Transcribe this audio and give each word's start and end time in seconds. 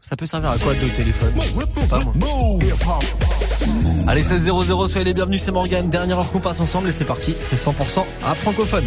Ça 0.00 0.14
peut 0.16 0.26
servir 0.26 0.50
à 0.50 0.58
quoi 0.58 0.74
de 0.74 0.88
téléphone 0.90 1.34
Pas 1.90 1.98
moi. 1.98 2.14
Allez 4.06 4.22
16 4.22 4.44
00 4.44 4.88
soyez 4.88 5.04
les 5.04 5.12
bienvenus, 5.12 5.42
c'est 5.42 5.50
Morgan. 5.50 5.90
Dernière 5.90 6.20
heure 6.20 6.30
qu'on 6.30 6.38
passe 6.38 6.60
ensemble 6.60 6.88
et 6.88 6.92
c'est 6.92 7.04
parti, 7.04 7.34
c'est 7.42 7.56
100% 7.56 8.04
à 8.24 8.34
francophone. 8.36 8.84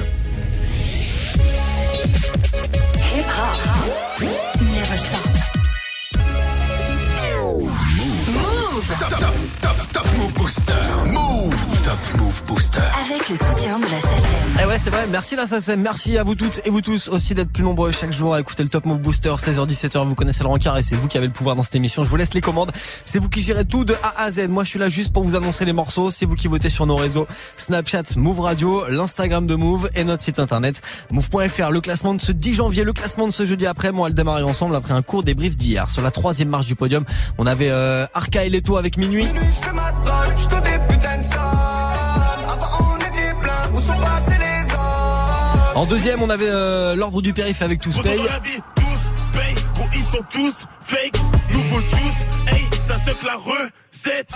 Move 10.18 10.34
Booster. 10.34 10.73
Move. 11.12 11.68
Top 11.84 11.98
Move 12.20 12.43
Booster. 12.46 12.80
avec 12.80 13.30
le 13.30 13.36
soutien 13.36 13.80
de 13.80 13.84
la 13.86 14.00
SACEM. 14.00 14.60
Eh 14.61 14.66
ouais, 14.66 14.78
c'est 14.78 14.89
vrai. 14.89 15.07
Merci 15.10 15.36
la 15.36 15.48
SACEM. 15.48 15.82
Merci 15.82 16.18
à 16.18 16.23
vous 16.23 16.36
toutes 16.36 16.61
et 16.66 16.70
vous 16.70 16.82
tous 16.82 17.07
aussi 17.07 17.34
d'être 17.34 17.52
plus 17.52 17.64
nombreux 17.64 17.91
chaque 17.91 18.11
jour 18.11 18.34
à 18.34 18.39
écouter 18.39 18.64
le 18.64 18.70
Top 18.70 18.86
Move 18.86 19.00
Booster 19.00 19.29
16h17h. 19.29 20.05
Vous 20.05 20.16
connaissez 20.16 20.43
le 20.43 20.50
rencard 20.50 20.78
et 20.78 20.84
c'est 20.84 20.96
vous 20.96 21.07
qui 21.07 21.18
avez 21.18 21.28
le 21.28 21.34
pouvoir 21.34 21.55
dans 21.55 21.64
cette 21.64 21.75
émission. 21.75 22.04
Je 22.04 22.10
vous 22.10 22.16
laisse 22.16 22.34
les 22.34 22.42
commandes. 22.42 22.71
C'est 23.05 23.20
vous 23.20 23.29
qui 23.29 23.42
gérez 23.42 23.65
tout 23.65 23.84
de 23.84 23.96
A 24.04 24.24
à 24.24 24.32
Z. 24.32 24.47
Moi, 24.50 24.64
je 24.64 24.70
suis 24.70 24.79
là 24.79 24.89
juste 24.89 25.11
pour 25.11 25.24
vous 25.24 25.36
annoncer 25.36 25.65
les 25.65 25.74
morceaux. 25.74 26.12
C'est 26.12 26.25
vous 26.25 26.36
qui 26.36 26.48
votez 26.48 26.70
sur 26.70 26.86
nos 26.86 26.96
réseaux 26.96 27.28
Snapchat, 27.57 28.04
Move 28.15 28.42
Radio, 28.42 28.84
l'Instagram 28.89 29.48
de 29.48 29.56
Move 29.56 29.89
et 29.96 30.04
notre 30.04 30.23
site 30.23 30.39
internet 30.39 30.82
move.fr. 31.12 31.71
Le 31.71 31.82
classement 31.82 32.14
de 32.14 32.22
ce 32.22 32.31
10 32.31 32.56
janvier, 32.56 32.84
le 32.84 32.94
classement 32.94 33.28
de 33.28 33.34
ce 33.34 33.45
jeudi 33.45 33.66
après. 33.66 33.92
Moi, 33.92 34.02
on 34.02 34.03
va 34.03 34.09
le 34.09 34.16
démarrer 34.16 34.44
ensemble 34.44 34.75
après 34.75 34.94
un 34.94 35.02
court 35.02 35.23
débrief 35.23 35.56
d'hier. 35.56 35.89
Sur 35.89 36.02
la 36.02 36.12
troisième 36.12 36.50
marche 36.50 36.66
du 36.66 36.75
podium, 36.75 37.06
on 37.38 37.48
avait 37.48 37.70
euh, 37.70 38.06
Arca 38.14 38.45
et 38.45 38.50
Leto 38.50 38.78
avec 38.78 38.98
Minuit. 38.98 39.25
Minuit, 39.25 39.42
je 40.03 40.09
fais 40.09 40.11
ma 40.11 40.25
drogue, 40.25 40.38
je 40.38 40.45
te 40.45 40.55
des 40.55 40.80
putains 40.89 41.17
de 41.17 41.23
sommes. 41.23 41.41
Avant 42.50 42.94
on 42.94 42.97
était 42.97 43.33
plein, 43.42 43.72
où 43.73 43.81
sont 43.81 43.94
passés 44.02 44.38
les 44.39 44.73
hommes 44.73 45.75
En 45.75 45.86
deuxième, 45.86 46.22
on 46.22 46.30
avait 46.30 46.50
euh, 46.50 46.95
l'ordre 46.95 47.22
du 47.22 47.33
périph 47.33 47.61
avec 47.61 47.81
Tous 47.81 47.97
Paye. 48.02 48.11
Retour 48.11 48.25
dans 48.25 48.31
la 48.31 48.39
vie, 48.39 48.59
tous 48.75 49.11
paye, 49.33 49.56
gros 49.75 49.88
ils 49.94 50.03
sont 50.03 50.23
tous 50.31 50.66
fake, 50.81 51.17
nouveau 51.53 51.80
juice, 51.81 52.25
hey, 52.52 52.67
ça 52.97 53.11
la 53.25 53.36
recette, 53.36 54.33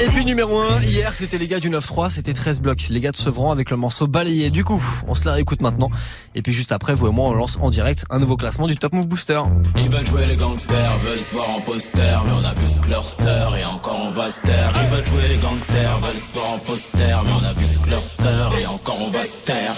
Et 0.00 0.06
puis 0.08 0.24
numéro 0.24 0.58
1, 0.58 0.82
hier 0.82 1.14
c'était 1.14 1.38
les 1.38 1.48
gars 1.48 1.58
du 1.58 1.70
9-3, 1.70 2.10
c'était 2.10 2.32
13 2.32 2.60
blocs. 2.60 2.88
Les 2.88 3.00
gars 3.00 3.10
de 3.10 3.16
Sevran 3.16 3.50
avec 3.50 3.70
le 3.70 3.76
morceau 3.76 4.06
balayé. 4.06 4.50
Du 4.50 4.64
coup, 4.64 4.82
on 5.08 5.14
se 5.14 5.24
la 5.24 5.32
réécoute 5.32 5.60
maintenant. 5.60 5.90
Et 6.34 6.42
puis 6.42 6.52
juste 6.52 6.72
après, 6.72 6.94
vous 6.94 7.08
et 7.08 7.10
moi, 7.10 7.28
on 7.28 7.34
lance 7.34 7.58
en 7.60 7.70
direct 7.70 8.04
un 8.10 8.18
nouveau 8.18 8.36
classement 8.36 8.66
du 8.66 8.76
Top 8.76 8.92
Move 8.92 9.08
Booster. 9.08 9.40
Ils 9.76 9.90
veulent 9.90 10.06
jouer 10.06 10.26
les 10.26 10.36
gangsters, 10.36 10.98
veulent 10.98 11.22
se 11.22 11.32
voir 11.32 11.50
en 11.50 11.60
poster, 11.60 12.20
mais 12.24 12.32
on 12.32 12.44
a 12.44 12.54
vu 12.54 12.80
que 12.82 12.88
leur 12.88 13.08
sœur 13.08 13.56
et 13.56 13.64
encore 13.64 14.00
on 14.00 14.10
va 14.10 14.30
se 14.30 14.40
taire. 14.40 14.72
Ils 14.82 14.96
veulent 14.96 15.06
jouer 15.06 15.28
les 15.28 15.38
gangsters, 15.38 16.00
veulent 16.00 16.18
se 16.18 16.32
voir 16.32 16.52
en 16.52 16.58
poster, 16.58 17.22
mais 17.24 17.32
on 17.32 17.48
a 17.48 17.52
vu 17.52 17.66
que 17.84 17.90
leur 17.90 18.00
sœur 18.00 18.52
et 18.60 18.66
encore 18.66 18.98
on 19.00 19.10
va 19.10 19.26
se 19.26 19.42
taire. 19.44 19.74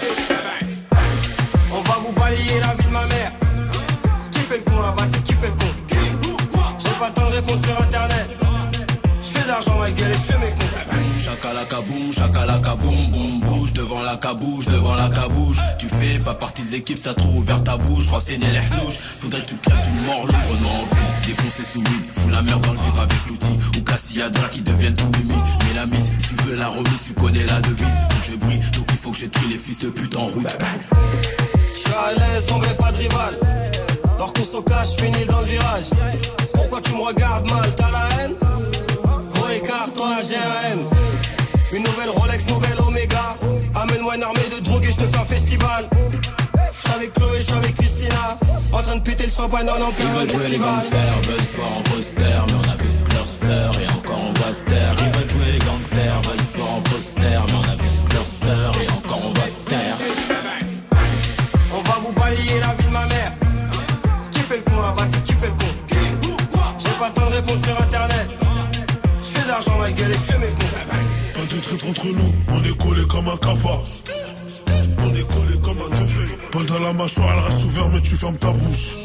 On 1.71 1.81
va 1.81 1.99
vous 2.05 2.13
balayer 2.13 2.59
la 2.59 2.75
vie 2.75 2.85
de 2.85 2.91
ma 2.91 3.05
mère. 3.07 3.31
Qui 4.31 4.39
fait 4.39 4.57
le 4.57 4.63
con 4.63 4.81
là-bas, 4.81 5.03
c'est 5.11 5.23
qui 5.23 5.33
fait 5.33 5.47
le 5.47 5.53
con? 5.53 5.82
Pas 7.03 7.09
le 7.09 7.13
temps 7.15 7.29
de 7.29 7.35
répondre 7.35 7.65
sur 7.65 7.81
internet. 7.81 8.29
Je 9.21 9.27
fais 9.27 9.43
de 9.43 9.47
l'argent, 9.47 9.77
ma 9.77 9.91
gueule, 9.91 10.11
et 10.11 10.13
je 10.13 10.19
fais 10.19 10.37
mes 10.37 10.51
cons. 10.51 11.19
Chakalaka 11.23 11.81
boum, 11.81 12.11
chakalaka 12.11 12.75
boum, 12.75 13.11
boum, 13.11 13.39
bouge 13.41 13.73
devant 13.73 14.01
la 14.01 14.15
cabouche, 14.17 14.65
devant 14.65 14.95
la 14.95 15.09
cabouche. 15.09 15.57
Tu 15.79 15.87
fais 15.87 16.19
pas 16.19 16.33
partie 16.33 16.63
de 16.63 16.71
l'équipe, 16.71 16.97
ça 16.97 17.13
trouve 17.13 17.37
ouvert 17.37 17.63
ta 17.63 17.77
bouche. 17.77 18.07
Renseigner 18.07 18.51
les 18.51 18.59
hnouches, 18.59 18.97
faudrait 19.19 19.41
que 19.41 19.47
tu 19.47 19.57
crèves 19.57 19.81
d'une 19.81 20.05
mort 20.05 20.25
louche. 20.25 20.47
Renaud 20.51 20.69
en 20.69 20.95
ville, 20.95 21.35
défoncer 21.35 21.63
sous 21.63 21.79
weed, 21.79 22.05
fous 22.15 22.29
la 22.29 22.41
merde 22.41 22.61
dans 22.65 22.73
le 22.73 22.79
vip 22.79 22.97
avec 22.97 23.25
l'outil. 23.27 23.57
Ou 23.77 23.81
Cassiadra 23.81 24.47
qui 24.49 24.61
deviennent 24.61 24.93
tout 24.93 25.11
mimi. 25.17 25.39
Mais 25.67 25.75
la 25.75 25.85
mise, 25.85 26.11
si 26.17 26.35
tu 26.35 26.43
veux 26.43 26.55
la 26.55 26.67
remise, 26.67 27.05
tu 27.07 27.13
connais 27.13 27.45
la 27.45 27.59
devise. 27.61 27.97
Faut 28.11 28.19
que 28.19 28.31
je 28.31 28.37
brille, 28.37 28.59
donc 28.75 28.85
il 28.89 28.97
faut 28.97 29.11
que 29.11 29.17
je 29.17 29.25
trie 29.25 29.47
les 29.49 29.57
fils 29.57 29.79
de 29.79 29.89
pute 29.89 30.15
en 30.15 30.27
route. 30.27 30.57
Je 31.71 31.77
suis 31.77 31.91
à 31.91 32.13
l'aise, 32.17 32.47
on 32.51 32.59
pas 32.59 32.91
de 32.91 32.97
rival. 32.97 33.37
Dors 34.17 34.31
qu'on 34.31 34.43
se 34.43 34.61
cache, 34.61 34.95
finis 34.97 35.25
dans 35.25 35.39
le 35.39 35.47
virage. 35.47 35.85
Pourquoi 36.73 36.89
tu 36.89 36.97
me 36.97 37.03
regardes 37.03 37.51
mal, 37.51 37.75
t'as 37.75 37.91
la 37.91 38.09
haine 38.17 38.33
Gros 39.35 39.49
écart, 39.49 39.93
toi 39.93 40.17
j'ai 40.27 40.37
un 40.37 40.71
M. 40.71 40.79
Une 41.71 41.83
nouvelle 41.83 42.09
Rolex, 42.09 42.47
nouvelle 42.47 42.79
Omega. 42.79 43.37
Amène-moi 43.75 44.15
une 44.15 44.23
armée 44.23 44.49
de 44.55 44.59
drogue 44.59 44.83
et 44.83 44.89
je 44.89 44.97
te 44.97 45.03
fais 45.03 45.19
un 45.19 45.23
festival. 45.23 45.87
Je 46.71 46.79
suis 46.79 46.89
avec 46.89 47.13
Chloé, 47.13 47.37
je 47.37 47.43
suis 47.43 47.53
avec 47.53 47.75
Christina. 47.75 48.39
En 48.71 48.81
train 48.81 48.95
de 48.95 49.01
péter 49.01 49.25
le 49.25 49.29
champagne 49.29 49.69
en 49.69 49.75
Ils 49.87 49.93
plein 49.93 50.13
veulent 50.13 50.29
jouer 50.31 50.47
les 50.47 50.57
gangsters, 50.57 51.21
veulent 51.27 51.45
se 51.45 51.55
voir 51.57 51.77
en 51.77 51.83
poster, 51.83 52.43
mais 52.47 52.53
on 52.53 52.71
a 52.71 52.75
vu 52.75 52.89
que 53.03 53.13
leur 53.13 53.27
sœur 53.27 53.71
et 53.79 53.87
encore 53.93 54.23
on 54.29 54.33
va 54.33 54.53
se 54.55 54.63
taire. 54.63 54.95
Ils 54.97 55.19
veulent 55.19 55.29
jouer 55.29 55.51
les 55.51 55.59
gangsters, 55.59 56.21
veulent 56.23 56.41
se 56.41 56.57
voir 56.57 56.73
en 56.73 56.81
poster, 56.81 57.21
mais 57.21 57.53
on 57.53 57.71
a 57.71 57.75
vu 57.75 57.89
que 58.09 58.13
leur 58.15 58.25
sœur 58.25 58.73
et 58.81 58.89
encore 58.89 59.21
on 59.23 59.39
va 59.39 59.47
se 59.47 59.57
taire. 59.57 59.62
Pas 67.11 67.21
le 67.21 67.29
de 67.29 67.35
répondre 67.35 67.65
sur 67.65 67.81
internet. 67.81 68.29
Je 69.21 69.27
fais 69.27 69.43
de 69.43 69.47
l'argent, 69.47 69.77
ma 69.77 69.91
gueule, 69.91 70.11
et 70.11 70.13
fais 70.13 70.37
mes. 70.37 70.47
Pas 71.33 71.45
de 71.45 71.59
traître 71.59 71.87
entre 71.87 72.07
nous, 72.07 72.33
on 72.49 72.63
est 72.63 72.77
collé 72.77 73.05
comme 73.07 73.27
un 73.27 73.37
capa. 73.37 73.79
On 74.99 75.15
est 75.15 75.27
collé 75.27 75.59
comme 75.61 75.79
un 75.79 75.95
teufé. 75.95 76.37
Paul 76.51 76.65
dans 76.65 76.79
la 76.79 76.93
mâchoire, 76.93 77.33
elle 77.33 77.43
reste 77.43 77.65
ouverte, 77.65 77.89
mais 77.93 78.01
tu 78.01 78.15
fermes 78.15 78.37
ta 78.37 78.51
bouche. 78.51 78.95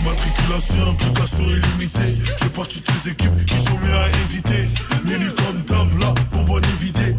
Immatriculation, 0.00 0.90
implication 0.90 1.44
illimitée. 1.44 2.22
J'ai 2.42 2.48
parti 2.50 2.80
de 2.80 2.86
ces 2.86 3.10
équipes 3.10 3.46
qui 3.46 3.58
sont 3.58 3.78
mieux 3.78 3.96
à 3.96 4.08
éviter. 4.24 4.68
Mini 5.04 5.30
comme 5.36 5.64
table, 5.64 6.00
là, 6.00 6.14
bonbonne 6.32 6.64
évidée. 6.64 7.14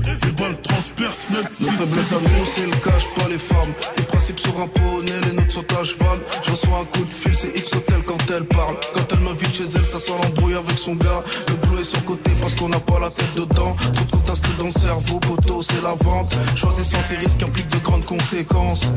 Transpercent 0.97 1.29
même. 1.29 1.43
Nos 1.61 1.71
faiblesses 1.71 2.11
à 2.11 2.15
nous, 2.15 2.45
c'est 2.55 2.65
le 2.65 2.71
cash, 2.71 3.07
pas 3.15 3.29
les 3.29 3.37
femmes. 3.37 3.73
Les 3.97 4.03
principes 4.03 4.39
sont 4.39 4.59
un 4.59 4.67
poney, 4.67 5.11
les 5.25 5.33
nôtres 5.33 5.51
sont 5.51 5.65
à 5.79 5.83
cheval. 5.83 6.19
Je 6.43 6.51
reçois 6.51 6.79
un 6.79 6.85
coup 6.85 7.05
de 7.05 7.13
fil, 7.13 7.35
c'est 7.35 7.55
X 7.55 7.73
Hotel 7.73 8.01
quand 8.05 8.17
elle 8.35 8.45
parle. 8.45 8.75
Quand 8.93 9.05
elle 9.11 9.19
m'invite 9.19 9.55
chez 9.55 9.65
elle, 9.75 9.85
ça 9.85 9.99
sent 9.99 10.13
l'embrouille 10.23 10.55
avec 10.55 10.77
son 10.77 10.95
gars. 10.95 11.23
Le 11.49 11.53
boulot 11.55 11.81
est 11.81 11.83
sur 11.83 12.03
côté 12.03 12.31
parce 12.41 12.55
qu'on 12.55 12.69
n'a 12.69 12.79
pas 12.79 12.99
la 12.99 13.09
tête 13.09 13.33
dedans. 13.35 13.75
Trop 13.75 14.05
de 14.05 14.11
comptes 14.11 14.29
inscrits 14.29 14.55
dans 14.57 14.65
le 14.65 14.71
cerveau, 14.71 15.19
poteau, 15.19 15.61
c'est 15.61 15.83
la 15.83 15.93
vente. 16.01 16.35
Choisissant 16.55 17.01
ces 17.07 17.15
risques 17.15 17.43
implique 17.43 17.69
de 17.69 17.79
grandes 17.79 18.05
conséquences. 18.05 18.91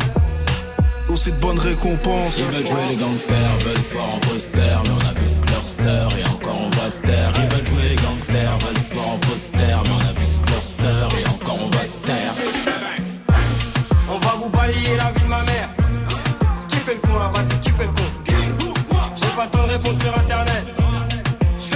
Aussi 1.10 1.32
de 1.32 1.36
bonnes 1.36 1.58
récompenses. 1.58 2.38
Ils 2.38 2.44
veulent 2.44 2.66
jouer 2.66 2.86
les 2.90 2.96
gangsters, 2.96 3.58
veulent 3.64 3.82
se 3.82 3.92
voir 3.92 4.14
en 4.14 4.18
poster, 4.20 4.80
mais 4.84 4.90
on 4.90 5.08
a 5.08 5.12
vu 5.12 5.28
que 5.42 5.50
leur 5.50 5.64
sœur 5.64 6.08
et 6.16 6.24
encore 6.24 6.60
on 6.66 6.70
va 6.70 6.90
se 6.90 7.00
taire. 7.00 7.32
Ils 7.34 7.56
veulent 7.56 7.66
jouer 7.66 7.88
les 7.90 7.96
gangsters, 7.96 8.58
veulent 8.58 8.78
se 8.78 8.94
voir 8.94 9.08
en 9.08 9.18
poster, 9.18 9.58
mais 9.58 9.90
on 9.90 10.08
a 10.08 10.12
vu 10.12 10.26
que 10.44 10.50
leur 10.50 10.62
sœur 10.62 11.09
la 14.96 15.10
vie 15.12 15.22
de 15.22 15.28
ma 15.28 15.42
mère. 15.42 15.68
Qui 16.68 16.76
fait 16.76 16.94
le 16.94 17.00
con 17.00 17.18
là-bas, 17.18 17.40
c'est 17.48 17.60
qui 17.60 17.70
fait 17.70 17.86
le 17.86 17.92
con 17.92 18.74
J'ai 19.14 19.26
pas 19.36 19.44
le 19.44 19.50
temps 19.50 19.66
de 19.66 19.72
répondre 19.72 20.02
sur 20.02 20.18
internet. 20.18 20.49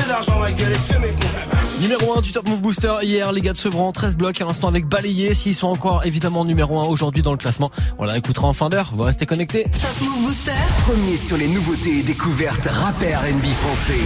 Je 0.04 0.06
fais 0.06 0.12
de 0.12 0.12
l'argent, 0.12 0.38
ma 0.38 0.52
gueule, 0.52 0.72
et 0.72 0.74
je 0.74 0.80
fais 0.80 0.98
mes 0.98 1.08
cons. 1.08 1.80
Numéro 1.80 2.18
1 2.18 2.20
du 2.20 2.32
Top 2.32 2.46
Move 2.48 2.60
Booster 2.60 2.92
hier, 3.02 3.32
les 3.32 3.40
gars 3.40 3.52
de 3.52 3.58
Sevran, 3.58 3.90
13 3.90 4.16
blocs 4.16 4.38
à 4.40 4.44
l'instant 4.44 4.68
avec 4.68 4.86
balayé. 4.86 5.34
S'ils 5.34 5.54
sont 5.54 5.68
encore 5.68 6.04
évidemment 6.04 6.44
numéro 6.44 6.78
1 6.78 6.84
aujourd'hui 6.84 7.22
dans 7.22 7.32
le 7.32 7.38
classement, 7.38 7.70
on 7.98 8.04
la 8.04 8.18
écoutera 8.18 8.46
en 8.46 8.52
fin 8.52 8.68
d'heure. 8.68 8.90
Vous 8.94 9.02
restez 9.02 9.24
connectés. 9.24 9.64
Top 9.64 10.00
Move 10.02 10.26
Booster. 10.26 10.52
Premier 10.86 11.16
sur 11.16 11.38
les 11.38 11.48
nouveautés 11.48 12.00
et 12.00 12.02
découvertes 12.02 12.66
rappeurs 12.66 13.22
NB 13.22 13.44
français. 13.44 13.98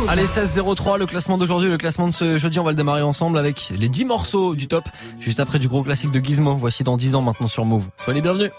Move. 0.00 0.08
Allez, 0.08 0.26
16-03, 0.26 0.98
le 0.98 1.06
classement 1.06 1.36
d'aujourd'hui, 1.36 1.68
le 1.68 1.78
classement 1.78 2.08
de 2.08 2.12
ce 2.12 2.38
jeudi, 2.38 2.58
on 2.58 2.64
va 2.64 2.70
le 2.70 2.76
démarrer 2.76 3.02
ensemble 3.02 3.36
avec 3.36 3.72
les 3.76 3.88
10 3.88 4.06
morceaux 4.06 4.54
du 4.54 4.68
top, 4.68 4.88
juste 5.20 5.40
après 5.40 5.58
du 5.58 5.68
gros 5.68 5.82
classique 5.82 6.12
de 6.12 6.20
Gizmo. 6.24 6.54
Voici 6.54 6.82
dans 6.82 6.96
10 6.96 7.14
ans 7.14 7.22
maintenant 7.22 7.46
sur 7.46 7.64
Move. 7.66 7.86
Soyez 7.98 8.20
les 8.20 8.22
bienvenus. 8.22 8.50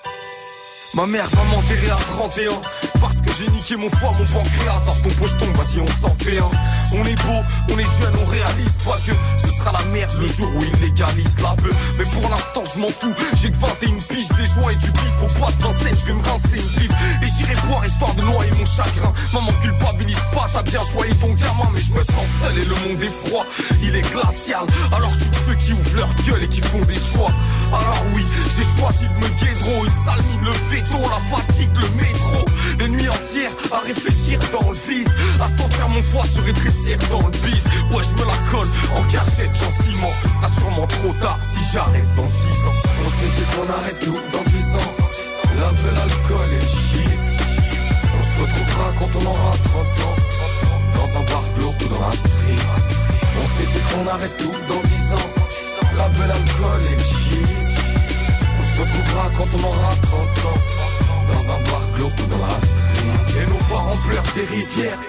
Ma 0.96 1.08
mère 1.08 1.28
va 1.28 1.44
m'enterrer 1.46 1.90
à 1.90 1.96
31 1.96 2.50
Parce 3.02 3.20
que 3.20 3.32
j'ai 3.40 3.50
niqué 3.50 3.76
mon 3.76 3.90
foie, 3.90 4.12
mon 4.12 4.26
pancréas 4.26 4.80
Sors 4.86 5.02
ton 5.02 5.10
pocheton, 5.10 5.46
vas-y 5.56 5.82
on 5.82 5.88
s'en 5.88 6.14
fait 6.20 6.38
un 6.38 6.50
On 6.96 7.04
est 7.04 7.16
beau, 7.24 7.42
on 7.72 7.80
est 7.80 8.02
jeune, 8.02 8.14
on 8.22 8.30
réalise 8.30 8.78
pas 8.86 8.98
que 9.06 9.14
Ce 9.40 9.48
sera 9.48 9.72
la 9.72 9.82
merde 9.92 10.12
le 10.22 10.28
jour 10.28 10.48
où 10.56 10.60
ils 10.62 10.82
légalisent 10.86 11.40
la 11.42 11.56
Mais 11.98 12.06
pour 12.06 12.30
l'instant 12.30 12.64
je 12.72 12.80
m'en 12.80 12.88
fous. 12.88 13.14
J'ai 13.42 13.50
que 13.50 13.58
21 13.58 13.98
piges, 14.10 14.28
des 14.38 14.46
joints 14.46 14.72
et 14.72 14.76
du 14.76 14.92
bif. 14.92 15.14
Au 15.24 15.40
bois 15.40 15.50
de 15.52 15.64
Vincennes, 15.64 15.96
je 16.00 16.06
vais 16.06 16.14
me 16.14 16.22
rincer 16.22 16.58
une 16.58 16.80
bif. 16.80 16.92
Et 17.24 17.28
j'irai 17.36 17.56
boire 17.68 17.84
histoire 17.84 18.14
de 18.14 18.22
noyer 18.22 18.52
mon 18.60 18.66
chagrin. 18.66 19.12
Maman 19.34 19.52
culpabilise 19.62 20.22
pas, 20.34 20.46
t'as 20.54 20.62
bien 20.62 20.82
choisi 20.82 21.16
ton 21.18 21.34
gamin. 21.34 21.70
Mais 21.74 21.82
je 21.82 21.94
me 21.94 22.04
sens 22.04 22.30
seul 22.42 22.58
et 22.60 22.66
le 22.66 22.76
monde 22.86 23.02
est 23.02 23.28
froid. 23.28 23.46
Il 23.82 23.96
est 23.96 24.12
glacial, 24.14 24.66
alors 24.92 25.12
je 25.14 25.24
suis 25.24 25.46
ceux 25.48 25.56
qui 25.56 25.74
ouvrent 25.74 25.98
leur 25.98 26.14
gueule 26.28 26.44
et 26.44 26.50
qui 26.50 26.62
font 26.62 26.86
des 26.86 26.96
choix. 26.96 27.32
Alors 27.74 28.06
oui, 28.14 28.24
j'ai 28.56 28.64
choisi 28.80 29.06
de 29.10 29.18
me 29.18 29.30
guédro. 29.42 29.86
Une 29.86 30.06
sale 30.06 30.22
mine, 30.30 30.46
le 30.46 30.54
veto, 30.70 31.00
la 31.10 31.36
fatigue, 31.36 31.74
le 31.74 31.90
métro. 32.02 32.46
Les 32.78 32.90
nuits 32.90 33.10
entières 33.10 33.52
à 33.72 33.80
réfléchir 33.80 34.40
dans 34.52 34.70
le 34.70 34.78
vide. 34.78 35.10
À 35.42 35.48
sentir 35.50 35.90
mon 35.90 36.02
foie 36.02 36.24
se 36.24 36.42
rétrécir 36.42 36.83
dans 36.84 37.22
le 37.22 37.32
bide 37.32 37.64
Ouais, 37.92 38.04
je 38.04 38.12
me 38.22 38.28
la 38.28 38.36
colle 38.52 38.68
en 38.96 39.04
cachette 39.04 39.56
gentiment. 39.56 40.12
Ce 40.24 40.30
sera 40.30 40.48
sûrement 40.48 40.88
trop 40.88 41.14
tard 41.22 41.40
si 41.42 41.64
j'arrête 41.72 42.16
dans 42.16 42.28
10 42.28 42.68
ans. 42.68 42.80
On 43.06 43.10
s'est 43.10 43.32
dit 43.32 43.46
qu'on 43.56 43.70
arrête 43.72 44.00
tout 44.00 44.20
dans 44.34 44.44
10 44.44 44.76
ans. 44.76 44.92
L'un 45.60 45.72
de 45.72 45.96
l'alcool 45.96 46.46
le 46.52 46.60
shit. 46.60 47.24
On 48.20 48.24
se 48.24 48.42
retrouvera 48.42 48.88
quand 49.00 49.12
on 49.16 49.26
aura 49.32 49.52
30 49.64 49.86
ans. 50.04 50.18
Dans 50.96 51.20
un 51.20 51.24
bar 51.24 51.44
glauque 51.58 51.82
ou 51.84 51.88
dans 51.88 52.02
la 52.02 52.12
street 52.12 52.66
On 53.42 53.48
s'est 53.48 53.68
dit 53.72 53.84
qu'on 53.88 54.08
arrête 54.08 54.38
tout 54.38 54.58
dans 54.68 54.84
10 54.84 55.12
ans. 55.14 55.30
La 55.98 56.10
belle 56.10 56.32
alcool 56.32 56.82
et 56.92 56.96
le 56.96 57.04
shit. 57.04 57.48
On 58.60 58.64
se 58.64 58.82
retrouvera 58.82 59.32
quand 59.38 59.50
on 59.56 59.64
aura 59.68 59.96
30 60.02 60.22
ans. 60.52 60.60
Dans 61.32 61.44
un 61.54 61.60
bar 61.64 61.84
glauque 61.96 62.20
ou 62.20 62.28
dans 62.28 62.46
la 62.46 62.60
street 62.60 63.42
Et 63.42 63.46
nos 63.48 63.64
parents 63.70 63.98
pleurent 64.06 64.34
des 64.36 64.46
rivières. 64.54 65.00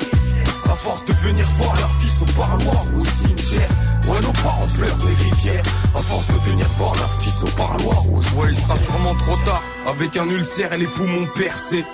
À 0.70 0.74
force 0.74 1.04
de 1.04 1.12
venir 1.12 1.46
voir 1.58 1.74
leurs 1.76 1.90
fils 2.00 2.20
au 2.22 2.24
parloir 2.38 2.84
ou 2.94 3.00
au 3.00 3.04
cimetière. 3.04 3.68
Ouais, 4.08 4.20
nos 4.20 4.32
parents 4.42 4.66
pleurent 4.76 4.96
des 4.96 5.14
rivières. 5.24 5.62
À 5.94 5.98
force 5.98 6.26
de 6.28 6.38
venir 6.50 6.66
voir 6.76 6.94
leurs 6.96 7.20
fils 7.20 7.42
au 7.42 7.56
parloir 7.56 8.08
ou 8.08 8.18
au 8.18 8.22
cimetière. 8.22 8.44
Ouais, 8.44 8.50
il 8.50 8.56
sera 8.56 8.76
sûrement 8.78 9.14
trop 9.14 9.36
tard. 9.44 9.62
Avec 9.86 10.16
un 10.16 10.28
ulcère 10.28 10.72
et 10.72 10.78
les 10.78 10.86
poumons 10.86 11.26
percés. 11.34 11.84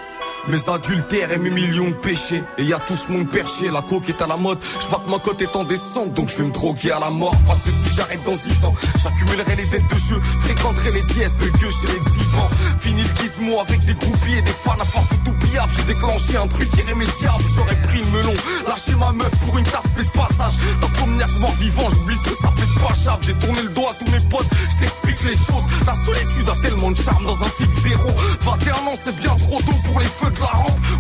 Mes 0.48 0.68
adultères 0.68 1.32
et 1.32 1.38
mes 1.38 1.50
millions 1.50 1.88
de 1.88 1.94
péchés. 1.94 2.42
Et 2.56 2.64
y 2.64 2.72
a 2.72 2.78
tout 2.78 2.94
ce 2.94 3.06
perché, 3.24 3.70
la 3.70 3.82
coque 3.82 4.08
est 4.08 4.22
à 4.22 4.26
la 4.26 4.36
mode. 4.36 4.58
Je 4.80 4.86
vois 4.86 5.00
que 5.00 5.10
ma 5.10 5.18
cote 5.18 5.42
est 5.42 5.54
en 5.54 5.64
descente 5.64 6.14
Donc 6.14 6.30
je 6.30 6.38
vais 6.38 6.44
me 6.44 6.52
droguer 6.52 6.92
à 6.92 6.98
la 6.98 7.10
mort. 7.10 7.34
Parce 7.46 7.60
que 7.60 7.70
si 7.70 7.94
j'arrête 7.94 8.24
dans 8.24 8.34
10 8.34 8.64
ans 8.64 8.74
J'accumulerai 9.02 9.56
les 9.56 9.66
dettes 9.66 9.92
de 9.92 9.98
jeu. 9.98 10.20
Fréquenterai 10.42 10.92
les 10.92 11.02
dièses 11.02 11.36
de 11.36 11.48
gueux 11.58 11.70
chez 11.70 11.86
les 11.88 12.00
divans 12.10 12.48
Fini 12.78 13.02
le 13.02 13.22
gizmo 13.22 13.60
avec 13.60 13.84
des 13.84 13.94
groupies 13.94 14.38
et 14.38 14.42
des 14.42 14.50
fans. 14.50 14.76
À 14.80 14.84
force 14.84 15.08
de 15.10 15.16
tout 15.24 15.36
piaf 15.46 15.70
J'ai 15.76 15.92
déclenché 15.92 16.36
un 16.36 16.46
truc 16.46 16.68
irrémédiable. 16.78 17.44
J'aurais 17.54 17.80
pris 17.82 18.00
le 18.00 18.18
melon 18.18 18.34
Lâché 18.66 18.94
ma 18.98 19.12
meuf 19.12 19.32
pour 19.44 19.58
une 19.58 19.64
tasse 19.64 19.92
de 19.96 20.04
passage. 20.16 20.54
Insomniaque 20.82 21.38
mort 21.40 21.54
vivant 21.58 21.88
J'oublie 21.90 22.16
ce 22.16 22.30
que 22.30 22.36
ça 22.36 22.52
fait 22.56 22.80
pas 22.80 22.94
chave 22.94 23.18
J'ai 23.20 23.34
tourné 23.34 23.62
le 23.62 23.70
dos 23.70 23.86
à 23.86 23.94
tous 23.94 24.10
mes 24.10 24.24
potes 24.28 24.48
Je 24.70 24.76
t'explique 24.78 25.22
les 25.24 25.36
choses. 25.36 25.66
La 25.86 25.94
solitude 25.94 26.48
a 26.48 26.56
tellement 26.62 26.90
de 26.90 26.96
charme 26.96 27.24
dans 27.26 27.42
un 27.42 27.50
fixe 27.50 27.82
d'héros. 27.82 28.16
21 28.40 28.72
ans 28.72 28.96
c'est 28.96 29.16
bien 29.20 29.34
trop 29.36 29.60
tôt 29.60 29.76
pour 29.84 30.00
les 30.00 30.06
feux 30.06 30.29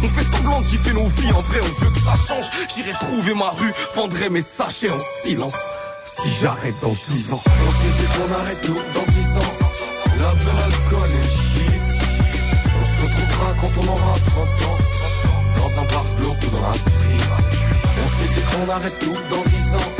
On 0.02 0.08
fait 0.08 0.24
semblant 0.24 0.60
de 0.60 0.66
kiffer 0.66 0.92
nos 0.92 1.06
vies 1.06 1.32
En 1.32 1.40
vrai 1.40 1.60
on 1.62 1.84
veut 1.84 1.90
que 1.90 1.98
ça 1.98 2.14
change. 2.14 2.46
J'irai 2.74 2.92
trouver 2.92 3.34
ma 3.34 3.50
rue 3.50 3.72
Vendrai 3.94 4.30
mes 4.30 4.40
sachets 4.40 4.90
en 4.90 4.98
silence. 5.22 5.58
Si 6.04 6.30
j'arrête 6.40 6.74
dans 6.80 6.94
10 7.08 7.32
ans. 7.34 7.42
On 7.46 7.70
s'est 7.70 8.00
dit 8.00 8.06
qu'on 8.16 8.34
arrête 8.34 8.60
tout 8.62 8.82
dans 8.94 9.12
10 9.12 9.36
ans. 9.36 9.52
La 10.18 10.32
belle 10.34 10.64
alcool 10.64 11.08
et 11.10 11.16
le 11.16 11.30
shit. 11.30 11.98
On 12.80 12.84
se 12.84 13.02
retrouvera 13.02 13.54
quand 13.60 13.82
on 13.82 13.92
aura 13.92 14.14
30 14.18 14.44
ans. 14.46 14.78
Dans 15.58 15.80
un 15.80 15.84
bar 15.84 16.04
glauque 16.18 16.42
ou 16.46 16.56
dans 16.56 16.66
la 16.66 16.74
street. 16.74 17.20
On 18.02 18.08
s'est 18.08 18.34
dit 18.34 18.42
qu'on 18.50 18.72
arrête 18.72 18.98
tout 18.98 19.16
dans 19.30 19.42
10 19.44 19.74
ans. 19.74 19.92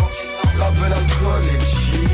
La 0.59 0.71
belle 0.71 0.93
alcool 0.93 1.43
et 1.49 1.53
le 1.53 1.61
shit. 1.61 2.11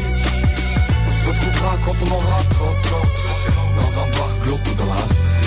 On 1.06 1.10
se 1.10 1.28
retrouvera 1.28 1.76
quand 1.84 1.96
on 2.06 2.14
aura 2.14 2.42
30 2.50 2.68
ans 2.68 3.65
Dans 3.76 4.00
un 4.00 4.11
bar 4.11 4.31
glauque 4.43 4.76
dans 4.76 4.87
la 4.87 4.96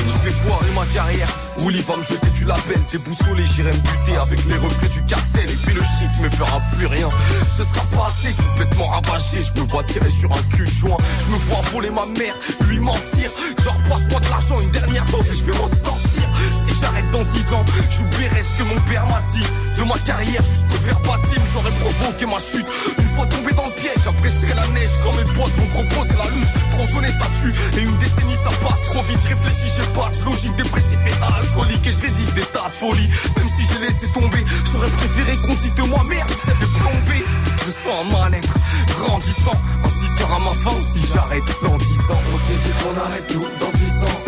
je 0.09 0.25
vais 0.25 0.31
foirer 0.31 0.71
ma 0.75 0.85
carrière. 0.87 1.27
Willy 1.59 1.81
va 1.81 1.97
me 1.97 2.01
jeter 2.01 2.29
du 2.35 2.45
label, 2.45 2.79
déboussolé, 2.91 3.45
j'irai 3.45 3.71
me 3.71 3.77
buter 3.77 4.17
avec 4.17 4.45
les 4.45 4.55
reflets 4.57 4.87
du 4.89 5.01
cartel. 5.03 5.49
Et 5.49 5.55
puis 5.65 5.73
le 5.73 5.81
shit 5.81 6.09
me 6.21 6.29
fera 6.29 6.59
plus 6.77 6.87
rien. 6.87 7.07
Ce 7.49 7.63
sera 7.63 7.81
pas 7.95 8.07
assez 8.07 8.33
complètement 8.33 8.87
ravagé. 8.87 9.39
Je 9.43 9.61
me 9.61 9.67
vois 9.67 9.83
tirer 9.83 10.09
sur 10.09 10.31
un 10.31 10.55
cul 10.55 10.63
de 10.63 10.71
joint. 10.71 10.97
Je 11.19 11.25
me 11.31 11.37
vois 11.37 11.61
voler 11.71 11.89
ma 11.89 12.05
mère, 12.17 12.33
lui 12.67 12.79
mentir. 12.79 13.29
Genre, 13.63 13.77
passe-moi 13.89 14.19
de 14.19 14.29
l'argent, 14.29 14.59
une 14.61 14.71
dernière 14.71 15.05
dose 15.05 15.27
et 15.29 15.35
je 15.35 15.43
vais 15.43 15.57
m'en 15.57 15.67
sortir. 15.67 16.29
Si 16.65 16.79
j'arrête 16.79 17.11
dans 17.11 17.23
10 17.23 17.53
ans, 17.53 17.65
j'oublierai 17.91 18.41
ce 18.43 18.57
que 18.57 18.63
mon 18.63 18.79
père 18.87 19.05
m'a 19.07 19.21
dit. 19.33 19.45
De 19.77 19.83
ma 19.83 19.97
carrière 19.99 20.43
jusqu'au 20.43 20.83
verbatim, 20.85 21.41
j'aurais 21.53 21.71
provoqué 21.71 22.25
ma 22.25 22.39
chute. 22.39 22.67
Une 22.97 23.07
fois 23.07 23.25
tombé 23.27 23.53
dans 23.53 23.65
le 23.65 23.73
piège, 23.81 23.99
j'apprécierai 24.03 24.55
la 24.55 24.67
neige 24.67 24.91
quand 25.03 25.15
mes 25.15 25.27
potes 25.35 25.53
vont 25.53 25.83
proposer 25.83 26.15
la 26.15 26.29
luge. 26.31 26.51
Trop 26.71 26.85
ça 26.87 27.27
tue. 27.41 27.53
Et 27.79 27.83
une 27.83 27.97
décennie, 28.19 28.35
ça 28.35 28.49
passe 28.67 28.81
trop 28.89 29.01
vite. 29.03 29.19
Je 29.21 29.27
réfléchis, 29.29 29.71
j'ai 29.75 29.87
pas 29.93 30.09
de 30.09 30.25
logique 30.25 30.55
dépressif 30.55 30.99
et 31.05 31.13
alcoolique. 31.23 31.87
Et 31.87 31.91
je 31.91 32.01
rédige 32.01 32.33
des 32.33 32.41
tas 32.41 32.67
de 32.67 32.73
folies. 32.73 33.09
Même 33.37 33.49
si 33.49 33.65
j'ai 33.65 33.85
laissé 33.85 34.07
tomber, 34.13 34.45
j'aurais 34.71 34.89
préféré 34.89 35.35
qu'on 35.37 35.55
dise 35.55 35.75
de 35.75 35.83
moi 35.83 36.03
merde, 36.07 36.29
ça 36.29 36.53
fait 36.53 36.71
plomber. 36.79 37.23
Je 37.57 37.71
sens 37.71 37.93
un 38.01 38.17
mal-être 38.17 38.55
grandissant. 38.97 39.57
Ainsi 39.85 40.07
sera 40.17 40.39
ma 40.39 40.51
fin 40.51 40.81
si 40.81 41.05
j'arrête 41.13 41.43
dans 41.63 41.77
10 41.77 42.11
ans. 42.11 42.21
On 42.33 42.37
s'est 42.37 42.59
dit 42.63 42.73
qu'on 42.79 42.95
arrête 42.99 43.27
tout 43.27 43.47
dans 43.59 43.71
10 43.77 44.03
ans. 44.03 44.19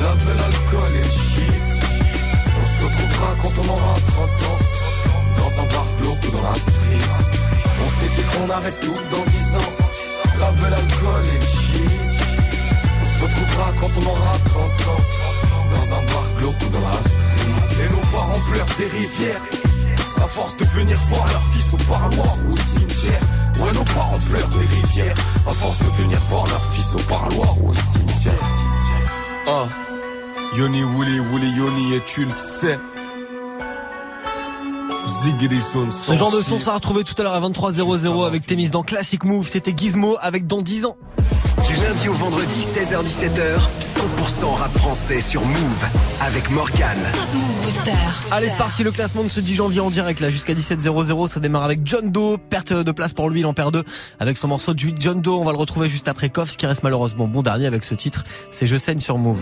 La 0.00 0.14
belle 0.14 0.42
alcool 0.44 0.92
et 1.00 1.10
shit. 1.10 1.68
On 2.60 2.66
se 2.66 2.84
retrouvera 2.84 3.34
quand 3.42 3.52
on 3.62 3.72
aura 3.72 3.94
30 3.94 4.28
ans. 4.50 4.58
Dans 5.38 5.62
un 5.62 5.66
bar 5.66 5.86
glauque 6.00 6.24
ou 6.28 6.36
dans 6.36 6.42
la 6.42 6.54
street. 6.54 7.08
On 7.84 7.88
s'est 7.88 8.10
dit 8.14 8.24
qu'on 8.32 8.50
arrête 8.50 8.80
tout 8.80 8.96
dans 9.10 9.24
10 9.30 9.54
ans. 9.56 9.72
La 10.38 10.50
belle 10.52 10.74
alcool 10.74 11.24
et 11.36 11.44
shit. 11.44 12.03
On 13.24 13.26
se 13.26 13.32
retrouvera 13.32 13.72
quand 13.80 13.88
on 14.00 14.06
aura 14.10 14.32
30 14.44 14.64
ans. 14.64 15.02
Dans 15.70 15.94
un 15.94 16.02
bar 16.12 16.24
glauque 16.38 16.54
ou 16.66 16.68
dans 16.70 16.80
la 16.80 16.92
street. 16.92 17.84
Et 17.84 17.88
nos 17.88 18.06
parents 18.12 18.40
pleurent 18.50 18.76
des 18.78 18.84
rivières. 18.84 19.40
À 20.22 20.26
force 20.26 20.56
de 20.56 20.64
venir 20.64 20.98
voir 21.08 21.26
leurs 21.28 21.42
fils 21.52 21.72
au 21.72 21.76
parloir 21.88 22.36
ou 22.44 22.52
au 22.52 22.56
cimetière. 22.56 23.20
Ouais, 23.60 23.72
nos 23.72 23.84
parents 23.84 24.18
pleurent 24.28 24.48
des 24.48 24.66
rivières. 24.66 25.14
À 25.46 25.50
force 25.50 25.78
de 25.78 26.02
venir 26.02 26.18
voir 26.28 26.44
leurs 26.46 26.72
fils 26.72 26.94
au 26.94 27.08
parloir 27.08 27.62
ou 27.62 27.70
au 27.70 27.74
cimetière. 27.74 28.34
Ah, 29.46 29.68
Yoni 30.56 30.84
Wouli 30.84 31.20
Wouli 31.20 31.50
Yoni 31.50 31.94
et 31.94 32.02
tu 32.04 32.26
le 32.26 32.36
sais. 32.36 32.78
Ce 35.06 36.14
genre 36.14 36.30
de 36.30 36.42
son 36.42 36.60
sera 36.60 36.74
retrouvé 36.74 37.04
tout 37.04 37.14
à 37.18 37.22
l'heure 37.22 37.34
à 37.34 37.40
23h00 37.40 38.26
avec 38.26 38.46
Témis 38.46 38.70
dans 38.70 38.82
Classic 38.82 39.22
Move. 39.24 39.48
C'était 39.48 39.72
Gizmo 39.74 40.16
avec 40.20 40.46
dans 40.46 40.60
10 40.60 40.86
ans. 40.86 40.96
Du 41.74 41.80
lundi 41.82 42.08
au 42.08 42.12
vendredi, 42.12 42.60
16h-17h, 42.60 43.58
100% 43.80 44.54
rap 44.54 44.72
français 44.78 45.20
sur 45.20 45.44
Move 45.44 45.84
avec 46.20 46.48
Morgan. 46.50 46.96
Move 47.32 47.62
Booster. 47.64 47.90
Allez, 48.30 48.50
c'est 48.50 48.56
parti, 48.56 48.84
le 48.84 48.92
classement 48.92 49.24
de 49.24 49.28
ce 49.28 49.40
10 49.40 49.56
janvier 49.56 49.80
en 49.80 49.90
direct 49.90 50.20
là 50.20 50.30
jusqu'à 50.30 50.54
17h00. 50.54 51.26
Ça 51.26 51.40
démarre 51.40 51.64
avec 51.64 51.80
John 51.84 52.12
Doe, 52.12 52.38
perte 52.38 52.72
de 52.72 52.92
place 52.92 53.12
pour 53.12 53.28
lui, 53.28 53.40
il 53.40 53.46
en 53.46 53.54
perd 53.54 53.72
deux 53.72 53.82
avec 54.20 54.36
son 54.36 54.46
morceau 54.46 54.72
de 54.72 54.80
John 55.00 55.20
Doe. 55.20 55.36
On 55.36 55.44
va 55.44 55.50
le 55.50 55.58
retrouver 55.58 55.88
juste 55.88 56.06
après 56.06 56.28
Koff, 56.28 56.56
qui 56.56 56.66
reste 56.66 56.84
malheureusement 56.84 57.26
bon 57.26 57.42
dernier 57.42 57.66
avec 57.66 57.82
ce 57.82 57.96
titre. 57.96 58.24
C'est 58.50 58.66
Je 58.66 58.76
saigne 58.76 59.00
sur 59.00 59.18
Move. 59.18 59.40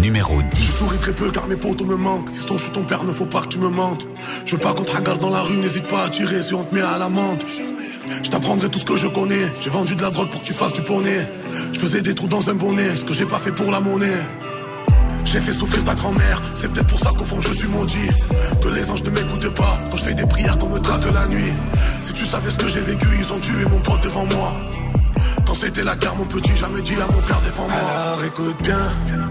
Numéro 0.00 0.40
10. 0.42 0.78
souris 0.78 0.98
très 0.98 1.12
peu 1.12 1.30
car 1.32 1.48
mes 1.48 1.56
potos 1.56 1.86
me 1.86 1.96
manquent. 1.96 2.30
Fiston, 2.30 2.56
je 2.56 2.62
suis 2.64 2.72
ton 2.72 2.84
père, 2.84 3.02
ne 3.02 3.12
faut 3.12 3.26
pas 3.26 3.40
que 3.42 3.48
tu 3.48 3.58
me 3.58 3.68
mentes. 3.68 4.06
Je 4.46 4.52
veux 4.52 4.60
pas 4.60 4.74
qu'on 4.74 4.84
te 4.84 4.96
regarde 4.96 5.20
dans 5.20 5.30
la 5.30 5.42
rue, 5.42 5.56
n'hésite 5.56 5.88
pas 5.88 6.04
à 6.04 6.08
tirer 6.08 6.40
si 6.40 6.54
on 6.54 6.62
te 6.62 6.72
met 6.72 6.82
à 6.82 6.98
l'amende. 6.98 7.42
Je 8.22 8.30
t'apprendrai 8.30 8.68
tout 8.68 8.78
ce 8.78 8.84
que 8.84 8.96
je 8.96 9.06
connais. 9.06 9.52
J'ai 9.60 9.70
vendu 9.70 9.94
de 9.94 10.02
la 10.02 10.10
drogue 10.10 10.30
pour 10.30 10.40
que 10.40 10.46
tu 10.46 10.54
fasses 10.54 10.72
du 10.72 10.82
poney. 10.82 11.26
Je 11.72 11.78
faisais 11.78 12.02
des 12.02 12.14
trous 12.14 12.28
dans 12.28 12.48
un 12.50 12.54
bonnet, 12.54 12.94
ce 12.94 13.04
que 13.04 13.14
j'ai 13.14 13.26
pas 13.26 13.38
fait 13.38 13.52
pour 13.52 13.70
la 13.70 13.80
monnaie. 13.80 14.20
J'ai 15.24 15.40
fait 15.40 15.52
souffrir 15.52 15.84
ta 15.84 15.94
grand-mère, 15.94 16.42
c'est 16.54 16.72
peut-être 16.72 16.88
pour 16.88 16.98
ça 16.98 17.10
qu'au 17.16 17.24
fond 17.24 17.40
je 17.40 17.52
suis 17.52 17.68
maudit. 17.68 18.10
Que 18.60 18.68
les 18.68 18.90
anges 18.90 19.04
ne 19.04 19.10
m'écoutent 19.10 19.54
pas 19.54 19.78
quand 19.90 19.96
je 19.96 20.04
fais 20.04 20.14
des 20.14 20.26
prières 20.26 20.58
qu'on 20.58 20.68
me 20.68 20.80
traque 20.80 21.04
la 21.12 21.28
nuit. 21.28 21.52
Si 22.02 22.12
tu 22.12 22.26
savais 22.26 22.50
ce 22.50 22.56
que 22.56 22.68
j'ai 22.68 22.80
vécu, 22.80 23.06
ils 23.18 23.32
ont 23.32 23.38
tué 23.38 23.64
mon 23.70 23.78
pote 23.80 24.02
devant 24.02 24.24
moi. 24.26 24.52
Quand 25.46 25.54
c'était 25.54 25.84
la 25.84 25.94
guerre, 25.96 26.16
mon 26.16 26.24
petit, 26.24 26.54
jamais 26.56 26.80
dit 26.80 26.94
à 26.94 27.12
mon 27.12 27.20
frère 27.20 27.40
défends-moi. 27.44 27.74
Alors 27.74 28.24
écoute 28.24 28.62
bien, 28.62 28.78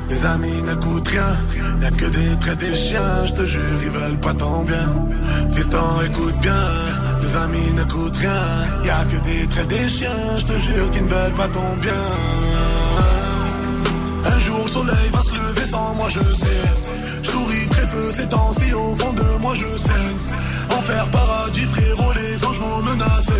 les 0.10 0.26
amis 0.26 0.62
n'écoutent 0.62 1.08
rien. 1.08 1.38
Y'a 1.82 1.92
que 1.92 2.06
des 2.06 2.40
traits 2.40 2.60
des 2.60 2.76
chiens, 2.76 3.26
je 3.26 3.34
te 3.34 3.46
jure, 3.46 3.62
ils 3.84 3.90
veulent 3.90 4.20
pas 4.20 4.34
ton 4.34 4.64
bien. 4.64 5.08
Fiston, 5.54 6.02
écoute 6.06 6.36
bien, 6.42 6.64
les 7.22 7.36
amis 7.36 7.72
n'écoutent 7.74 8.18
rien. 8.18 8.42
Y'a 8.84 9.06
que 9.06 9.18
des 9.24 9.48
traits 9.48 9.68
des 9.68 9.88
chiens, 9.90 10.38
je 10.38 10.46
te 10.46 10.58
jure, 10.60 10.90
qu'ils 10.92 11.04
ne 11.04 11.10
veulent 11.10 11.34
pas 11.34 11.48
ton 11.48 11.76
bien. 11.82 12.06
Un 14.26 14.40
jour, 14.40 14.62
le 14.66 14.70
soleil 14.70 15.10
va 15.14 15.22
se 15.22 15.34
lever 15.34 15.66
sans 15.66 15.94
moi, 15.96 16.10
je 16.10 16.20
sais. 16.36 16.62
Je 17.24 17.30
souris 17.30 17.68
très 17.70 17.88
peu 17.88 18.12
ces 18.12 18.28
temps-ci, 18.28 18.74
au 18.74 18.96
fond 18.96 19.14
de 19.14 19.42
moi, 19.42 19.54
je 19.56 19.78
sais. 19.78 20.76
Enfer, 20.78 21.06
paradis, 21.12 21.66
frérot, 21.66 22.14
les 22.14 22.46
anges 22.46 22.60
m'ont 22.60 22.82
menacé. 22.82 23.34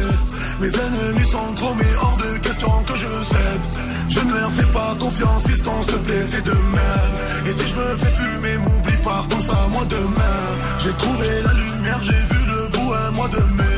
Mes 0.62 0.68
ennemis 0.68 1.26
sont 1.26 1.54
trop, 1.56 1.74
mais 1.76 1.96
hors 2.02 2.18
de 2.18 2.38
question 2.40 2.72
que 2.84 2.96
je 2.96 3.08
cède. 3.08 3.64
Je 4.10 4.20
ne 4.20 4.34
leur 4.34 4.52
fais 4.52 4.72
pas 4.74 4.96
confiance, 5.00 5.48
fiston, 5.48 5.82
s'il 5.82 5.94
te 5.94 5.98
plaît, 6.00 6.26
fais 6.30 6.42
de 6.42 6.52
même. 6.52 7.14
Et 7.46 7.54
si 7.54 7.68
je 7.70 7.76
me 7.76 7.98
fais 7.98 8.12
fumer, 8.12 8.58
m'oublie 8.58 8.98
pas, 9.04 9.26
pense 9.30 9.50
à 9.50 9.68
moi 9.68 9.84
demain. 9.90 10.40
J'ai 10.80 10.94
trouvé 10.94 11.28
la 11.44 11.54
lumière, 11.54 12.00
j'ai 12.04 12.12
vu 12.12 12.46
le 12.46 12.68
bout 12.68 12.94
un 12.94 13.12
mois 13.12 13.30
de 13.30 13.54
mai. 13.54 13.69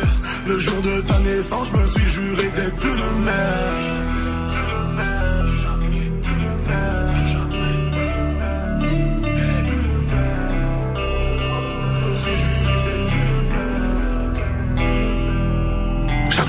Le 0.51 0.59
jour 0.59 0.81
de 0.81 0.99
ta 1.07 1.17
naissance, 1.19 1.71
je 1.73 1.79
me 1.79 1.87
suis 1.87 2.09
juré 2.09 2.49
d'être 2.57 2.85
le 2.85 4.10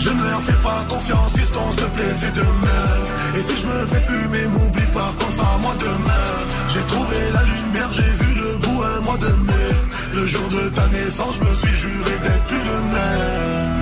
Je 0.00 0.08
ne 0.08 0.22
leur 0.22 0.40
fais 0.42 0.62
pas 0.62 0.82
confiance, 0.88 1.32
fiston, 1.36 1.70
s'il 1.70 1.80
te 1.80 1.84
plaît, 1.90 2.14
fais 2.18 2.32
de 2.32 2.40
même. 2.40 3.36
Et 3.36 3.42
si 3.42 3.54
je 3.60 3.66
me 3.66 3.86
fais 3.86 4.00
fumer, 4.00 4.46
m'oublie 4.48 4.86
pas, 4.94 5.12
pense 5.18 5.38
à 5.38 5.58
moi 5.58 5.74
demain. 5.78 6.30
J'ai 6.72 6.80
trouvé 6.86 7.16
la 7.34 7.42
lumière, 7.42 7.92
j'ai 7.92 8.24
vu 8.24 8.34
le 8.34 8.56
bout 8.56 8.82
un 8.82 9.00
mois 9.02 9.18
de 9.18 9.26
mai. 9.26 9.70
Le 10.14 10.26
jour 10.26 10.48
de 10.48 10.68
ta 10.70 10.86
naissance, 10.88 11.36
je 11.36 11.48
me 11.48 11.54
suis 11.54 11.76
juré 11.76 12.18
d'être 12.22 12.44
plus 12.46 12.64
le 12.64 12.80
même. 12.94 13.80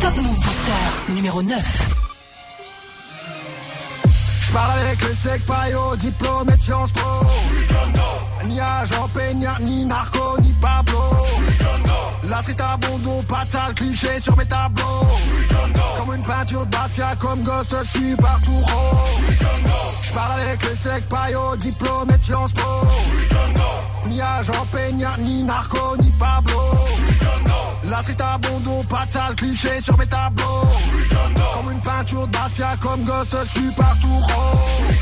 Top 0.00 0.16
Move 0.16 0.40
Booster 0.44 1.14
numéro 1.14 1.42
9. 1.42 2.05
J'parle 4.56 4.78
avec 4.78 5.02
le 5.02 5.14
sec 5.14 5.44
paillot, 5.44 5.96
diplômé 5.96 6.56
de 6.56 6.62
Sciences 6.62 6.92
Po. 6.92 7.00
Ni 8.46 8.58
agent 8.58 9.06
peignard, 9.12 9.60
ni 9.60 9.84
narco, 9.84 10.40
ni 10.40 10.50
Pablo. 10.54 10.98
La 12.26 12.40
street 12.40 12.56
à 12.60 12.78
bondo, 12.78 13.22
pas 13.28 13.44
de 13.44 13.50
sale 13.50 13.74
cliché 13.74 14.18
sur 14.18 14.34
mes 14.34 14.46
tableaux. 14.46 15.06
Comme 15.98 16.14
une 16.14 16.22
peinture 16.22 16.64
de 16.64 16.70
Basquiat, 16.70 17.16
comme 17.16 17.42
Ghost, 17.42 17.76
j'suis 17.84 18.16
partout 18.16 18.56
rose. 18.56 19.36
J'parle 20.00 20.40
avec 20.40 20.62
le 20.62 20.74
sec 20.74 21.06
paillot, 21.10 21.54
diplômé 21.56 22.16
de 22.16 22.22
Sciences 22.22 22.54
Po. 22.54 24.08
Ni 24.08 24.22
agent 24.22 24.66
peignard, 24.72 25.18
ni 25.18 25.42
narco, 25.42 25.98
ni 25.98 26.10
Pablo. 26.18 26.60
La 27.88 28.02
street 28.02 28.16
à 28.20 28.38
pas 28.38 29.06
de 29.06 29.10
sale 29.10 29.34
cliché 29.36 29.80
sur 29.80 29.96
mes 29.96 30.06
tableaux. 30.06 30.44
Comme 31.54 31.72
une 31.72 31.80
peinture 31.80 32.26
de 32.26 32.32
Basquiat, 32.32 32.76
comme 32.80 33.04
Ghost, 33.04 33.36
j'suis 33.46 33.72
partout 33.72 34.08
rose. 34.08 34.96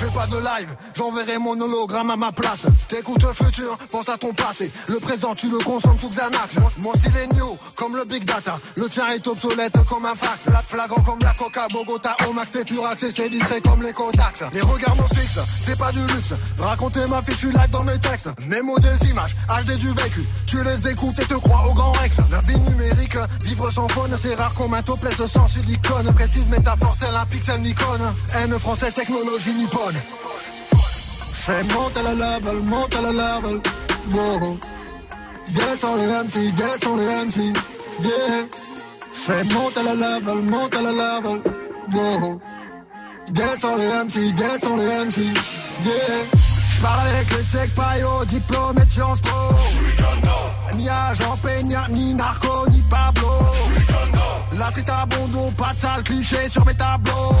J'fais 0.00 0.10
pas 0.12 0.26
de 0.26 0.38
live, 0.38 0.74
j'enverrai 0.96 1.36
mon 1.36 1.60
hologramme 1.60 2.08
à 2.08 2.16
ma 2.16 2.32
place. 2.32 2.64
T'écoutes 2.88 3.22
le 3.22 3.34
futur, 3.34 3.76
pense 3.92 4.08
à 4.08 4.16
ton 4.16 4.32
passé. 4.32 4.72
Le 4.88 4.98
présent, 4.98 5.34
tu 5.34 5.50
le 5.50 5.58
consommes 5.58 5.98
sous 5.98 6.08
Xanax. 6.08 6.56
Mon 6.78 6.94
style 6.94 7.14
est 7.18 7.34
new, 7.34 7.58
comme 7.74 7.94
le 7.94 8.06
big 8.06 8.24
data. 8.24 8.58
Le 8.78 8.88
tien 8.88 9.10
est 9.10 9.28
obsolète 9.28 9.76
comme 9.90 10.06
un 10.06 10.14
fax. 10.14 10.46
La 10.46 10.62
flagrant 10.62 11.02
comme 11.02 11.18
la 11.20 11.34
coca, 11.34 11.68
Bogota, 11.70 12.16
au 12.26 12.32
max, 12.32 12.50
t'es 12.50 12.64
furax 12.64 13.02
et 13.02 13.10
c'est 13.10 13.28
distrait 13.28 13.60
comme 13.60 13.82
les 13.82 13.92
Kodaks. 13.92 14.42
Les 14.54 14.62
regards 14.62 14.96
me 14.96 15.14
fixent, 15.14 15.40
c'est 15.58 15.76
pas 15.76 15.92
du 15.92 16.00
luxe. 16.00 16.32
Raconter 16.58 17.04
ma 17.10 17.20
fiche, 17.20 17.40
je 17.40 17.48
like 17.48 17.70
dans 17.70 17.84
mes 17.84 17.98
textes. 17.98 18.30
Mes 18.46 18.62
mots 18.62 18.78
des 18.78 19.10
images, 19.10 19.36
HD 19.50 19.76
du 19.76 19.92
vécu. 19.92 20.24
Tu 20.46 20.64
les 20.64 20.88
écoutes 20.88 21.18
et 21.18 21.26
te 21.26 21.34
crois 21.34 21.68
au 21.68 21.74
grand 21.74 21.92
Rex. 22.02 22.16
La 22.30 22.40
vie 22.40 22.58
numérique, 22.58 23.16
vivre 23.44 23.70
sans 23.70 23.88
faune, 23.88 24.16
c'est 24.20 24.34
rare 24.34 24.54
qu'on 24.54 24.72
un 24.72 24.82
topless 24.82 25.26
sans 25.26 25.48
silicone. 25.48 26.12
Précise 26.14 26.48
métaphore, 26.48 26.96
tel 26.98 27.14
un 27.14 27.26
pixel 27.26 27.60
Nikon. 27.60 27.98
Haine 28.34 28.58
française, 28.58 28.94
technologie 28.94 29.54
nippone. 29.54 29.96
J'fais 31.34 31.62
monte 31.64 31.96
à 31.96 32.02
la 32.02 32.12
level, 32.12 32.62
monte 32.68 32.94
à 32.94 33.02
la 33.02 33.10
level. 33.10 33.60
Wow. 34.12 34.58
Descends 35.54 35.96
les 35.96 36.06
MC, 36.06 36.52
descends 36.54 36.96
les 36.96 37.24
MC. 37.24 37.52
Yeah. 38.02 38.46
J'fais 39.14 39.44
monte 39.44 39.76
à 39.78 39.82
la 39.82 39.94
level, 39.94 40.42
monte 40.42 40.74
à 40.74 40.82
la 40.82 40.92
level. 40.92 41.42
Wow. 41.92 42.40
Descends 43.30 43.76
les 43.76 43.86
MC, 43.86 44.32
descends 44.34 44.76
les 44.76 45.04
MC. 45.06 45.18
Yeah. 45.84 46.24
J'parle 46.70 47.08
avec 47.08 47.30
les 47.36 47.42
secs 47.42 47.74
paillots, 47.74 48.24
diplômé 48.26 48.84
de 48.84 48.90
Sciences 48.90 49.20
Po. 49.20 49.30
Ni 50.76 50.88
agent 50.88 51.36
peignard, 51.42 51.88
ni 51.90 52.14
narco, 52.14 52.66
ni 52.70 52.80
Pablo. 52.82 53.28
La 54.58 54.70
street 54.70 54.84
à 54.88 55.06
pas 55.06 55.72
de 55.72 55.78
sale 55.78 56.02
cliché 56.02 56.48
sur 56.48 56.64
mes 56.66 56.74
tableaux. 56.74 57.34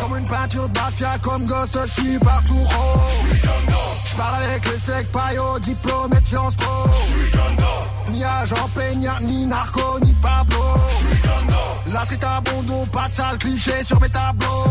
Comme 0.00 0.18
une 0.18 0.24
peinture 0.24 0.68
de 0.68 0.74
Basquiat, 0.74 1.18
comme 1.22 1.46
Ghost, 1.46 1.78
j'suis 1.86 2.18
partout 2.18 2.58
rose. 2.58 3.38
J'parle 4.04 4.42
avec 4.42 4.64
les 4.66 4.78
secs 4.78 5.12
paillots, 5.12 5.58
diplômé 5.60 6.20
de 6.20 6.26
Sciences 6.26 6.56
Po. 6.56 6.64
Ni 8.14 8.22
agent 8.22 8.68
peignard, 8.76 9.20
ni 9.22 9.44
narco, 9.44 9.98
ni 10.00 10.12
Pablo. 10.22 10.56
La 11.92 12.04
street 12.04 12.24
à 12.24 12.40
bondo, 12.40 12.86
pas 12.92 13.08
de 13.08 13.14
sale 13.14 13.38
cliché 13.38 13.82
sur 13.82 14.00
mes 14.00 14.08
tableaux. 14.08 14.64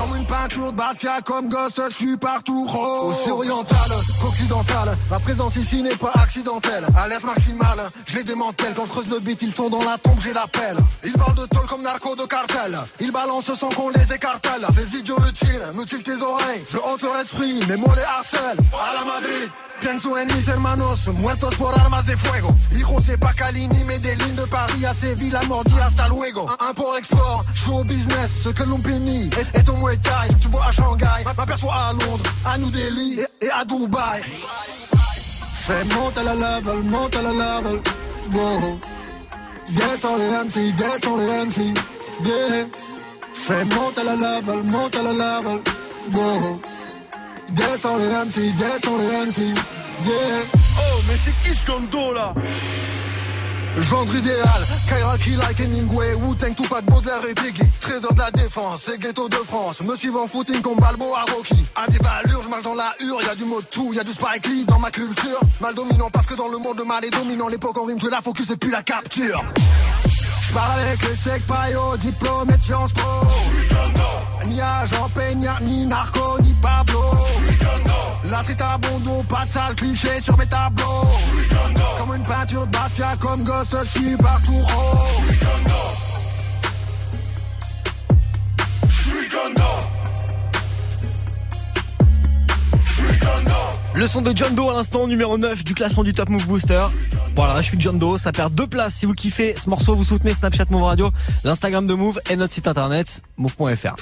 Comme 0.00 0.16
une 0.16 0.26
peinture 0.26 0.72
de 0.72 0.76
Basquiat, 0.76 1.20
comme 1.22 1.50
Ghost, 1.50 1.82
j'suis 1.90 2.16
partout 2.16 2.66
rose. 2.66 3.14
Aussi 3.14 3.30
oriental 3.30 3.90
qu'occidental, 4.22 4.96
ma 5.10 5.18
présence 5.18 5.56
ici 5.56 5.82
n'est 5.82 5.96
pas 5.96 6.12
accidentelle. 6.14 6.86
Alerte 6.96 7.24
maximale, 7.24 7.90
je 8.06 8.16
les 8.16 8.24
démantèle. 8.24 8.72
Quand 8.74 8.86
creuse 8.88 9.10
le 9.10 9.20
beat, 9.20 9.42
ils 9.42 9.52
sont 9.52 9.68
dans 9.68 9.84
la 9.84 9.98
tombe, 9.98 10.18
j'ai 10.20 10.32
l'appel. 10.32 10.78
Ils 11.04 11.12
parlent 11.12 11.34
de 11.34 11.44
tôle 11.44 11.66
comme 11.66 11.82
narco 11.82 12.16
de 12.16 12.24
cartel. 12.24 12.78
Ils 13.00 13.12
balancent 13.12 13.52
sans 13.52 13.68
qu'on 13.68 13.90
les 13.90 14.14
écartèle. 14.14 14.64
Ces 14.74 14.96
idiots 14.98 15.20
utiles, 15.28 15.60
mutilent 15.74 16.02
tes 16.02 16.22
oreilles? 16.22 16.64
Je 16.70 16.78
hante 16.78 17.02
leur 17.02 17.18
esprit, 17.18 17.60
mes 17.68 17.76
mots 17.76 17.92
les 17.94 18.02
harcèlent. 18.02 18.60
À 18.72 18.94
la 18.94 19.04
Madrid. 19.04 19.50
Pienso 19.80 20.16
en 20.16 20.26
mis 20.34 20.48
hermanos, 20.48 21.06
muertos 21.14 21.54
por 21.56 21.78
armas 21.78 22.06
de 22.06 22.16
fuego. 22.16 22.54
Hijo, 22.72 22.98
c'est 23.00 23.18
pas 23.18 23.32
Calini, 23.34 23.84
mais 23.86 23.98
des 23.98 24.14
lignes 24.16 24.34
de 24.34 24.46
Paris 24.46 24.86
à 24.86 24.94
Séville, 24.94 25.34
à 25.36 25.44
Mordi, 25.44 25.74
hasta 25.78 26.08
luego. 26.08 26.48
Import-export, 26.60 27.44
show 27.54 27.82
business, 27.84 28.42
ce 28.42 28.48
que 28.48 28.62
l'on 28.64 28.80
pénit 28.80 29.30
est, 29.54 29.68
au 29.68 29.76
Muay. 29.76 29.98
Tu 30.40 30.48
vois 30.48 30.66
à 30.66 30.72
Shanghai, 30.72 31.24
m'aperçois 31.36 31.74
à 31.74 31.92
Londres, 31.92 32.24
à 32.46 32.56
New 32.58 32.70
Delhi 32.70 33.20
et, 33.20 33.46
et 33.46 33.50
à 33.50 33.64
Dubaï. 33.64 34.22
Fais 35.54 35.84
monte 35.94 36.16
à 36.16 36.22
la 36.22 36.34
level, 36.34 36.90
monte 36.90 37.16
à 37.16 37.22
la 37.22 37.32
level. 37.32 37.80
Wow. 38.34 38.78
Descends 39.70 40.16
les 40.16 40.30
MC, 40.30 40.72
descends 40.74 41.16
les 41.16 41.44
MC. 41.44 41.74
Yeah. 42.24 42.66
Fais 43.34 43.64
monte 43.64 43.98
à 43.98 44.04
la 44.04 44.14
level, 44.14 44.62
monte 44.70 44.96
à 44.96 45.02
la 45.02 45.12
level. 45.12 45.60
Wow. 46.14 46.60
Descends 47.52 47.96
les 47.98 48.06
MC, 48.06 48.54
descends 48.56 48.98
les 48.98 49.26
MC. 49.26 49.38
Yeah. 50.04 50.14
Oh, 50.78 51.00
mais 51.08 51.16
c'est 51.16 51.34
qui 51.42 51.54
ce 51.54 51.66
Doe 51.90 52.14
là? 52.14 52.34
Genre 53.78 54.06
idéal, 54.14 54.66
Kairaki 54.88 55.36
like 55.36 55.60
Hemingway, 55.60 56.14
Wu-Tang, 56.14 56.54
Tupac, 56.54 56.84
Baudelaire 56.86 57.20
et 57.28 57.34
Biggie. 57.34 57.70
Trader 57.80 58.08
de 58.10 58.18
la 58.18 58.30
défense, 58.30 58.82
c'est 58.82 58.98
ghetto 58.98 59.28
de 59.28 59.36
France. 59.36 59.82
Me 59.82 59.94
suivant 59.94 60.26
footing 60.26 60.62
comme 60.62 60.76
Balboa 60.76 61.24
Rocky. 61.34 61.66
À 61.74 61.86
des 61.86 61.98
valeurs, 61.98 62.42
je 62.42 62.48
marche 62.48 62.62
dans 62.62 62.74
la 62.74 62.94
hure, 63.00 63.20
y 63.22 63.28
a 63.28 63.34
du 63.34 63.44
mot 63.44 63.60
tout, 63.60 63.92
y 63.92 64.00
a 64.00 64.04
du 64.04 64.12
Spike 64.12 64.46
Lee 64.46 64.64
dans 64.64 64.78
ma 64.78 64.90
culture. 64.90 65.40
Mal 65.60 65.74
dominant 65.74 66.08
parce 66.10 66.26
que 66.26 66.34
dans 66.34 66.48
le 66.48 66.56
monde 66.56 66.78
le 66.78 66.84
mal 66.84 67.04
est 67.04 67.10
dominant. 67.10 67.48
L'époque 67.48 67.76
en 67.76 67.84
rime, 67.84 67.98
je 68.00 68.08
la 68.08 68.22
focus 68.22 68.50
et 68.50 68.56
puis 68.56 68.70
la 68.70 68.82
capture. 68.82 69.44
J'parle 70.40 70.80
avec 70.80 71.02
les 71.08 71.16
secs 71.16 71.46
paillots, 71.46 71.96
diplômé 71.98 72.56
de 72.56 72.62
Sciences 72.62 72.94
Po 72.94 73.02
Ni 74.48 74.60
agent 74.60 75.08
peignard, 75.14 75.60
ni 75.62 75.86
narco, 75.86 76.40
ni 76.40 76.54
Pablo. 76.62 77.00
La 78.30 78.42
street 78.42 78.56
à 78.60 78.78
bondo, 78.78 79.22
pas 79.28 79.44
de 79.44 79.50
sale 79.50 79.74
cliché 79.74 80.20
sur 80.20 80.36
mes 80.38 80.46
tableaux. 80.46 81.08
Comme 81.98 82.16
une 82.16 82.22
peinture 82.22 82.66
de 82.66 82.72
Basquiat, 82.72 83.16
comme 83.20 83.44
Ghost, 83.44 83.76
j'suis 83.84 84.16
partout 84.16 84.62
J'suis 85.18 85.38
John 85.40 85.64
Doe 85.64 86.06
J'suis 88.88 89.28
Le 93.96 94.06
son 94.06 94.20
de 94.20 94.36
John 94.36 94.54
Doe 94.54 94.68
à 94.68 94.74
l'instant, 94.74 95.06
numéro 95.06 95.38
9 95.38 95.64
du 95.64 95.72
classement 95.72 96.04
du 96.04 96.12
Top 96.12 96.28
Move 96.28 96.46
Booster. 96.46 96.84
Voilà, 97.34 97.62
je 97.62 97.68
suis 97.68 97.80
John 97.80 97.98
Doe, 97.98 98.18
ça 98.18 98.30
perd 98.30 98.54
deux 98.54 98.66
places. 98.66 98.94
Si 98.94 99.06
vous 99.06 99.14
kiffez 99.14 99.54
ce 99.56 99.70
morceau, 99.70 99.94
vous 99.94 100.04
soutenez 100.04 100.34
Snapchat 100.34 100.66
Move 100.68 100.82
Radio, 100.82 101.10
l'Instagram 101.44 101.86
de 101.86 101.94
Move 101.94 102.20
et 102.28 102.36
notre 102.36 102.52
site 102.52 102.68
internet 102.68 103.22
move.fr. 103.38 103.96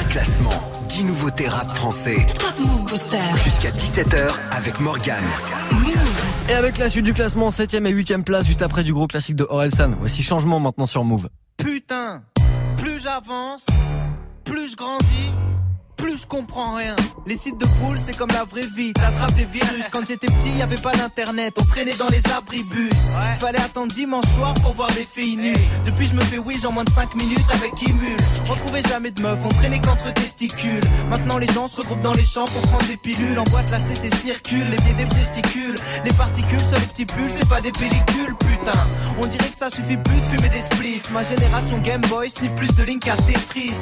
Un 0.00 0.08
classement, 0.08 0.50
10 0.88 1.04
nouveautés 1.04 1.48
rap 1.48 1.68
français. 1.74 2.24
Top 2.38 2.54
Move 2.60 2.84
Booster. 2.84 3.18
Jusqu'à 3.42 3.70
17h 3.72 4.30
avec 4.52 4.78
Morgane. 4.78 5.26
Et 6.48 6.52
avec 6.52 6.78
la 6.78 6.88
suite 6.88 7.04
du 7.04 7.14
classement, 7.14 7.48
7ème 7.48 7.86
et 7.86 7.92
8ème 7.92 8.22
place, 8.22 8.46
juste 8.46 8.62
après 8.62 8.84
du 8.84 8.94
gros 8.94 9.08
classique 9.08 9.34
de 9.34 9.46
Orelsan. 9.50 9.90
Voici 9.98 10.22
changement 10.22 10.60
maintenant 10.60 10.86
sur 10.86 11.02
Move. 11.02 11.28
Putain, 11.56 12.22
plus 12.76 13.02
j'avance, 13.02 13.66
plus 14.44 14.70
je 14.70 14.76
grandis, 14.76 15.32
plus 16.02 16.22
je 16.22 16.26
comprends 16.26 16.74
rien. 16.74 16.96
Les 17.26 17.36
sites 17.36 17.58
de 17.58 17.66
poules, 17.80 17.96
c'est 17.96 18.16
comme 18.16 18.30
la 18.34 18.44
vraie 18.44 18.66
vie, 18.76 18.92
t'attrapes 18.92 19.34
des 19.34 19.44
virus. 19.44 19.84
Quand 19.92 20.04
j'étais 20.06 20.26
petit, 20.26 20.50
y 20.58 20.62
avait 20.62 20.74
pas 20.76 20.92
d'internet, 20.92 21.54
on 21.60 21.64
traînait 21.64 21.94
dans 21.94 22.08
les 22.08 22.22
abribus. 22.36 22.90
Fallait 23.38 23.60
attendre 23.60 23.92
dimanche 23.92 24.26
soir 24.34 24.52
pour 24.54 24.72
voir 24.72 24.90
des 24.92 25.06
filles 25.06 25.36
nues. 25.36 25.64
Depuis, 25.86 26.06
je 26.06 26.14
me 26.14 26.20
fais 26.22 26.38
oui 26.38 26.56
en 26.66 26.72
moins 26.72 26.82
de 26.82 26.90
5 26.90 27.14
minutes 27.14 27.46
avec 27.54 27.72
Kimul. 27.76 28.16
On 28.50 28.54
trouvait 28.56 28.82
jamais 28.82 29.12
de 29.12 29.22
meufs, 29.22 29.38
on 29.44 29.48
traînait 29.50 29.80
qu'entre 29.80 30.12
testicules. 30.12 30.82
Maintenant, 31.08 31.38
les 31.38 31.46
gens 31.52 31.68
se 31.68 31.80
regroupent 31.80 32.02
dans 32.02 32.14
les 32.14 32.24
champs 32.24 32.46
pour 32.46 32.62
prendre 32.62 32.86
des 32.88 32.96
pilules. 32.96 33.38
En 33.38 33.44
boîte, 33.44 33.70
la 33.70 33.78
CC 33.78 34.10
circule, 34.10 34.66
les 34.70 34.76
pieds 34.76 34.94
des 34.94 35.04
testicules. 35.04 35.78
Les 36.04 36.12
particules 36.14 36.64
sur 36.66 36.78
les 36.80 36.86
petits 36.86 37.06
pulls, 37.06 37.30
c'est 37.32 37.48
pas 37.48 37.60
des 37.60 37.70
pellicules, 37.70 38.34
putain. 38.40 38.86
On 39.18 39.26
dirait 39.26 39.48
que 39.48 39.58
ça 39.58 39.70
suffit 39.70 39.96
plus 39.98 40.20
de 40.20 40.24
fumer 40.24 40.48
des 40.48 40.62
spliffs. 40.62 41.12
Ma 41.12 41.22
génération 41.22 41.78
Game 41.78 42.02
Boy 42.08 42.28
sniff 42.28 42.52
plus 42.56 42.74
de 42.74 42.82
Link 42.82 43.02
qu'à 43.04 43.14
Tetris. 43.16 43.72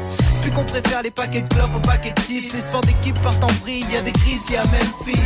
Puis 0.43 0.51
qu'on 0.51 0.65
préfère 0.65 1.03
les 1.03 1.11
paquets 1.11 1.43
de 1.43 1.49
clopes 1.49 1.75
aux 1.75 1.81
paquets 1.81 2.10
Les 2.31 2.61
sports 2.61 2.81
d'équipe 2.83 3.21
partent 3.23 3.43
en 3.43 3.53
vrille, 3.63 3.85
y 3.91 3.97
a 3.97 4.03
des 4.03 4.13
crises, 4.13 4.45
y 4.51 4.57
a 4.57 4.65
Memphis. 4.65 5.19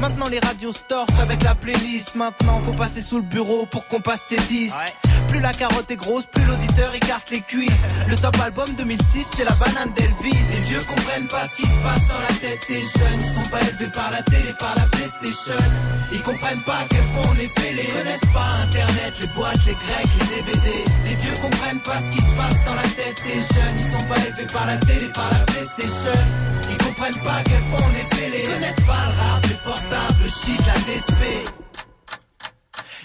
Maintenant 0.00 0.28
les 0.28 0.40
radios 0.40 0.72
torchent 0.88 1.18
avec 1.18 1.42
la 1.42 1.54
playlist. 1.54 2.14
Maintenant 2.14 2.58
faut 2.60 2.72
passer 2.72 3.00
sous 3.00 3.16
le 3.16 3.22
bureau 3.22 3.66
pour 3.66 3.86
qu'on 3.88 4.00
passe 4.00 4.26
tes 4.26 4.36
disques. 4.48 4.92
Plus 5.28 5.40
la 5.40 5.52
carotte 5.52 5.90
est 5.90 5.96
grosse, 5.96 6.26
plus 6.26 6.44
l'auditeur 6.44 6.94
écarte 6.94 7.30
les 7.30 7.40
cuisses. 7.40 7.86
Le 8.08 8.16
top 8.16 8.36
album 8.40 8.68
2006, 8.76 9.28
c'est 9.36 9.44
la 9.44 9.52
banane 9.52 9.92
d'Elvis. 9.94 10.36
Les 10.52 10.60
vieux 10.68 10.80
comprennent 10.80 11.28
pas 11.28 11.46
ce 11.46 11.56
qui 11.56 11.62
se 11.62 11.76
passe 11.82 12.06
dans 12.08 12.18
la 12.18 12.34
tête 12.40 12.60
des 12.68 12.80
jeunes. 12.80 13.20
Ils 13.20 13.42
sont 13.42 13.50
pas 13.50 13.60
élevés 13.60 13.92
par 13.94 14.10
la 14.10 14.22
télé, 14.22 14.52
par 14.58 14.74
la 14.76 14.86
PlayStation. 14.88 15.64
Ils 16.12 16.22
comprennent 16.22 16.62
pas 16.62 16.78
à 16.78 16.84
quel 16.90 17.04
point 17.14 17.32
on 17.32 17.36
est 17.36 17.60
fêlés. 17.60 17.86
Ils 17.88 17.94
connaissent 17.94 18.32
pas 18.32 18.48
Internet, 18.64 19.14
les 19.20 19.28
boîtes, 19.28 19.64
les 19.66 19.72
grecs, 19.72 20.12
les 20.18 20.36
DVD. 20.36 20.84
Les 21.04 21.14
vieux 21.14 21.34
comprennent 21.40 21.82
pas 21.82 21.98
ce 21.98 22.10
qui 22.10 22.22
se 22.22 22.30
passe 22.36 22.64
dans 22.66 22.74
la 22.74 22.82
tête 22.82 23.22
des 23.24 23.40
jeunes. 23.40 23.76
Ils 23.78 23.90
sont 23.92 24.06
pas 24.08 24.18
élevés 24.18 24.52
par 24.52 24.66
la 24.66 24.76
télé, 24.78 25.06
par 25.14 25.30
la 25.32 25.44
PlayStation. 25.44 26.29
Ils 26.70 26.78
comprennent 26.78 27.22
pas 27.22 27.34
à 27.34 27.42
quel 27.42 27.60
point 27.62 27.80
on 27.80 27.90
est 27.90 28.14
fêlés. 28.14 28.42
Connaissent 28.42 28.86
pas 28.86 29.06
le 29.06 29.14
rap, 29.20 29.46
les 29.46 29.54
portables, 29.64 30.18
le 30.22 30.28
shit, 30.28 30.60
la 30.66 30.74
DSP. 30.74 31.22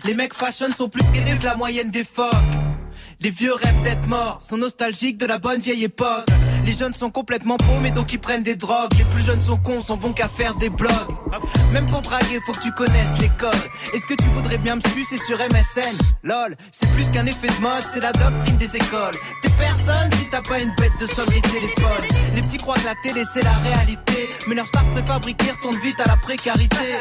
Les 0.05 0.13
mecs 0.13 0.33
fashion 0.33 0.71
sont 0.75 0.89
plus 0.89 1.03
aidés 1.15 1.37
que 1.37 1.45
la 1.45 1.55
moyenne 1.55 1.91
des 1.91 2.03
phoques. 2.03 2.33
Les 3.21 3.31
vieux 3.31 3.53
rêvent 3.53 3.81
d'être 3.81 4.07
morts, 4.07 4.39
sont 4.41 4.57
nostalgiques 4.57 5.17
de 5.17 5.25
la 5.25 5.39
bonne 5.39 5.59
vieille 5.59 5.85
époque. 5.85 6.29
Les 6.65 6.73
jeunes 6.73 6.93
sont 6.93 7.11
complètement 7.11 7.57
paumés 7.57 7.91
donc 7.91 8.11
ils 8.11 8.19
prennent 8.19 8.43
des 8.43 8.55
drogues. 8.55 8.93
Les 8.97 9.05
plus 9.05 9.23
jeunes 9.23 9.41
sont 9.41 9.57
cons, 9.57 9.81
sont 9.81 9.97
bons 9.97 10.13
qu'à 10.13 10.27
faire 10.27 10.55
des 10.55 10.69
blogs. 10.69 10.91
Même 11.71 11.85
pour 11.85 12.01
draguer, 12.01 12.39
faut 12.45 12.53
que 12.53 12.61
tu 12.61 12.71
connaisses 12.71 13.17
les 13.19 13.29
codes. 13.37 13.53
Est-ce 13.93 14.05
que 14.07 14.15
tu 14.15 14.27
voudrais 14.29 14.57
bien 14.57 14.75
me 14.75 14.81
sucer 14.81 15.17
sur 15.17 15.37
MSN 15.37 15.95
Lol, 16.23 16.55
c'est 16.71 16.91
plus 16.93 17.09
qu'un 17.11 17.25
effet 17.25 17.47
de 17.47 17.61
mode, 17.61 17.83
c'est 17.87 17.99
la 17.99 18.11
doctrine 18.11 18.57
des 18.57 18.75
écoles. 18.75 19.13
T'es 19.43 19.49
personne 19.59 20.09
si 20.17 20.29
t'as 20.29 20.41
pas 20.41 20.59
une 20.59 20.73
bête 20.75 20.97
de 20.99 21.05
somme 21.05 21.29
et 21.35 21.41
téléphone. 21.41 22.03
Les 22.33 22.41
petits 22.41 22.57
croient 22.57 22.75
que 22.75 22.85
la 22.85 22.95
télé 23.03 23.23
c'est 23.31 23.43
la 23.43 23.53
réalité. 23.53 24.29
Mais 24.47 24.55
leur 24.55 24.67
star 24.67 24.89
préfabriquée 24.89 25.51
retourne 25.51 25.77
vite 25.83 25.99
à 25.99 26.07
la 26.07 26.17
précarité. 26.17 26.99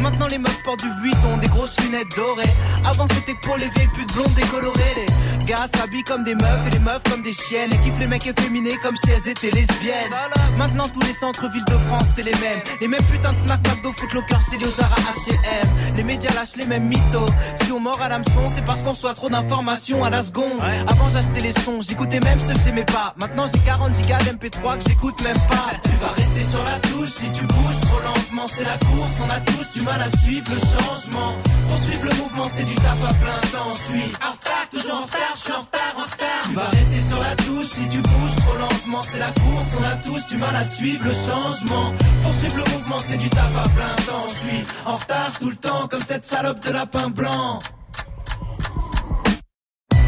Maintenant 0.00 0.26
les 0.28 0.38
meufs 0.38 0.62
portent 0.62 0.82
du 0.82 0.90
vuitton, 1.02 1.36
des 1.38 1.48
grosses 1.48 1.78
lunettes 1.80 2.14
dorées. 2.14 2.54
Avant 2.86 3.06
c'était 3.08 3.34
pour 3.42 3.56
les 3.56 3.68
vieilles 3.68 3.90
putes 3.94 4.12
blondes 4.14 4.34
décolorées. 4.34 5.06
Les 5.40 5.46
gars 5.46 5.66
s'habillent 5.74 6.04
comme 6.04 6.24
des 6.24 6.34
meufs 6.34 6.66
et 6.66 6.70
les 6.70 6.78
meufs 6.78 7.02
comme 7.10 7.22
des 7.22 7.32
chiennes. 7.32 7.72
Et 7.72 7.78
kiffent 7.78 7.98
les 7.98 8.06
mecs 8.06 8.26
efféminés 8.26 8.76
comme 8.82 8.96
si 9.04 9.10
elles 9.10 9.28
étaient 9.28 9.50
lesbiennes. 9.50 10.12
Maintenant 10.56 10.88
tous 10.88 11.00
les 11.02 11.12
centres-villes 11.12 11.64
de 11.64 11.78
France 11.88 12.08
c'est 12.16 12.22
les 12.22 12.34
mêmes. 12.34 12.60
Les 12.80 12.88
mêmes 12.88 13.04
putains 13.10 13.32
de 13.32 13.38
Fnac, 13.38 13.60
McDo, 13.68 13.92
Footlocker, 13.92 14.40
Célio, 14.40 14.68
Zara, 14.68 14.96
H&M. 14.96 15.96
Les 15.96 16.02
médias 16.02 16.32
lâchent 16.34 16.56
les 16.56 16.66
mêmes 16.66 16.84
mythos. 16.84 17.26
Si 17.62 17.72
on 17.72 17.80
mord 17.80 18.00
à 18.00 18.08
l'hameçon, 18.08 18.46
c'est 18.48 18.64
parce 18.64 18.82
qu'on 18.82 18.90
reçoit 18.90 19.14
trop 19.14 19.28
d'informations 19.28 20.04
à 20.04 20.10
la 20.10 20.22
seconde. 20.22 20.60
Avant 20.86 21.08
j'achetais 21.08 21.40
les 21.40 21.52
sons, 21.52 21.80
j'écoutais 21.80 22.20
même 22.20 22.40
ceux 22.40 22.54
que 22.54 22.60
j'aimais 22.60 22.84
pas. 22.84 23.14
Maintenant 23.16 23.46
j'ai 23.52 23.60
40 23.60 23.94
gigas 23.94 24.18
d'MP3 24.18 24.78
que 24.78 24.84
j'écoute 24.88 25.22
même 25.22 25.40
pas. 25.48 25.72
Tu 25.82 25.96
vas 26.00 26.12
rester 26.12 26.42
sur 26.42 26.62
la 26.64 26.78
touche 26.80 27.10
si 27.10 27.30
tu 27.32 27.44
bouges 27.46 27.80
trop 27.80 28.00
lentement. 28.00 28.46
C'est 28.46 28.64
la 28.64 28.78
course, 28.78 29.18
on 29.24 29.30
a 29.30 29.40
tous 29.40 29.72
du 29.78 29.80
mal 29.82 30.00
à 30.00 30.08
suivre 30.18 30.46
le 30.50 30.58
changement. 30.58 31.34
Pour 31.68 31.78
suivre 31.78 32.04
le 32.04 32.16
mouvement, 32.16 32.44
c'est 32.48 32.64
du 32.64 32.74
taf 32.74 32.98
à 33.04 33.14
plein 33.14 33.40
temps. 33.52 33.70
Je 33.72 33.92
suis 33.92 34.12
en 34.26 34.32
retard, 34.32 34.68
toujours 34.70 34.94
en 34.94 35.02
retard, 35.02 35.32
je 35.34 35.40
suis 35.40 35.52
en 35.52 35.60
retard, 35.60 35.94
en 35.96 36.04
retard. 36.04 36.27
Tu 36.48 36.54
vas 36.54 36.68
rester 36.70 37.00
sur 37.00 37.20
la 37.20 37.36
touche 37.36 37.66
si 37.66 37.88
tu 37.90 38.00
bouges 38.00 38.34
trop 38.36 38.56
lentement. 38.56 39.02
C'est 39.02 39.18
la 39.18 39.26
course, 39.26 39.76
on 39.78 39.84
a 39.84 39.96
tous 39.96 40.26
du 40.28 40.36
mal 40.38 40.56
à 40.56 40.64
suivre 40.64 41.04
le 41.04 41.12
changement. 41.12 41.92
Pour 42.22 42.32
suivre 42.32 42.56
le 42.56 42.72
mouvement, 42.72 42.98
c'est 42.98 43.18
du 43.18 43.28
taf 43.28 43.54
à 43.56 43.68
plein 43.68 43.94
temps. 44.06 44.26
Je 44.26 44.48
suis 44.48 44.64
en 44.86 44.94
retard 44.96 45.38
tout 45.38 45.50
le 45.50 45.56
temps, 45.56 45.86
comme 45.88 46.02
cette 46.02 46.24
salope 46.24 46.60
de 46.60 46.70
lapin 46.70 47.10
blanc. 47.10 47.58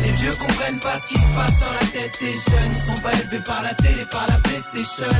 Les 0.03 0.13
vieux 0.13 0.33
comprennent 0.35 0.79
pas 0.79 0.99
ce 0.99 1.07
qui 1.09 1.15
se 1.15 1.29
passe 1.37 1.59
dans 1.61 1.73
la 1.73 1.87
tête 1.93 2.17
des 2.21 2.33
jeunes. 2.33 2.73
Ils 2.73 2.83
sont 2.89 3.01
pas 3.03 3.13
élevés 3.13 3.45
par 3.45 3.63
la 3.63 3.75
télé, 3.75 4.05
par 4.11 4.27
la 4.29 4.39
PlayStation. 4.41 5.13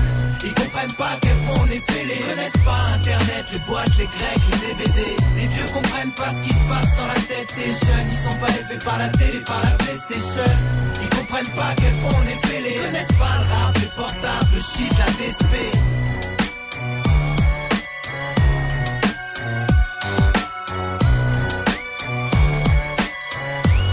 Ils 0.45 0.55
comprennent 0.55 0.95
pas 0.95 1.13
quel 1.21 1.37
point 1.45 1.61
on 1.61 1.67
est 1.67 1.85
fêlés. 1.93 2.19
Ils 2.21 2.27
connaissent 2.27 2.65
pas 2.65 2.81
Internet, 2.97 3.45
les 3.53 3.59
boîtes, 3.69 3.97
les 3.99 4.07
grecs, 4.07 4.45
les 4.51 4.75
DVD. 4.75 5.01
Les 5.37 5.47
vieux 5.49 5.69
comprennent 5.73 6.13
pas 6.13 6.31
ce 6.31 6.41
qui 6.43 6.55
se 6.55 6.65
passe 6.69 6.97
dans 6.97 7.07
la 7.07 7.21
tête 7.29 7.55
des 7.57 7.73
jeunes. 7.73 8.09
Ils 8.11 8.23
sont 8.31 8.39
pas 8.39 8.51
élevés 8.57 8.85
par 8.85 8.99
la 8.99 9.09
télé, 9.11 9.39
par 9.45 9.61
la 9.65 9.73
PlayStation. 9.85 10.51
Ils 11.03 11.11
comprennent 11.17 11.55
pas 11.55 11.71
quel 11.77 11.95
point 12.01 12.17
on 12.17 12.27
est 12.29 12.47
fêlés. 12.49 12.75
Ils 12.77 12.83
connaissent 12.87 13.19
pas 13.19 13.35
le 13.37 13.47
rap, 13.53 13.79
les 13.79 13.93
portables, 13.97 14.50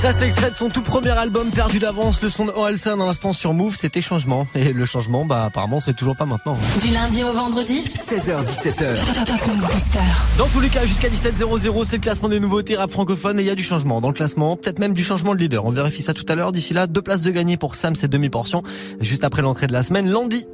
Ça, 0.07 0.13
c'est 0.13 0.27
extrait 0.27 0.51
de 0.51 0.55
son 0.55 0.69
tout 0.69 0.83
premier 0.83 1.09
album 1.09 1.49
perdu 1.49 1.79
d'avance, 1.79 2.23
le 2.23 2.29
son 2.29 2.45
de 2.45 2.51
Orelsan 2.51 2.95
dans 2.95 3.07
l'instant 3.07 3.33
sur 3.33 3.53
Move, 3.53 3.75
c'était 3.75 4.01
changement. 4.01 4.47
Et 4.55 4.71
le 4.71 4.85
changement, 4.85 5.25
bah, 5.25 5.43
apparemment, 5.43 5.81
c'est 5.81 5.95
toujours 5.95 6.15
pas 6.15 6.25
maintenant. 6.25 6.57
Du 6.81 6.91
lundi 6.91 7.25
au 7.25 7.33
vendredi 7.33 7.83
16h17h. 7.83 9.25
Top 9.25 9.47
Move 9.47 9.69
Booster. 9.69 9.99
Dans 10.37 10.47
tous 10.47 10.61
les 10.61 10.69
cas, 10.69 10.85
jusqu'à 10.85 11.09
17h00, 11.09 11.83
c'est 11.83 11.97
le 11.97 12.01
classement 12.01 12.29
des 12.29 12.39
nouveautés 12.39 12.77
rap 12.77 12.89
francophones 12.89 13.37
et 13.37 13.43
il 13.43 13.47
y 13.47 13.51
a 13.51 13.55
du 13.55 13.65
changement 13.65 13.99
dans 13.99 14.07
le 14.07 14.13
classement, 14.13 14.55
peut-être 14.55 14.79
même 14.79 14.93
du 14.93 15.03
changement 15.03 15.35
de 15.35 15.39
leader. 15.39 15.65
On 15.65 15.71
vérifie 15.71 16.01
ça 16.01 16.13
tout 16.13 16.25
à 16.29 16.35
l'heure. 16.35 16.53
D'ici 16.53 16.73
là, 16.73 16.87
deux 16.87 17.01
places 17.01 17.23
de 17.23 17.31
gagner 17.31 17.57
pour 17.57 17.75
Sam, 17.75 17.93
c'est 17.93 18.07
demi-portion. 18.07 18.63
Juste 19.01 19.25
après 19.25 19.41
l'entrée 19.41 19.67
de 19.67 19.73
la 19.73 19.83
semaine, 19.83 20.09
lundi. 20.09 20.45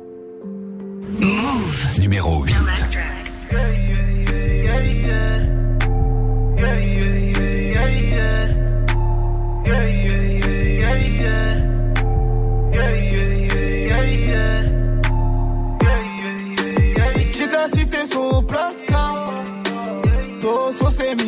Move. 1.19 1.99
Numéro 1.99 2.43
8. 2.43 2.55
J'ai 2.91 2.97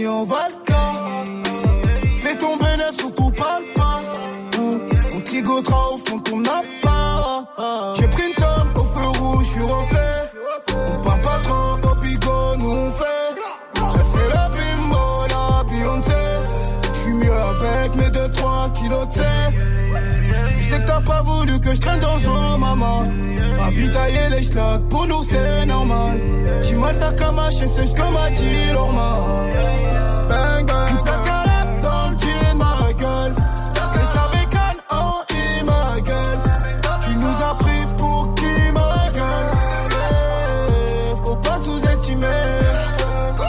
S'est 0.06 0.12
mis 0.12 0.14
en 0.14 0.24
valka. 0.26 0.84
Fais 2.22 2.38
tomber 2.38 2.66
appart. 6.44 6.94
J'ai 7.98 8.08
pris 8.08 8.24
une 8.28 8.34
somme 8.36 8.72
au 8.76 8.84
feu 8.84 9.08
rouge, 9.20 9.46
je 9.46 9.52
suis 9.52 9.64
refait. 9.64 10.32
On 10.88 11.02
part 11.02 11.22
pas 11.22 11.40
trop 11.44 11.90
au 11.90 11.96
bigot, 12.02 12.56
nous 12.60 12.72
on 12.72 12.92
fait. 12.92 13.36
J'ai 13.76 14.20
fait 14.20 14.30
la 14.30 14.50
bimbo, 14.50 15.04
la 15.30 15.64
Beyoncé. 15.64 16.24
Je 16.94 17.00
suis 17.00 17.14
mieux 17.14 17.34
avec 17.34 17.96
mes 17.96 18.10
2-3 18.10 18.72
kilos 18.74 19.08
de 19.08 19.14
que 21.66 21.74
je 21.74 21.80
traîne 21.80 22.00
dans 22.00 22.20
son 22.20 22.58
maman. 22.60 23.00
Ravitailler 23.58 24.30
les 24.32 24.44
schlags, 24.44 24.82
pour 24.90 25.08
nous 25.08 25.24
c'est 25.28 25.66
normal. 25.66 26.20
J'ai 26.62 26.76
mal 26.76 26.96
ça 27.00 27.12
comme 27.14 27.42
c'est 27.50 27.68
ce 27.68 27.94
que 27.94 28.08
m'a 28.16 28.30
dit 28.30 28.72
Lorma. 28.74 29.10
Bang 30.30 30.66
bang. 30.68 30.90
Tout 30.90 31.04
dans 31.82 32.10
le 32.12 32.18
jean, 32.18 32.58
ma 32.58 32.94
gueule. 32.94 33.36
Et 34.00 34.08
t'avais 34.16 34.46
canne 34.56 34.82
en 34.92 35.12
I, 35.34 35.64
ma 35.66 36.00
gueule. 36.02 36.40
Tu 37.04 37.16
nous 37.16 37.38
as 37.50 37.56
pris 37.64 37.84
pour 37.98 38.36
qui, 38.36 38.72
ma 38.74 38.92
gueule? 39.18 39.50
Eh, 39.92 41.26
Faut 41.26 41.36
pas 41.38 41.58
sous-estimer. 41.64 42.44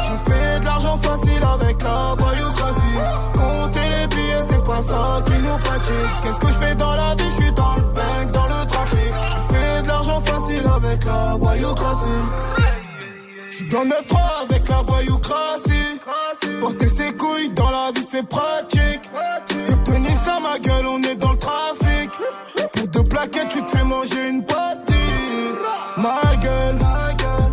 Je 0.06 0.14
fais 0.32 0.60
de 0.60 0.64
l'argent 0.64 0.98
facile 1.02 1.44
avec 1.54 1.82
la 1.82 2.14
voyoucratie. 2.16 2.98
Compter 3.34 3.88
les 4.00 4.06
billets, 4.08 4.44
c'est 4.48 4.64
pas 4.64 4.82
ça 4.82 5.20
qui 5.26 5.38
nous 5.44 5.58
fatigue. 5.58 6.10
Qu'est-ce 6.22 6.38
que 6.38 6.46
je 6.46 6.58
fais 6.66 6.74
dans 6.76 6.94
la 6.94 7.15
avec 10.96 11.04
la 11.04 11.36
voyoucratie. 11.36 12.06
Je 13.50 13.56
suis 13.56 13.68
dans 13.68 13.82
le 13.82 13.90
9-3 13.90 14.18
avec 14.42 14.68
la 14.68 14.76
voyoucratie. 14.76 16.00
Porter 16.60 16.88
ses 16.88 17.12
couilles 17.12 17.50
dans 17.50 17.70
la 17.70 17.90
vie, 17.94 18.06
c'est 18.10 18.26
pratique. 18.26 19.02
Que 19.48 19.90
tenir 19.90 20.16
ça, 20.16 20.38
ma 20.40 20.58
gueule, 20.58 20.86
on 20.86 21.02
est 21.02 21.16
dans 21.16 21.32
le 21.32 21.38
trafic. 21.38 22.10
Pour 22.72 22.86
deux 22.88 23.02
plaquettes, 23.04 23.48
tu 23.48 23.62
te 23.62 23.76
fais 23.76 23.84
manger 23.84 24.30
une 24.30 24.44
pastille. 24.44 24.96
Ma 25.98 26.36
gueule, 26.36 26.78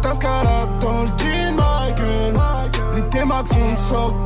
ta 0.01 0.13
scalade 0.13 0.79
dans 0.79 1.01
le 1.01 1.07
jean, 1.17 1.55
ma 1.55 1.91
gueule. 1.91 2.33
Les 2.95 3.09
thémates 3.09 3.47
sont 3.89 4.22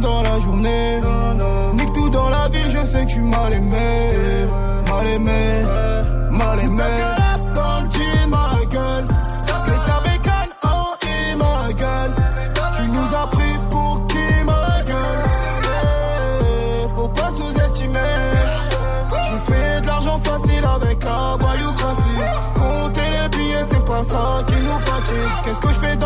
dans 0.00 0.22
la 0.22 0.38
journée. 0.40 1.00
Nique 1.74 1.92
tout 1.92 2.08
dans 2.10 2.28
la 2.28 2.48
ville, 2.48 2.68
je 2.68 2.84
sais 2.84 3.04
que 3.06 3.10
tu 3.10 3.20
mal 3.20 3.52
aimé. 3.52 4.46
Mal 4.88 5.06
aimé, 5.06 5.64
mal 6.30 6.60
aimé. 6.60 6.82
Dans 7.54 7.80
le 7.80 7.90
jean, 7.90 8.28
ma 8.28 8.64
gueule. 8.70 9.06
Et 9.68 9.80
ta 9.88 10.00
bécane 10.00 10.52
en 10.62 10.94
I, 11.02 11.36
ma 11.36 11.72
gueule. 11.72 12.14
Tu 12.76 12.82
nous 12.88 13.16
as 13.16 13.26
pris 13.28 13.58
pour 13.70 14.06
qui, 14.06 14.44
ma 14.44 14.82
gueule? 14.86 15.22
Faut 16.96 17.08
pas 17.08 17.30
sous-estimer. 17.30 18.16
Je 19.10 19.52
fais 19.52 19.80
de 19.80 19.86
l'argent 19.86 20.20
facile 20.22 20.64
avec 20.64 21.04
la 21.04 21.36
voyoucratie. 21.38 22.22
Compter 22.54 23.08
les 23.22 23.28
billets, 23.36 23.64
c'est 23.70 23.84
pas 23.84 24.04
ça 24.04 24.42
qui 24.46 24.54
nous 24.62 24.78
fatigue. 24.78 25.32
Qu'est-ce 25.44 25.60
que 25.60 25.68
je 25.68 25.80
fais 25.80 25.96
dans 25.96 26.05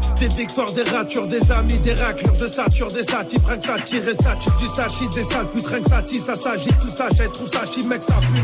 Des 0.21 0.27
victoires, 0.27 0.71
des 0.73 0.83
ratures, 0.83 1.25
des 1.25 1.51
amis, 1.51 1.79
des 1.79 1.93
raclures, 1.93 2.37
de 2.37 2.45
sature, 2.45 2.89
des 2.89 3.01
satifs, 3.01 3.43
rien 3.43 3.57
que 3.57 3.63
ça 3.63 3.79
tire 3.79 4.07
et 4.07 4.13
ça 4.13 4.35
du 4.35 4.67
sachi, 4.67 5.09
des 5.09 5.23
sales 5.23 5.47
putes, 5.49 5.63
que 5.63 5.89
ça 5.89 6.03
tire, 6.03 6.21
ça 6.21 6.35
s'agit, 6.35 6.69
tout 6.79 6.89
ça 6.89 7.09
jette, 7.09 7.31
tout 7.31 7.47
ça 7.47 7.61
chie, 7.65 7.83
mec, 7.87 8.03
ça 8.03 8.13
pue. 8.13 8.43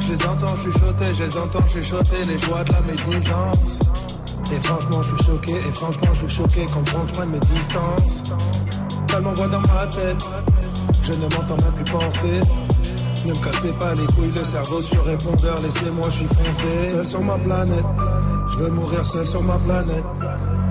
Je 0.00 0.12
les 0.12 0.26
entends 0.26 0.56
chuchoter, 0.56 1.14
je 1.16 1.22
les 1.22 1.38
entends 1.38 1.64
chuchoter, 1.66 2.24
les 2.26 2.38
joies 2.40 2.64
de 2.64 2.72
la 2.72 2.80
médisance. 2.80 3.78
Et 4.52 4.58
franchement, 4.58 5.02
je 5.02 5.14
suis 5.14 5.24
choqué, 5.24 5.52
et 5.52 5.72
franchement, 5.72 6.08
je 6.12 6.26
suis 6.26 6.36
choqué, 6.36 6.66
comprends 6.66 7.02
que 7.02 7.08
je 7.10 7.14
prenne 7.14 7.30
mes 7.30 7.38
distances. 7.38 8.24
Tellement 9.06 9.34
voix 9.34 9.46
dans 9.46 9.60
ma 9.60 9.86
tête, 9.86 10.18
je 11.04 11.12
ne 11.12 11.22
m'entends 11.22 11.62
même 11.62 11.74
plus 11.74 11.92
penser. 11.92 12.40
Ne 13.24 13.30
me 13.30 13.38
cassez 13.38 13.72
pas 13.74 13.94
les 13.94 14.06
couilles, 14.14 14.32
le 14.34 14.44
cerveau 14.44 14.82
sur 14.82 15.04
répondeur, 15.04 15.60
laissez-moi, 15.62 16.08
je 16.10 16.16
suis 16.16 16.26
foncé. 16.26 16.90
Seul 16.90 17.06
sur 17.06 17.20
ma 17.20 17.38
planète, 17.38 17.86
je 18.50 18.58
veux 18.58 18.70
mourir 18.70 19.06
seul 19.06 19.28
sur 19.28 19.44
ma 19.44 19.58
planète. 19.58 20.04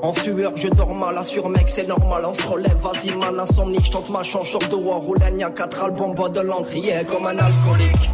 En 0.00 0.12
sueur, 0.12 0.52
je 0.56 0.68
dors 0.68 0.94
mal, 0.94 1.18
assure 1.18 1.48
mec, 1.48 1.64
c'est 1.68 1.88
normal, 1.88 2.22
on 2.24 2.32
se 2.32 2.46
relève, 2.46 2.76
vas-y 2.76 3.10
mal, 3.16 3.38
insomnie, 3.38 3.80
je 3.82 3.90
tente 3.90 4.10
ma 4.10 4.22
chance, 4.22 4.48
short 4.48 4.70
de 4.70 4.76
war, 4.76 5.00
roule 5.00 5.18
y 5.36 5.42
a 5.42 5.50
4 5.50 5.82
albums, 5.82 6.14
bois 6.14 6.28
de 6.28 6.40
l'encre, 6.40 6.70
comme 7.10 7.26
un 7.26 7.36
alcoolique. 7.36 8.10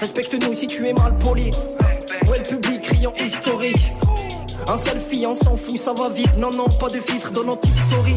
Respecte-nous 0.00 0.54
si 0.54 0.68
tu 0.68 0.88
es 0.88 0.92
mal 0.92 1.16
poli. 1.18 1.50
Ouais, 2.28 2.38
le 2.38 2.42
public, 2.44 2.82
criant 2.82 3.12
historique. 3.18 3.92
Un 4.68 4.76
selfie, 4.76 5.26
on 5.26 5.34
s'en 5.34 5.56
fout, 5.56 5.76
ça 5.76 5.92
va 5.92 6.08
vite, 6.08 6.38
non, 6.38 6.50
non, 6.50 6.68
pas 6.78 6.88
de 6.88 7.00
filtre 7.00 7.32
dans 7.32 7.44
nos 7.44 7.56
petites 7.56 7.78
stories. 7.78 8.16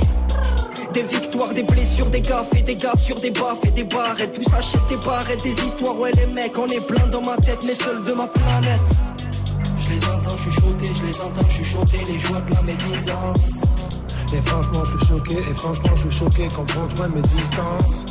Des 0.94 1.04
victoires, 1.04 1.54
des 1.54 1.64
blessures, 1.64 2.10
des 2.10 2.22
gaffes 2.22 2.54
et 2.56 2.62
des 2.62 2.76
gars 2.76 2.96
sur 2.96 3.20
des 3.20 3.32
baffes 3.32 3.66
et 3.66 3.72
des 3.72 3.84
barrettes. 3.84 4.34
Tout 4.34 4.50
ça 4.50 4.58
achète 4.58 4.88
des 4.90 4.98
barrettes, 4.98 5.44
des 5.44 5.60
histoires. 5.60 6.00
Ouais, 6.00 6.12
les 6.12 6.28
mecs, 6.28 6.58
on 6.58 6.68
est 6.68 6.82
plein 6.82 7.06
dans 7.08 7.22
ma 7.22 7.36
tête, 7.38 7.60
mais 7.66 7.76
seul 7.76 8.04
de 8.04 8.14
ma 8.14 8.28
planète. 8.28 9.17
Je 9.88 9.94
les 9.94 10.06
entends 10.06 10.38
chuchoter, 10.38 10.92
je 11.00 11.06
les 11.06 11.22
entends 11.22 11.48
chuchoter, 11.48 12.04
les 12.06 12.20
joies 12.20 12.42
de 12.42 12.56
la 12.56 12.62
médisance. 12.62 13.62
Et 14.34 14.42
franchement, 14.42 14.84
je 14.84 14.98
suis 14.98 15.08
choqué, 15.08 15.36
et 15.36 15.54
franchement, 15.54 15.96
je 15.96 16.02
suis 16.02 16.12
choqué, 16.12 16.48
comprends, 16.50 16.90
je 16.90 16.96
prenne 16.96 17.14
mes 17.14 17.22
distances. 17.22 18.06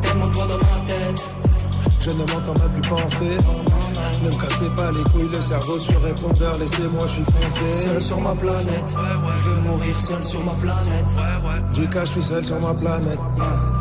Tellement 0.00 0.28
de 0.28 0.32
voix 0.32 0.46
dans 0.46 0.58
ma 0.58 0.86
tête. 0.86 1.26
Je 2.00 2.10
ne 2.10 2.18
m'entends 2.18 2.54
même 2.60 2.70
plus 2.70 2.88
penser. 2.88 3.36
Ne 4.22 4.28
me 4.30 4.40
cassez 4.40 4.70
pas 4.76 4.92
les 4.92 5.02
couilles, 5.10 5.28
le 5.32 5.42
cerveau 5.42 5.78
sur 5.78 6.00
répondeur, 6.00 6.56
laissez-moi, 6.58 7.02
je 7.06 7.12
suis 7.12 7.24
foncé. 7.24 7.86
Seul 7.86 8.02
sur 8.02 8.20
ma 8.20 8.34
planète. 8.36 8.96
Je 9.36 9.48
veux 9.48 9.60
mourir 9.60 10.00
seul 10.00 10.24
sur 10.24 10.44
ma 10.44 10.52
planète. 10.52 11.10
Du 11.74 11.88
cas, 11.88 12.04
je 12.04 12.10
suis 12.12 12.22
seul 12.22 12.44
sur 12.44 12.60
ma 12.60 12.74
planète. 12.74 13.18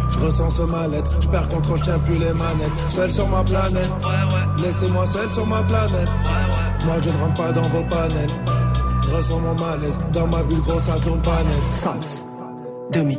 Je 0.10 0.20
ressens 0.26 0.50
ce 0.50 0.64
mal-être, 0.64 1.22
je 1.22 1.28
perds 1.28 1.50
contre, 1.50 1.78
je 1.78 1.84
tiens 1.84 2.00
plus 2.00 2.18
les 2.18 2.34
manettes. 2.34 2.80
Seul 2.90 3.12
sur 3.12 3.28
ma 3.28 3.44
planète. 3.44 3.92
Laissez-moi 4.64 5.06
seul 5.06 5.30
sur 5.30 5.46
ma 5.46 5.62
planète. 5.62 6.10
Moi, 6.86 6.96
je 7.00 7.10
ne 7.10 7.18
rentre 7.20 7.42
pas 7.44 7.52
dans 7.52 7.62
vos 7.62 7.84
panels. 7.84 8.30
Ressens 9.14 9.40
mon 9.40 9.54
malaise, 9.54 9.98
dans 10.14 10.28
ma 10.28 10.42
bulle, 10.44 10.62
gros, 10.62 10.80
ça 10.80 10.94
tourne 11.00 11.22
pas 11.22 11.44
net. 11.44 11.72
Sams, 11.72 12.26
demi. 12.92 13.18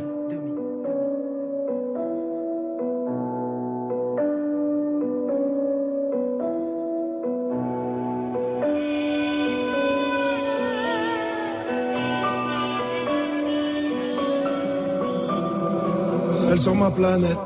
Seul 16.30 16.58
sur 16.58 16.74
ma 16.74 16.90
planète. 16.90 17.38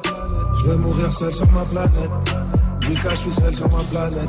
Je 0.58 0.70
veux 0.70 0.76
mourir 0.76 1.12
seul 1.12 1.34
sur 1.34 1.50
ma 1.52 1.62
planète. 1.64 2.10
Du 2.80 2.94
cas, 2.94 3.10
je 3.10 3.16
suis 3.16 3.32
seul 3.32 3.54
sur 3.54 3.70
ma 3.70 3.84
planète. 3.84 4.28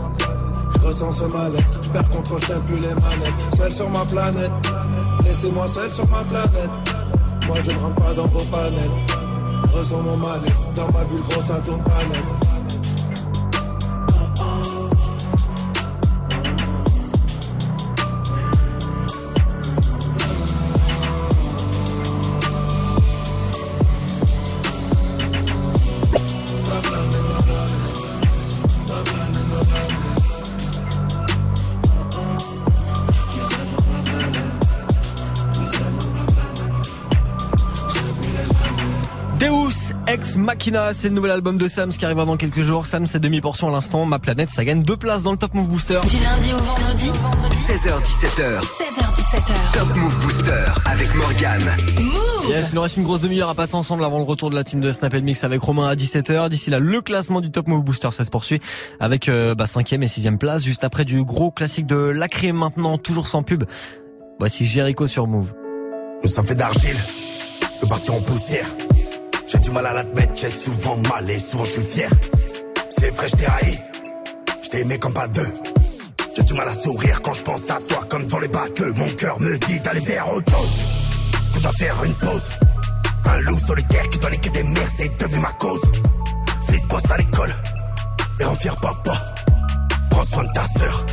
Je 0.74 0.88
ressens 0.88 1.12
ce 1.12 1.24
mal-être. 1.26 1.84
Je 1.84 1.90
perds 1.90 2.10
contre, 2.10 2.40
je 2.40 2.54
plus 2.60 2.80
les 2.80 2.94
manettes. 2.94 3.56
Seul 3.56 3.72
sur 3.72 3.90
ma 3.90 4.06
planète. 4.06 4.52
Laissez-moi 5.24 5.68
seul 5.68 5.90
sur 5.92 6.08
ma 6.10 6.24
planète. 6.24 6.70
Moi, 7.48 7.58
je 7.64 7.72
ne 7.72 7.80
rentre 7.80 7.96
pas 7.96 8.14
dans 8.14 8.28
vos 8.28 8.46
panels. 8.46 8.92
Ressens 9.74 10.02
mon 10.02 10.18
malaise. 10.18 10.60
Dans 10.76 10.92
ma 10.92 11.04
bulle, 11.06 11.22
gros, 11.30 11.42
ça 11.42 11.60
tourne 11.62 11.84
pas 11.84 12.04
Machina, 40.38 40.94
c'est 40.94 41.10
le 41.10 41.16
nouvel 41.16 41.32
album 41.32 41.58
de 41.58 41.68
Sams 41.68 41.90
qui 41.90 42.06
arrivera 42.06 42.26
dans 42.26 42.38
quelques 42.38 42.62
jours. 42.62 42.86
Sams, 42.86 43.08
c'est 43.08 43.20
demi-portion 43.20 43.68
à 43.70 43.72
l'instant. 43.72 44.06
Ma 44.06 44.20
planète, 44.20 44.50
ça 44.50 44.64
gagne 44.64 44.84
deux 44.84 44.98
places 44.98 45.24
dans 45.24 45.32
le 45.32 45.38
Top 45.38 45.54
Move 45.54 45.68
Booster. 45.68 46.00
Du 46.10 46.18
lundi 46.20 46.54
au 46.54 46.58
vendredi. 46.58 47.10
16h17h. 47.52 48.62
16h17h. 48.62 49.74
Top 49.74 49.96
Move 49.96 50.16
Booster 50.20 50.66
avec 50.86 51.14
Morgane. 51.16 51.76
Move. 52.00 52.50
Yes, 52.50 52.72
il 52.72 52.76
nous 52.76 52.82
reste 52.82 52.98
une 52.98 53.04
grosse 53.04 53.20
demi-heure 53.20 53.50
à 53.50 53.56
passer 53.56 53.76
ensemble 53.76 54.04
avant 54.04 54.18
le 54.18 54.24
retour 54.24 54.50
de 54.50 54.56
la 54.56 54.64
team 54.64 54.80
de 54.80 54.92
Snap 54.92 55.14
Mix 55.16 55.44
avec 55.44 55.62
Romain 55.62 55.88
à 55.88 55.96
17h. 55.96 56.50
D'ici 56.50 56.70
là, 56.70 56.80
le 56.80 57.02
classement 57.02 57.42
du 57.42 57.52
Top 57.52 57.68
Move 57.68 57.84
Booster, 57.84 58.10
ça 58.12 58.24
se 58.24 58.30
poursuit 58.30 58.62
avec 59.00 59.30
euh, 59.30 59.56
bah, 59.56 59.66
5e 59.66 60.02
et 60.02 60.08
6e 60.08 60.38
place. 60.38 60.64
Juste 60.64 60.84
après 60.84 61.04
du 61.06 61.24
gros 61.24 61.52
classique 61.52 61.88
de 61.88 61.96
Lacré 61.96 62.52
maintenant, 62.52 62.98
toujours 62.98 63.28
sans 63.28 63.44
pub. 63.44 63.64
Voici 64.40 64.66
Jericho 64.66 65.08
sur 65.08 65.28
Move. 65.28 65.54
Nous 66.24 66.30
sommes 66.30 66.46
faits 66.46 66.58
d'argile, 66.58 66.98
le 67.82 67.88
parti 67.88 68.12
en 68.12 68.22
poussière. 68.22 68.66
J'ai 69.48 69.60
du 69.60 69.72
mal 69.72 69.86
à 69.86 69.94
l'admettre, 69.94 70.34
j'ai 70.36 70.50
souvent 70.50 70.98
mal 71.10 71.30
et 71.30 71.40
souvent 71.40 71.64
je 71.64 71.72
suis 71.72 71.82
fier. 71.82 72.10
C'est 72.90 73.12
vrai, 73.12 73.28
je 73.30 73.36
t'ai 73.36 73.46
haï, 73.46 73.80
je 74.62 74.70
t'ai 74.70 74.82
aimé 74.82 74.98
comme 74.98 75.14
pas 75.14 75.28
deux. 75.28 75.48
J'ai 76.36 76.44
du 76.44 76.54
mal 76.54 76.68
à 76.68 76.74
sourire 76.74 77.22
quand 77.22 77.34
je 77.34 77.42
pense 77.42 77.70
à 77.70 77.80
toi 77.88 78.00
comme 78.10 78.26
devant 78.26 78.40
les 78.40 78.50
bacs. 78.50 78.82
Mon 78.98 79.16
cœur 79.16 79.40
me 79.40 79.58
dit 79.58 79.80
d'aller 79.80 80.02
vers 80.02 80.34
autre 80.34 80.52
chose. 80.52 80.78
Qu'on 81.54 81.60
doit 81.62 81.72
faire 81.74 82.04
une 82.04 82.14
pause. 82.16 82.50
Un 83.26 83.40
loup 83.42 83.58
solitaire 83.58 84.10
qui 84.10 84.20
doit 84.20 84.32
niquer 84.32 84.50
des 84.50 84.64
mères, 84.64 84.90
c'est 84.96 85.18
devenu 85.18 85.40
ma 85.40 85.52
cause. 85.54 85.82
Fils 86.70 86.86
bosse 86.88 87.12
à 87.12 87.18
l'école 87.18 87.54
et 88.40 88.44
en 88.46 88.56
fier 88.56 88.76
papa. 88.76 89.26
Prends 90.10 90.24
soin 90.24 90.44
de 90.44 90.52
ta 90.54 90.66
sœur, 90.66 91.06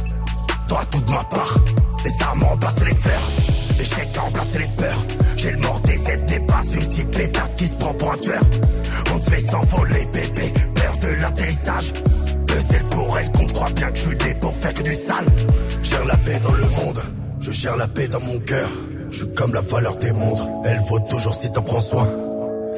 toi 0.68 0.80
tout 0.90 1.00
de 1.00 1.10
ma 1.10 1.24
part. 1.24 1.58
Les 2.04 2.22
armes 2.22 2.44
remplacé 2.44 2.84
les 2.84 2.94
fleurs, 2.94 3.32
l'échec 3.78 4.08
a 4.16 4.20
remplacé 4.20 4.58
les 4.58 4.68
peurs. 4.76 5.06
J'ai 5.36 5.50
le 5.52 5.58
mort 5.58 5.80
des 5.80 6.10
aides 6.10 6.24
dépasse 6.26 6.74
une 6.74 6.86
petite 6.86 7.10
pétasse 7.10 7.54
qui 7.54 7.66
se 7.66 7.76
prend 7.76 7.94
pour 7.94 8.12
un 8.12 8.16
tueur. 8.18 8.42
On 9.14 9.18
te 9.18 9.30
fait 9.30 9.40
s'envoler 9.40 10.04
bébé, 10.12 10.52
peur 10.74 10.96
de 11.00 11.20
l'atterrissage. 11.22 11.92
Peser 12.46 12.80
pour 12.90 13.18
elle, 13.18 13.30
qu'on 13.32 13.46
croit 13.46 13.70
bien 13.70 13.90
que 13.90 13.96
je 13.96 14.02
suis 14.02 14.18
né 14.18 14.34
pour 14.34 14.54
faire 14.54 14.74
que 14.74 14.82
du 14.82 14.92
sale. 14.94 15.26
Gère 15.82 16.04
la 16.04 16.16
paix 16.16 16.38
dans 16.42 16.52
le 16.52 16.84
monde, 16.84 17.02
je 17.40 17.50
gère 17.50 17.76
la 17.76 17.88
paix 17.88 18.08
dans 18.08 18.20
mon 18.20 18.38
cœur. 18.38 18.68
Je 19.10 19.18
suis 19.18 19.34
comme 19.34 19.54
la 19.54 19.60
valeur 19.60 19.96
des 19.96 20.12
montres, 20.12 20.48
elle 20.64 20.80
vaut 20.88 21.00
toujours 21.00 21.34
si 21.34 21.50
t'en 21.52 21.62
prends 21.62 21.80
soin. 21.80 22.08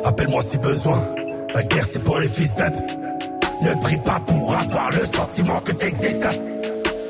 Appelle-moi 0.04 0.42
si 0.42 0.58
besoin, 0.58 1.02
la 1.52 1.62
guerre 1.64 1.86
c'est 1.90 2.02
pour 2.02 2.20
les 2.20 2.28
fils 2.28 2.54
d'up. 2.54 2.74
Ne 3.62 3.74
prie 3.80 3.98
pas 3.98 4.20
pour 4.24 4.54
avoir 4.54 4.90
le 4.90 5.04
sentiment 5.04 5.58
que 5.60 5.72
t'existes. 5.72 6.28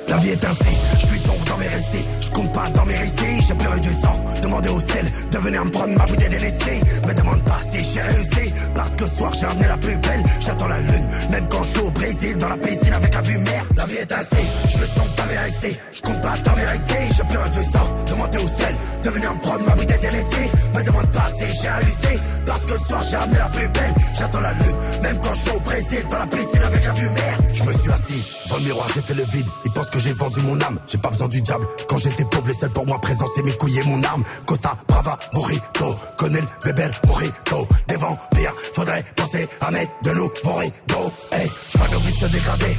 La 0.08 0.16
vie 0.18 0.30
est 0.30 0.44
ainsi, 0.44 0.76
je 1.00 1.06
suis 1.06 1.15
mes 1.58 1.66
récits, 1.66 2.06
je 2.26 2.30
compte 2.32 2.52
pas 2.52 2.68
dans 2.70 2.84
mes 2.84 2.96
récits, 2.96 3.40
j'ai 3.46 3.54
pleuré 3.54 3.80
du 3.80 3.92
sang, 3.92 4.18
demandez 4.42 4.68
au 4.68 4.80
ciel 4.80 5.06
de 5.30 5.38
venir 5.38 5.64
me 5.64 5.70
prendre 5.70 5.96
ma 5.96 6.06
bouteille 6.06 6.28
délaissée, 6.28 6.80
me 7.06 7.14
demande 7.14 7.42
pas 7.44 7.60
si 7.60 7.84
j'ai 7.84 8.00
réussi, 8.00 8.52
parce 8.74 8.96
que 8.96 9.06
ce 9.06 9.14
soir 9.14 9.32
j'ai 9.34 9.46
amené 9.46 9.66
la 9.66 9.76
plus 9.76 9.96
belle, 9.96 10.22
j'attends 10.40 10.68
la 10.68 10.80
lune, 10.80 11.08
même 11.30 11.48
quand 11.48 11.62
je 11.62 11.68
suis 11.70 11.80
au 11.80 11.90
Brésil, 11.90 12.38
dans 12.38 12.48
la 12.48 12.56
piscine 12.56 12.92
avec 12.92 13.14
la 13.14 13.20
vue 13.20 13.38
mer, 13.38 13.64
la 13.76 13.84
vie 13.84 13.96
est 13.96 14.12
ainsi, 14.12 14.46
je 14.68 14.78
veux 14.78 14.86
dans 15.16 15.26
mes 15.26 15.38
récits, 15.38 15.78
je 15.92 16.00
compte 16.02 16.20
pas 16.20 16.36
dans 16.38 16.56
mes 16.56 16.64
récits, 16.64 17.14
j'ai 17.16 17.24
pleuré 17.24 17.50
du 17.50 17.64
sang, 17.72 17.86
demandez 18.08 18.38
au 18.38 18.48
ciel 18.48 18.74
de 19.04 19.10
venir 19.10 19.34
me 19.34 19.40
prendre 19.40 19.66
ma 19.66 19.74
bouteille 19.74 20.00
délaissée, 20.00 20.50
me 20.74 20.84
demande 20.84 21.10
pas 21.10 21.28
si 21.38 21.62
j'ai 21.62 21.68
réussi, 21.68 22.22
parce 22.44 22.66
que 22.66 22.78
ce 22.78 22.84
soir 22.84 23.02
j'ai 23.08 23.16
amené 23.16 23.38
la 23.38 23.48
plus 23.48 23.68
belle, 23.68 23.94
j'attends 24.18 24.40
la 24.40 24.52
lune, 24.52 24.76
même 25.02 25.20
quand 25.22 25.34
je 25.34 25.40
suis 25.40 25.50
au 25.50 25.60
Brésil, 25.60 26.02
dans 26.10 26.18
la 26.18 26.26
piscine 26.26 26.62
avec 26.64 26.84
la 26.84 26.92
vue 26.92 27.10
mer, 27.10 27.38
je 27.52 27.62
me 27.62 27.72
suis 27.72 27.92
assis, 27.92 28.22
devant 28.44 28.56
le 28.56 28.62
miroir 28.64 28.88
j'ai 28.94 29.02
fait 29.02 29.14
le 29.14 29.24
vide, 29.24 29.46
ils 29.64 29.72
pensent 29.72 29.90
que 29.90 29.98
j'ai 30.00 30.12
vendu 30.12 30.40
mon 30.42 30.60
âme, 30.60 30.78
j'ai 30.88 30.98
pas 30.98 31.10
besoin 31.10 31.28
du 31.28 31.40
diable. 31.40 31.66
Quand 31.88 31.98
j'étais 32.16 32.28
pauvre, 32.28 32.48
les 32.48 32.54
seuls 32.54 32.70
pour 32.70 32.86
moi 32.86 33.00
présents, 33.00 33.26
c'est 33.34 33.42
mes 33.42 33.52
couilles 33.52 33.78
et 33.78 33.84
mon 33.84 34.02
arme. 34.02 34.24
Costa, 34.46 34.76
Brava, 34.88 35.18
Burrito, 35.32 35.94
connais 36.16 36.40
le 36.40 36.46
bébé, 36.64 36.88
Morito. 37.06 37.66
Des 37.88 37.96
vampires, 37.96 38.52
faudrait 38.72 39.04
penser 39.14 39.48
à 39.60 39.70
mettre 39.70 39.92
de 40.02 40.10
nouveaux 40.10 40.58
rideaux. 40.58 41.12
Hey, 41.32 41.50
je 41.72 41.78
vois 41.78 41.88
nos 41.88 41.98
vies 41.98 42.12
se 42.12 42.26
dégrader. 42.26 42.76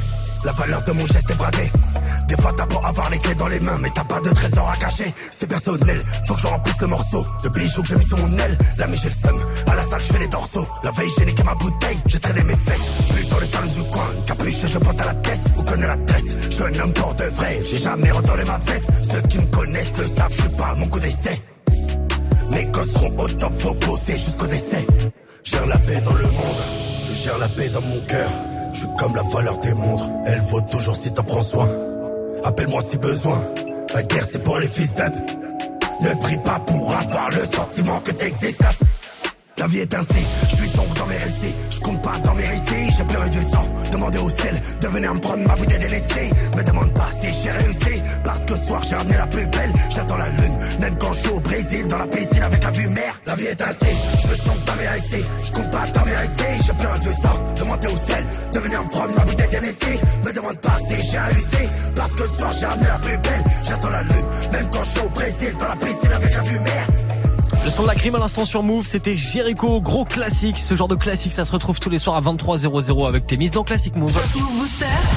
La 0.47 0.53
valeur 0.53 0.81
de 0.81 0.93
mon 0.93 1.05
geste 1.05 1.29
est 1.29 1.35
bradée. 1.35 1.69
Des 2.29 2.37
fois 2.37 2.53
t'as 2.55 2.65
beau 2.67 2.79
avoir 2.81 3.09
les 3.09 3.17
clés 3.17 3.35
dans 3.35 3.49
les 3.49 3.59
mains, 3.59 3.77
mais 3.81 3.89
t'as 3.93 4.05
pas 4.05 4.21
de 4.21 4.29
trésor 4.29 4.69
à 4.69 4.77
cacher. 4.77 5.13
C'est 5.29 5.45
personnel, 5.45 6.01
faut 6.25 6.35
que 6.35 6.39
je 6.39 6.47
remplisse 6.47 6.79
le 6.79 6.87
morceau. 6.87 7.25
De 7.43 7.49
bijoux 7.49 7.81
que 7.81 7.89
j'ai 7.89 7.95
mis 7.97 8.07
sur 8.07 8.17
mon 8.17 8.31
aile. 8.37 8.57
Là, 8.77 8.87
mais 8.87 8.95
j'ai 8.95 9.09
le 9.09 9.13
seum. 9.13 9.37
À 9.69 9.75
la 9.75 9.81
salle, 9.81 10.01
je 10.01 10.13
fais 10.13 10.19
les 10.19 10.29
dorsaux. 10.29 10.65
La 10.85 10.91
veille, 10.91 11.09
j'ai 11.19 11.25
niqué 11.25 11.43
ma 11.43 11.53
bouteille. 11.55 11.97
J'ai 12.05 12.19
traîné 12.19 12.43
mes 12.43 12.55
fesses. 12.55 12.91
Plus 13.09 13.25
dans 13.25 13.39
le 13.39 13.45
salon 13.45 13.67
du 13.67 13.89
coin. 13.89 14.07
Capuche, 14.25 14.67
je 14.67 14.77
porte 14.77 15.01
à 15.01 15.05
la 15.07 15.15
tête. 15.15 15.39
Vous 15.57 15.63
connaissez 15.63 15.87
l'adresse. 15.87 16.37
Je 16.45 16.55
suis 16.55 16.63
un 16.63 16.79
homme 16.79 16.93
pour 16.93 17.13
de 17.13 17.23
vrai. 17.25 17.59
J'ai 17.69 17.77
jamais 17.79 18.11
retourné 18.11 18.45
ma 18.45 18.57
veste. 18.59 18.89
Ceux 19.03 19.21
qui 19.23 19.39
me 19.39 19.47
connaissent 19.47 19.97
le 19.97 20.05
savent, 20.05 20.31
je 20.31 20.41
suis 20.43 20.49
pas 20.51 20.75
mon 20.75 20.87
coup 20.87 21.01
d'essai. 21.01 21.41
Mes 22.51 22.63
gosses 22.71 22.93
seront 22.93 23.13
au 23.17 23.27
top, 23.27 23.51
faut 23.53 23.73
bosser 23.85 24.13
jusqu'au 24.13 24.47
décès. 24.47 24.87
Gère 25.43 25.65
la 25.65 25.77
paix 25.77 25.99
dans 25.99 26.13
le 26.13 26.23
monde. 26.23 26.61
Je 27.05 27.13
gère 27.13 27.37
la 27.37 27.49
paix 27.49 27.67
dans 27.67 27.81
mon 27.81 27.99
cœur. 28.05 28.29
Je 28.71 28.79
suis 28.79 28.87
comme 28.97 29.15
la 29.15 29.23
valeur 29.23 29.57
des 29.59 29.73
montres. 29.73 30.09
Elle 30.25 30.39
vaut 30.41 30.61
toujours 30.61 30.95
si 30.95 31.11
t'en 31.11 31.23
prends 31.23 31.41
soin. 31.41 31.69
Appelle-moi 32.43 32.81
si 32.81 32.97
besoin. 32.97 33.41
La 33.93 34.03
guerre 34.03 34.25
c'est 34.25 34.43
pour 34.43 34.59
les 34.59 34.67
fils 34.67 34.93
d'up. 34.95 35.13
Ne 36.01 36.13
prie 36.21 36.37
pas 36.37 36.59
pour 36.59 36.93
avoir 36.95 37.29
le 37.31 37.39
sentiment 37.39 37.99
que 37.99 38.11
t'existes. 38.11 38.63
La 39.57 39.65
vie 39.65 39.79
est 39.79 39.93
ainsi, 39.95 40.27
je 40.49 40.55
suis 40.55 40.67
sombre 40.67 40.93
dans 40.93 41.07
mes 41.07 41.17
récits, 41.17 41.55
je 41.71 41.79
compte 41.79 41.99
pas 42.03 42.19
dans 42.19 42.35
mes 42.35 42.45
récits, 42.45 42.95
j'ai 42.95 43.03
pleuré 43.05 43.27
du 43.31 43.41
sang, 43.41 43.67
demandez 43.91 44.19
au 44.19 44.29
ciel 44.29 44.53
de 44.79 44.87
venir 44.87 45.15
me 45.15 45.19
prendre 45.19 45.47
ma 45.47 45.55
bouteille 45.55 45.79
délaissée, 45.79 46.29
me 46.55 46.63
demande 46.63 46.93
pas 46.93 47.07
si 47.09 47.33
j'ai 47.33 47.49
réussi, 47.49 48.01
parce 48.23 48.45
que 48.45 48.55
ce 48.55 48.67
soir 48.67 48.83
j'ai 48.83 48.95
amené 48.95 49.17
la 49.17 49.25
plus 49.25 49.47
belle, 49.47 49.73
j'attends 49.89 50.17
la 50.17 50.29
lune, 50.29 50.57
même 50.79 50.95
quand 50.99 51.11
je 51.11 51.19
suis 51.19 51.29
au 51.29 51.39
Brésil, 51.39 51.87
dans 51.87 51.97
la 51.97 52.05
piscine 52.05 52.43
avec 52.43 52.63
la 52.63 52.69
vue 52.69 52.87
mer, 52.89 53.21
la 53.25 53.33
vie 53.33 53.45
est 53.45 53.61
ainsi, 53.61 53.95
je 54.13 54.27
suis 54.27 54.37
sombre 54.45 54.63
dans 54.63 54.75
mes 54.75 54.87
récits, 54.87 55.25
je 55.43 55.51
compte 55.51 55.71
pas 55.71 55.87
dans 55.87 56.05
mes 56.05 56.15
récits, 56.15 56.63
j'ai 56.67 56.73
pleuré 56.73 56.99
du 56.99 57.07
sang, 57.07 57.55
demandez 57.57 57.87
au 57.87 57.97
ciel 57.97 58.23
de 58.53 58.59
venir 58.59 58.83
me 58.83 58.89
prendre 58.89 59.15
ma 59.15 59.25
bouteille 59.25 59.49
délaissée, 59.49 59.99
me 60.23 60.33
demande 60.33 60.57
pas 60.61 60.77
si 60.87 61.01
j'ai 61.01 61.17
réussi, 61.17 61.69
parce 61.95 62.13
que 62.13 62.27
ce 62.27 62.35
soir 62.37 62.51
j'ai 62.51 62.65
amené 62.65 62.87
la 62.87 62.99
plus 62.99 63.17
belle, 63.17 63.43
j'attends 63.67 63.89
la 63.89 64.03
lune, 64.03 64.25
même 64.51 64.69
quand 64.71 64.83
je 64.83 64.89
suis 64.89 64.99
au 64.99 65.09
Brésil, 65.09 65.53
dans 65.59 65.67
la 65.67 65.75
piscine 65.77 66.13
avec 66.13 66.35
la 66.35 66.41
vue 66.41 66.59
mer. 66.59 67.06
Le 67.67 67.71
son 67.71 67.83
de 67.83 67.87
la 67.87 67.95
crime 67.95 68.15
à 68.15 68.19
l'instant 68.19 68.45
sur 68.45 68.63
Move, 68.63 68.85
c'était 68.85 69.17
Jericho, 69.17 69.81
gros 69.81 70.05
classique. 70.05 70.57
Ce 70.57 70.73
genre 70.73 70.87
de 70.87 70.95
classique, 70.95 71.33
ça 71.33 71.43
se 71.43 71.51
retrouve 71.51 71.81
tous 71.81 71.89
les 71.89 71.99
soirs 71.99 72.15
à 72.15 72.21
23h00 72.21 73.09
avec 73.09 73.27
tes 73.27 73.35
mises 73.35 73.51
dans 73.51 73.65
Classic 73.65 73.93
Move. 73.93 74.13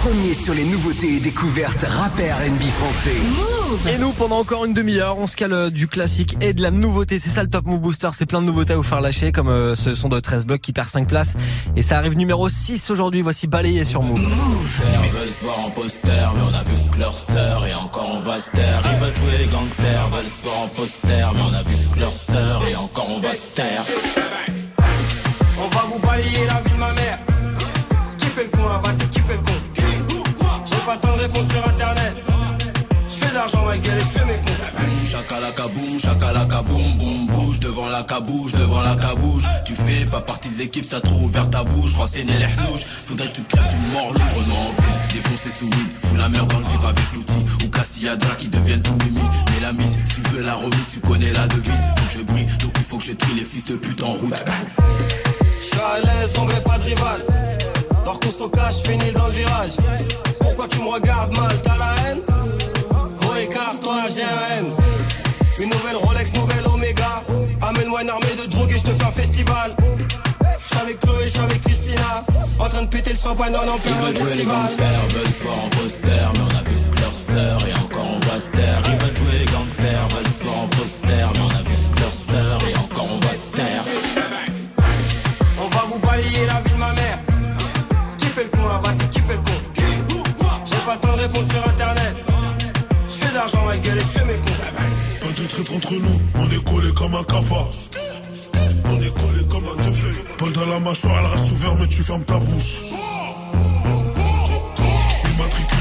Premier 0.03 0.35
sur 0.35 0.53
les 0.55 0.65
nouveautés 0.65 1.15
et 1.15 1.21
découvertes 1.21 1.85
rappeurs 1.85 2.41
NB 2.41 2.63
français. 2.71 3.60
Et 3.89 3.99
nous, 3.99 4.11
pendant 4.13 4.39
encore 4.39 4.65
une 4.65 4.75
demi-heure, 4.75 5.17
on 5.19 5.29
se 5.29 5.37
cale 5.37 5.53
euh, 5.53 5.71
du 5.71 5.87
classique 5.87 6.37
et 6.41 6.53
de 6.53 6.61
la 6.61 6.73
nouveauté. 6.73 7.21
C'est 7.21 7.31
ça 7.31 7.45
le 7.45 7.49
Top 7.49 7.67
Move 7.67 7.81
Booster, 7.81 8.09
c'est 8.13 8.27
plein 8.27 8.41
de 8.41 8.47
nouveautés 8.47 8.73
à 8.73 8.77
vous 8.77 8.83
faire 8.83 9.01
lâcher, 9.01 9.31
comme 9.31 9.49
euh, 9.49 9.77
ce 9.77 9.95
son 9.95 10.09
de 10.09 10.19
13 10.19 10.47
blocs 10.47 10.61
qui 10.61 10.73
perd 10.73 10.89
5 10.89 11.07
places. 11.07 11.37
Et 11.77 11.83
ça 11.83 11.99
arrive 11.99 12.17
numéro 12.17 12.49
6 12.49 12.91
aujourd'hui, 12.91 13.23
voici 13.23 13.47
balayé 13.47 13.85
sur 13.85 14.03
Move. 14.03 14.21
Ils 14.21 15.11
veulent 15.13 15.31
se 15.31 15.45
voir 15.45 15.61
en 15.61 15.71
poster, 15.71 16.31
mais 16.35 16.43
on 16.43 16.55
a 16.55 16.65
vu 16.65 16.91
que 16.91 16.99
leur 16.99 17.17
sœur 17.17 17.65
et 17.65 17.75
encore 17.75 18.11
on 18.13 18.21
va 18.21 18.41
se 18.41 18.51
taire. 18.51 18.83
Ils 18.93 19.05
veulent 19.05 19.17
jouer 19.17 19.39
les 19.39 19.47
gangsters, 19.47 20.09
veulent 20.11 20.27
se 20.27 20.43
voir 20.43 20.63
en 20.63 20.69
poster, 20.69 21.27
mais 21.35 21.41
on 21.41 21.55
a 21.55 21.63
vu 21.63 21.77
que 21.95 22.01
leur 22.01 22.11
sœur 22.13 22.63
et 22.69 22.75
encore 22.75 23.07
on 23.09 23.21
va 23.21 23.35
se 23.37 23.55
taire. 23.55 23.85
On 25.59 25.69
va 25.69 25.85
vous 25.93 25.99
balayer 26.01 26.45
la 26.45 26.61
vie 26.63 26.73
de 26.73 26.77
ma 26.77 26.93
mère. 26.93 27.19
Qui 28.19 28.27
fait 28.27 28.45
le 28.45 28.51
con 28.51 28.69
là 28.69 28.81
Vas-y, 28.83 29.09
qui 29.11 29.21
fait 29.21 29.37
le 29.37 29.43
con 29.43 29.53
J'ai 30.65 30.77
pas 30.87 30.95
le 30.95 31.01
temps 31.01 31.17
de 31.17 31.23
répondre 31.23 31.53
sur 31.53 31.69
internet. 31.69 32.30
L'argent, 33.41 33.65
ma 33.65 33.79
gueule, 33.79 33.97
et 33.97 34.01
je 34.01 34.05
fais 34.05 34.25
mes 34.27 34.35
cons. 34.35 35.07
Chakalaka 35.11 35.67
boum, 35.69 35.99
chakalaka 35.99 36.61
boum, 36.61 36.99
boum, 36.99 37.27
bouge 37.27 37.59
devant 37.59 37.89
la 37.89 38.03
cabouche, 38.03 38.53
devant 38.53 38.83
la 38.83 38.95
cabouche. 38.97 39.45
Tu 39.65 39.75
fais 39.75 40.05
pas 40.05 40.21
partie 40.21 40.51
de 40.51 40.59
l'équipe, 40.59 40.85
ça 40.85 41.01
trop 41.01 41.17
ouvert 41.21 41.49
ta 41.49 41.65
bouche. 41.65 41.95
Renseigner 41.95 42.37
les 42.37 42.45
hnouches, 42.45 42.85
faudrait 43.07 43.29
que 43.29 43.37
tu 43.37 43.43
te 43.43 43.57
crèves 43.57 43.69
d'une 43.69 43.93
mort 43.95 44.13
louche. 44.13 44.35
Renaud 44.35 44.57
en 44.57 44.83
ville, 44.83 45.15
défoncer 45.15 45.49
sous 45.49 45.65
weed, 45.65 45.91
fous 46.03 46.17
la 46.17 46.29
merde 46.29 46.53
dans 46.53 46.59
le 46.59 46.65
vip 46.67 46.85
avec 46.85 47.13
l'outil. 47.15 47.65
Ou 47.65 47.69
Cassiadra 47.71 48.35
qui 48.37 48.49
deviennent 48.49 48.83
tout 48.83 48.97
mimi. 49.07 49.23
Mais 49.55 49.61
la 49.63 49.73
mise, 49.73 49.99
si 50.05 50.21
tu 50.21 50.29
veux 50.33 50.43
la 50.43 50.55
remise, 50.55 50.91
tu 50.93 51.01
connais 51.01 51.33
la 51.33 51.47
devise. 51.47 51.85
Faut 51.97 52.05
que 52.05 52.13
je 52.19 52.23
brille, 52.23 52.47
donc 52.61 52.73
il 52.77 52.85
faut 52.85 52.99
que 52.99 53.05
je 53.05 53.13
trie 53.13 53.35
les 53.37 53.45
fils 53.45 53.65
de 53.65 53.77
pute 53.77 54.03
en 54.03 54.13
route. 54.13 54.35
Je 55.59 55.65
suis 55.65 55.79
à 55.79 55.99
l'aise, 56.05 56.35
pas 56.67 56.77
de 56.77 56.85
rival. 56.85 57.23
Dors 58.05 58.21
qu'on 58.21 58.31
se 58.31 58.49
cache, 58.51 58.83
finis 58.85 59.13
dans 59.13 59.29
le 59.29 59.33
virage. 59.33 59.73
Pourquoi 60.41 60.69
tu 60.69 60.79
me 60.83 60.89
regardes 60.89 61.35
mal, 61.35 61.63
t'as 61.63 61.79
la 61.79 61.95
haine? 62.05 62.21
Une 65.59 65.69
nouvelle 65.69 65.97
Rolex, 65.97 66.33
nouvelle 66.33 66.67
Omega. 66.67 67.23
Amène-moi 67.61 68.03
une 68.03 68.11
armée 68.11 68.35
de 68.41 68.47
drogue 68.47 68.73
et 68.73 68.79
je 68.79 68.85
te 68.85 68.91
fais 68.93 69.05
un 69.05 69.11
festival. 69.11 69.77
Je 70.59 70.65
suis 70.65 70.79
avec 70.79 71.01
Chloé, 71.01 71.25
je 71.25 71.31
suis 71.31 71.41
avec 71.41 71.61
Christina. 71.61 72.25
En 72.59 72.69
train 72.69 72.83
de 72.83 72.87
péter 72.89 73.11
le 73.11 73.17
champagne 73.17 73.55
en 73.55 73.61
Ils 73.63 73.81
plein 73.81 74.01
veulent 74.01 74.17
jouer 74.17 74.35
les 74.35 74.45
gangsters, 74.45 75.09
veulent 75.15 75.33
se 75.33 75.43
voir 75.43 75.65
en 75.65 75.69
poster, 75.69 76.11
mais 76.35 76.41
on 76.41 76.57
a 76.57 76.63
vu 76.71 76.91
que 76.91 77.01
leur 77.01 77.13
sœur 77.13 77.59
et 77.67 77.73
encore 77.75 78.11
on 78.17 78.21
va 78.27 78.41
se 78.41 78.51
taire. 78.51 78.83
Ils 78.87 79.07
veulent 79.07 79.17
jouer 79.17 79.39
les 79.39 79.53
gangsters, 79.53 80.09
veulent 80.09 80.29
se 80.29 80.43
voir 80.45 80.59
en 80.59 80.69
poster, 80.69 81.09
mais 81.09 81.41
on 81.41 81.51
a 81.51 81.63
vu 81.63 81.77
que 81.95 82.01
leur 82.01 82.13
sœur 82.13 82.59
et 82.69 82.79
encore 82.79 83.09
on 83.11 83.27
va 83.27 83.35
se 83.35 83.53
taire. 83.53 83.85
On 85.63 85.69
va 85.69 85.85
vous 85.91 85.99
balayer 85.99 86.47
la 86.47 86.61
vie 86.61 86.73
de 86.73 86.77
ma 86.77 86.93
mère. 86.95 87.19
Qui 88.19 88.27
fait 88.27 88.45
le 88.45 88.51
con 88.51 88.67
là 88.69 88.81
Vas-y, 88.83 89.09
qui 89.11 89.21
fait 89.21 89.35
le 89.35 89.41
con? 89.41 89.53
J'ai 90.65 90.77
pas 90.87 90.95
le 90.95 91.01
temps 91.01 91.17
de 91.17 91.21
répondre 91.21 91.53
sur 91.53 91.69
internet. 91.69 92.00
Pas 93.71 93.77
de 93.77 95.47
traître 95.47 95.73
entre 95.73 95.95
nous, 95.95 96.21
on 96.35 96.51
est 96.51 96.65
collé 96.65 96.93
comme 96.93 97.15
un 97.15 97.23
capa. 97.23 97.69
On 98.87 99.01
est 99.01 99.15
collé 99.15 99.47
comme 99.49 99.65
un 99.65 99.83
teufé. 99.83 100.09
Balle 100.41 100.53
dans 100.53 100.67
la 100.67 100.81
mâchoire, 100.81 101.21
elle 101.21 101.27
reste 101.27 101.53
ouverte, 101.53 101.77
mais 101.79 101.87
tu 101.87 102.03
fermes 102.03 102.25
ta 102.25 102.39
bouche. 102.39 102.83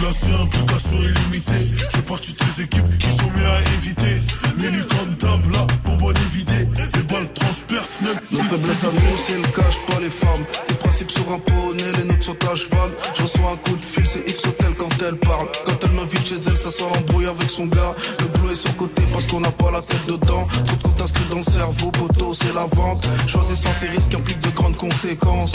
Immatriculation, 0.10 0.42
implication 0.42 0.98
illimitée. 0.98 1.68
Je 1.78 1.98
fais 1.98 2.02
partie 2.02 2.34
de 2.34 2.40
ces 2.40 2.64
équipes 2.64 2.98
qui 2.98 3.12
sont 3.12 3.30
mieux 3.36 3.46
à 3.46 3.62
éviter. 3.78 4.18
Mini 4.58 4.84
comme 4.88 5.16
table, 5.18 5.54
là, 5.54 5.68
bonbonne 5.86 6.18
évidée. 6.18 6.68
Les 6.96 7.04
balles 7.04 7.32
transpercent 7.34 8.02
même 8.02 8.18
Nos 8.32 8.44
faiblesses 8.44 8.84
à 8.84 8.88
nous, 8.88 9.18
c'est 9.26 9.36
le 9.36 9.44
cache, 9.44 9.80
pas 9.86 10.00
les 10.02 10.10
femmes. 10.10 10.46
Les 10.68 10.76
principes 10.76 11.12
sur 11.12 11.32
un 11.32 11.38
poney, 11.40 11.84
les 11.98 12.04
notes 12.06 12.24
sont 12.24 12.38
à 12.52 12.56
cheval. 12.56 12.92
Je 13.16 13.24
reçois 13.24 13.52
un 13.52 13.58
coup 13.58 13.76
de 13.76 13.86
fil, 13.86 14.08
c'est 14.08 14.28
X 14.28 14.46
Hotel 14.46 14.74
quand 14.78 14.90
elle 15.08 15.18
parle. 15.18 15.48
Quand 15.66 15.78
elle 15.84 15.92
m'invite 15.92 16.26
chez 16.26 16.40
elle, 16.48 16.58
ça 16.58 16.72
sent 16.72 16.86
l'embrouille 16.92 17.28
avec 17.28 17.50
son 17.50 17.68
gars. 17.68 17.94
Le 18.20 18.26
boulot 18.26 18.54
est 18.54 18.56
sur 18.56 18.76
côté 18.78 19.04
parce 19.14 19.28
qu'on 19.28 19.42
n'a 19.42 19.52
pas 19.52 19.70
la 19.70 19.82
tête 19.82 20.06
dedans. 20.08 20.48
Trop 20.66 20.76
de 20.76 20.84
comptes 20.84 21.02
inscrits 21.02 21.26
dans 21.30 21.38
le 21.38 21.44
cerveau, 21.44 21.92
poteau, 21.92 22.34
c'est 22.34 22.54
la 22.56 22.66
vente. 22.66 23.08
Choisissant 23.28 23.70
ces 23.80 23.88
risques 23.88 24.16
impliquent 24.16 24.44
de 24.44 24.50
grandes 24.50 24.78
conséquences. 24.78 25.54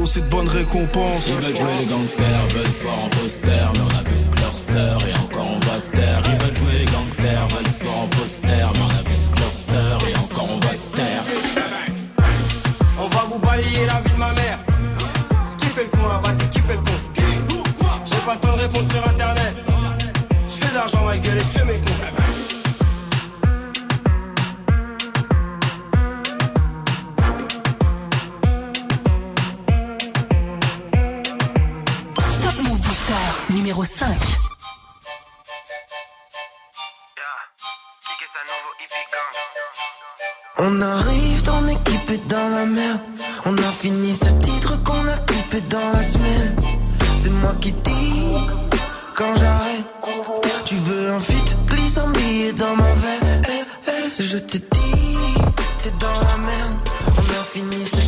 Aussi 0.00 0.22
de 0.22 0.28
bonnes 0.28 0.48
récompenses. 0.48 1.26
Ils 1.28 1.34
veulent 1.34 1.56
jouer 1.56 1.76
les 1.80 1.86
gangsters, 1.86 2.46
veulent 2.54 2.72
se 2.72 2.82
voir 2.82 3.04
en 3.04 3.08
poster, 3.10 3.70
mais 3.74 3.80
on 3.80 3.98
a 3.98 4.02
vu 4.02 4.16
que 4.30 4.40
leur 4.40 4.52
sœur 4.52 4.98
et 5.06 5.14
encore 5.18 5.46
on 5.50 5.60
va 5.66 5.78
se 5.78 5.90
taire. 5.90 6.22
Ils 6.24 6.44
veulent 6.44 6.56
jouer 6.56 6.78
les 6.78 6.84
gangsters, 6.86 7.48
veulent 7.48 7.66
se 7.68 7.84
voir 7.84 7.98
en 7.98 8.08
poster, 8.08 8.48
mais 8.48 8.80
on 8.80 8.98
a 8.98 9.02
vu 9.02 9.16
que 9.34 9.40
leur 9.40 9.52
sœur 9.52 9.98
et 10.08 10.16
encore 10.16 10.48
on 10.50 10.66
va 10.66 10.74
se 10.74 10.90
taire. 10.92 11.22
On 12.98 13.08
va 13.08 13.24
vous 13.30 13.38
balayer 13.38 13.86
la 13.86 14.00
vie 14.00 14.12
de 14.12 14.18
ma 14.18 14.32
mère. 14.32 14.58
Qui 15.58 15.66
fait 15.66 15.84
le 15.84 15.90
con 15.90 16.08
là 16.08 16.20
Vas-y, 16.22 16.48
qui 16.48 16.60
fait 16.60 16.76
le 16.76 16.80
con? 16.80 17.62
J'ai 18.06 18.16
pas 18.16 18.34
le 18.34 18.40
temps 18.40 18.56
de 18.56 18.62
répondre 18.62 18.92
sur 18.92 19.06
internet. 19.06 19.54
Je 20.48 20.54
fais 20.54 20.70
de 20.70 20.74
l'argent, 20.74 21.04
ma 21.04 21.18
gueule, 21.18 21.36
et 21.36 21.40
je 21.40 21.58
fais 21.58 21.64
mes 21.64 21.78
cons. 21.78 22.29
Numéro 33.80 33.84
5. 33.84 34.16
On 40.58 40.82
arrive, 40.82 41.42
ton 41.42 41.66
équipe 41.68 42.10
est 42.10 42.26
dans 42.28 42.48
la 42.50 42.66
merde. 42.66 43.00
On 43.46 43.56
a 43.56 43.72
fini 43.72 44.14
ce 44.14 44.30
titre 44.44 44.82
qu'on 44.84 45.06
a 45.06 45.16
clippé 45.26 45.60
dans 45.62 45.92
la 45.92 46.02
semaine. 46.02 46.56
C'est 47.16 47.30
moi 47.30 47.54
qui 47.60 47.72
dis 47.72 48.36
quand 49.14 49.34
j'arrête. 49.36 49.86
Tu 50.64 50.74
veux 50.76 51.10
un 51.12 51.18
fit, 51.18 51.42
glisse 51.66 51.96
un 51.98 52.10
billet 52.10 52.52
dans 52.52 52.76
ma 52.76 52.92
veine. 52.92 53.42
Eh, 53.48 53.90
eh, 53.90 54.22
je 54.22 54.38
te 54.38 54.58
dis, 54.58 55.38
t'es 55.82 55.92
dans 55.98 56.20
la 56.28 56.36
merde. 56.46 56.74
On 57.16 57.40
a 57.40 57.44
fini 57.44 57.86
ce 57.86 57.99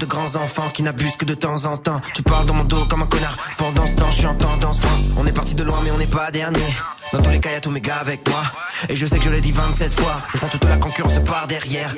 de 0.00 0.06
grands 0.06 0.34
enfants 0.36 0.70
qui 0.72 0.82
n'abusent 0.82 1.16
que 1.16 1.26
de 1.26 1.34
temps 1.34 1.66
en 1.66 1.76
temps. 1.76 2.00
Tu 2.14 2.22
parles 2.22 2.46
dans 2.46 2.54
mon 2.54 2.64
dos 2.64 2.84
comme 2.86 3.02
un 3.02 3.06
connard. 3.06 3.36
Pendant 3.58 3.86
ce 3.86 3.92
temps, 3.92 4.10
je 4.10 4.16
suis 4.16 4.26
en 4.26 4.34
tendance 4.34 4.80
France. 4.80 5.10
On 5.16 5.26
est 5.26 5.32
parti 5.32 5.54
de 5.54 5.62
loin, 5.62 5.76
mais 5.84 5.90
on 5.90 5.98
n'est 5.98 6.06
pas 6.06 6.30
dernier. 6.30 6.66
Dans 7.12 7.20
tous 7.20 7.30
les 7.30 7.38
cas, 7.38 7.50
y'a 7.50 7.60
tous 7.60 7.70
mes 7.70 7.82
gars 7.82 7.98
avec 7.98 8.26
moi. 8.28 8.42
Et 8.88 8.96
je 8.96 9.04
sais 9.04 9.18
que 9.18 9.24
je 9.24 9.30
l'ai 9.30 9.42
dit 9.42 9.52
27 9.52 10.00
fois. 10.00 10.22
Je 10.32 10.38
prends 10.38 10.48
toute 10.48 10.64
la 10.64 10.78
concurrence 10.78 11.20
par 11.26 11.46
derrière. 11.46 11.94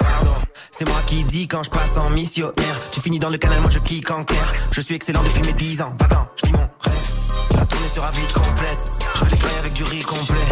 Pardon, 0.00 0.34
c'est 0.72 0.88
moi 0.88 1.00
qui 1.06 1.22
dis 1.24 1.46
quand 1.46 1.62
je 1.62 1.70
passe 1.70 1.96
en 1.98 2.10
missionnaire. 2.10 2.90
Tu 2.90 3.00
finis 3.00 3.20
dans 3.20 3.30
le 3.30 3.38
canal, 3.38 3.60
moi 3.60 3.70
je 3.70 3.78
kick 3.78 4.10
en 4.10 4.24
clair. 4.24 4.52
Je 4.72 4.80
suis 4.80 4.96
excellent 4.96 5.22
depuis 5.22 5.42
mes 5.42 5.52
10 5.52 5.82
ans. 5.82 5.94
Va-t'en, 6.00 6.26
je 6.36 6.46
vis 6.46 6.52
mon 6.52 6.58
rêve. 6.58 7.56
La 7.56 7.64
tournée 7.64 7.88
sera 7.88 8.10
vite 8.10 8.32
complète. 8.32 9.08
Je 9.14 9.24
des 9.24 9.36
grailles 9.36 9.58
avec 9.60 9.72
du 9.72 9.84
riz 9.84 10.00
complet. 10.00 10.48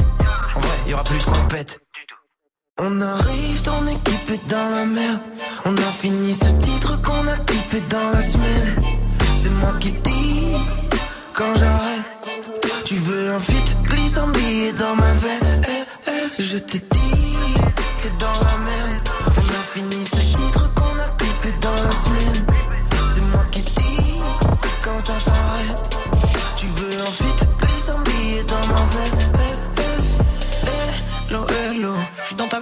En 0.54 0.60
vrai, 0.60 0.76
y 0.86 0.94
aura 0.94 1.02
plus 1.02 1.18
de 1.18 1.24
compète. 1.24 1.83
On 2.76 3.00
arrive, 3.00 3.62
ton 3.62 3.86
équipe 3.86 4.30
est 4.32 4.50
dans 4.50 4.68
la 4.68 4.84
merde. 4.84 5.20
On 5.64 5.76
a 5.76 5.92
fini 5.92 6.34
ce 6.34 6.50
titre 6.64 7.00
qu'on 7.02 7.24
a 7.28 7.36
clippé 7.46 7.80
dans 7.88 8.10
la 8.10 8.20
semaine. 8.20 8.82
C'est 9.36 9.50
moi 9.50 9.74
qui 9.78 9.92
dis 9.92 10.56
quand 11.32 11.54
j'arrête. 11.54 12.82
Tu 12.84 12.96
veux 12.96 13.30
un 13.30 13.38
fit, 13.38 13.62
glisse 13.84 14.16
un 14.16 14.26
billet 14.26 14.72
dans 14.72 14.96
ma 14.96 15.12
veine. 15.12 15.62
Eh, 15.68 16.10
eh, 16.10 16.42
je 16.42 16.58
te 16.58 16.78
dis, 16.78 17.36
t'es 18.02 18.10
dans 18.18 18.40
la 18.40 18.58
merde. 18.66 19.08
On 19.36 19.38
a 19.38 19.62
fini 19.68 20.04
ce 20.12 20.33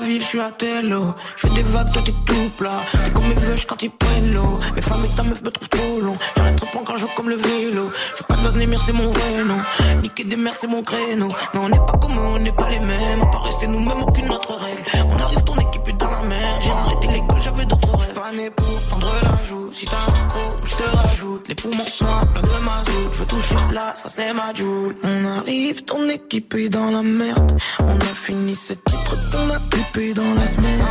je 0.05 0.25
suis 0.25 0.41
à 0.41 0.51
Tello. 0.51 1.15
Je 1.37 1.47
fais 1.47 1.55
des 1.55 1.63
vagues, 1.63 1.93
toi 1.93 2.03
t'es 2.05 2.15
tout 2.27 2.51
plat. 2.57 2.81
T'es 2.91 3.11
comme 3.13 3.29
mes 3.29 3.35
veuches 3.35 3.67
quand 3.67 3.83
ils 3.83 3.91
prennent 3.91 4.33
l'eau. 4.35 4.59
Mes 4.75 4.83
femmes 4.83 5.05
et 5.05 5.17
ta 5.17 5.23
meuf 5.23 5.43
me 5.43 5.51
trouvent 5.51 5.69
trop 5.69 6.01
long. 6.01 6.17
J'arrête 6.37 6.57
trop 6.57 6.81
quand 6.85 6.97
je 6.97 7.07
comme 7.17 7.29
le 7.29 7.37
vélo. 7.37 7.91
Suis 8.15 8.25
pas 8.25 8.37
de 8.37 8.59
les 8.59 8.67
mères, 8.67 8.81
c'est 8.85 8.93
mon 8.93 9.09
vrai 9.09 9.45
nom. 9.45 9.59
Niquer 10.03 10.25
des 10.25 10.37
mères, 10.37 10.55
c'est 10.55 10.67
mon 10.67 10.83
créneau. 10.83 11.33
Mais 11.55 11.61
on 11.61 11.69
n'est 11.69 11.77
pas 11.79 11.99
comme 12.01 12.17
eux, 12.19 12.33
on 12.35 12.39
n'est 12.39 12.53
pas 12.53 12.69
les 12.71 12.81
mêmes. 12.81 13.23
On 13.23 13.27
peut 13.27 13.39
rester 13.39 13.67
nous-mêmes, 13.67 14.03
aucune 14.03 14.31
autre 14.31 14.55
règle. 14.55 14.83
On 15.09 15.23
arrive, 15.23 15.45
ton 15.45 15.55
équipe 15.57 15.97
dans 15.97 16.11
la 16.11 16.23
merde. 16.23 16.61
J'ai 16.61 16.71
arrêté 16.71 17.07
l'école, 17.09 17.43
j'avais 17.43 17.65
d'autres 17.67 18.02
né 18.35 18.51
pour 18.51 18.89
tendre 18.89 19.13
la 19.23 19.45
joue. 19.45 19.71
Si 19.73 19.85
t'as 19.87 19.97
un 19.97 20.27
trop, 20.27 20.49
je 20.65 20.77
te 20.77 20.83
rajoute. 20.83 21.49
Les 21.49 21.55
poumons 21.55 21.85
noirs, 22.01 22.27
plein 22.33 22.43
de 22.43 22.65
mazout. 22.65 23.13
Je 23.13 23.19
veux 23.19 23.27
toucher 23.27 23.55
là, 23.73 23.93
ça 23.95 24.09
c'est 24.09 24.33
ma 24.33 24.53
joule. 24.55 24.97
On 25.03 25.25
arrive, 25.39 25.83
ton 25.85 26.09
équipe 26.09 26.55
est 26.55 26.69
dans 26.69 26.91
la 26.91 27.03
merde. 27.03 27.59
On 27.81 27.97
a 27.97 28.15
fini 28.15 28.55
ce 28.55 28.73
titre 28.73 29.17
qu'on 29.31 29.51
a 29.51 29.59
clippé 29.71 30.15
dans 30.15 30.35
la 30.35 30.47
semaine. 30.47 30.87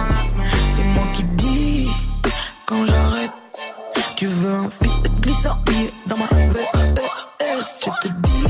C'est 0.69 0.83
moi 0.83 1.05
qui 1.13 1.23
dis 1.23 1.89
quand 2.65 2.85
j'arrête. 2.85 3.31
Tu 4.15 4.25
veux 4.25 4.53
un 4.53 4.69
fit 4.69 4.91
glissant 5.21 5.57
dans 6.07 6.17
ma 6.17 6.27
VS. 6.27 7.01
Je 7.83 8.07
te 8.07 8.13
dis, 8.21 8.40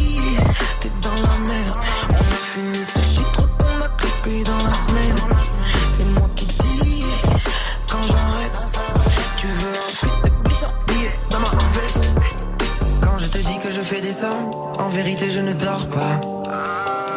vérité 14.91 15.31
je 15.31 15.39
ne 15.41 15.53
dors 15.53 15.87
pas. 15.87 16.19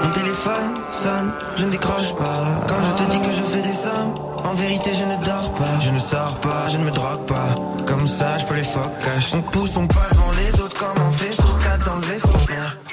Mon 0.03 0.11
téléphone 0.11 0.75
sonne, 0.93 1.33
je 1.57 1.65
ne 1.67 1.71
décroche 1.71 2.15
pas. 2.15 2.45
Quand 2.69 2.81
je 2.87 3.05
te 3.05 3.11
dis 3.11 3.21
que 3.21 3.31
je 3.31 3.43
fais 3.43 3.63
des 3.63 3.75
sommes, 3.75 4.15
en 4.45 4.55
vérité 4.55 4.93
je 4.95 5.05
ne 5.05 5.17
dors 5.25 5.53
pas. 5.55 5.81
Je 5.81 5.91
ne 5.91 5.99
sors 5.99 6.35
pas, 6.41 6.69
je 6.69 6.79
ne 6.79 6.85
me 6.85 6.91
drogue 6.91 7.27
pas. 7.27 7.55
Comme 7.87 8.07
ça, 8.07 8.39
je 8.39 8.47
peux 8.47 8.55
les 8.55 8.65
focages. 8.65 9.33
On 9.35 9.43
pousse, 9.43 9.77
on 9.77 9.87
passe 9.87 10.11
devant 10.11 10.31
les 10.39 10.61
autres 10.61 10.79
comme 10.79 11.05
un 11.05 11.11
vaisseau. 11.11 11.49
Quatre 11.65 11.87
dans 11.87 12.01
le 12.01 12.07
vaisseau. 12.07 12.29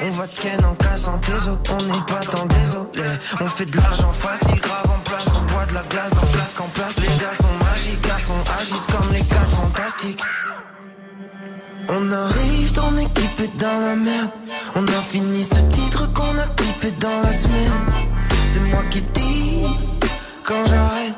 On 0.03 0.09
va 0.09 0.27
ken 0.27 0.65
en 0.65 0.73
cassant 0.75 1.17
tes 1.19 1.33
os. 1.33 1.57
On 1.69 1.83
n'est 1.83 2.05
pas 2.07 2.25
tant 2.25 2.45
désolé. 2.45 3.09
On 3.39 3.47
fait 3.47 3.65
de 3.65 3.77
l'argent 3.77 4.11
facile, 4.11 4.59
grave 4.59 4.89
en 4.89 4.99
place. 5.03 5.27
On 5.27 5.53
boit 5.53 5.65
de 5.65 5.73
la 5.75 5.81
glace 5.81 6.11
dans 6.11 6.27
place 6.27 6.53
qu'en 6.57 6.69
place. 6.73 6.95
Les 6.97 7.17
gars 7.21 7.37
sont 7.39 7.65
magiques, 7.65 8.01
garçons 8.07 8.43
agissent 8.59 8.87
comme 8.91 9.13
les 9.13 9.23
quatre 9.23 9.51
fantastiques. 9.51 10.21
On 11.89 12.11
arrive, 12.11 12.71
ton 12.73 12.97
équipe 12.97 13.57
dans 13.57 13.79
la 13.79 13.95
merde. 13.95 14.29
On 14.75 14.85
a 14.87 15.01
fini 15.01 15.43
ce 15.43 15.59
titre 15.75 16.11
qu'on 16.13 16.37
a 16.37 16.47
clippé 16.55 16.91
dans 16.99 17.21
la 17.23 17.31
semaine. 17.31 17.71
C'est 18.47 18.59
moi 18.59 18.83
qui 18.89 19.01
dis 19.01 19.65
quand 20.43 20.65
j'arrête. 20.67 21.17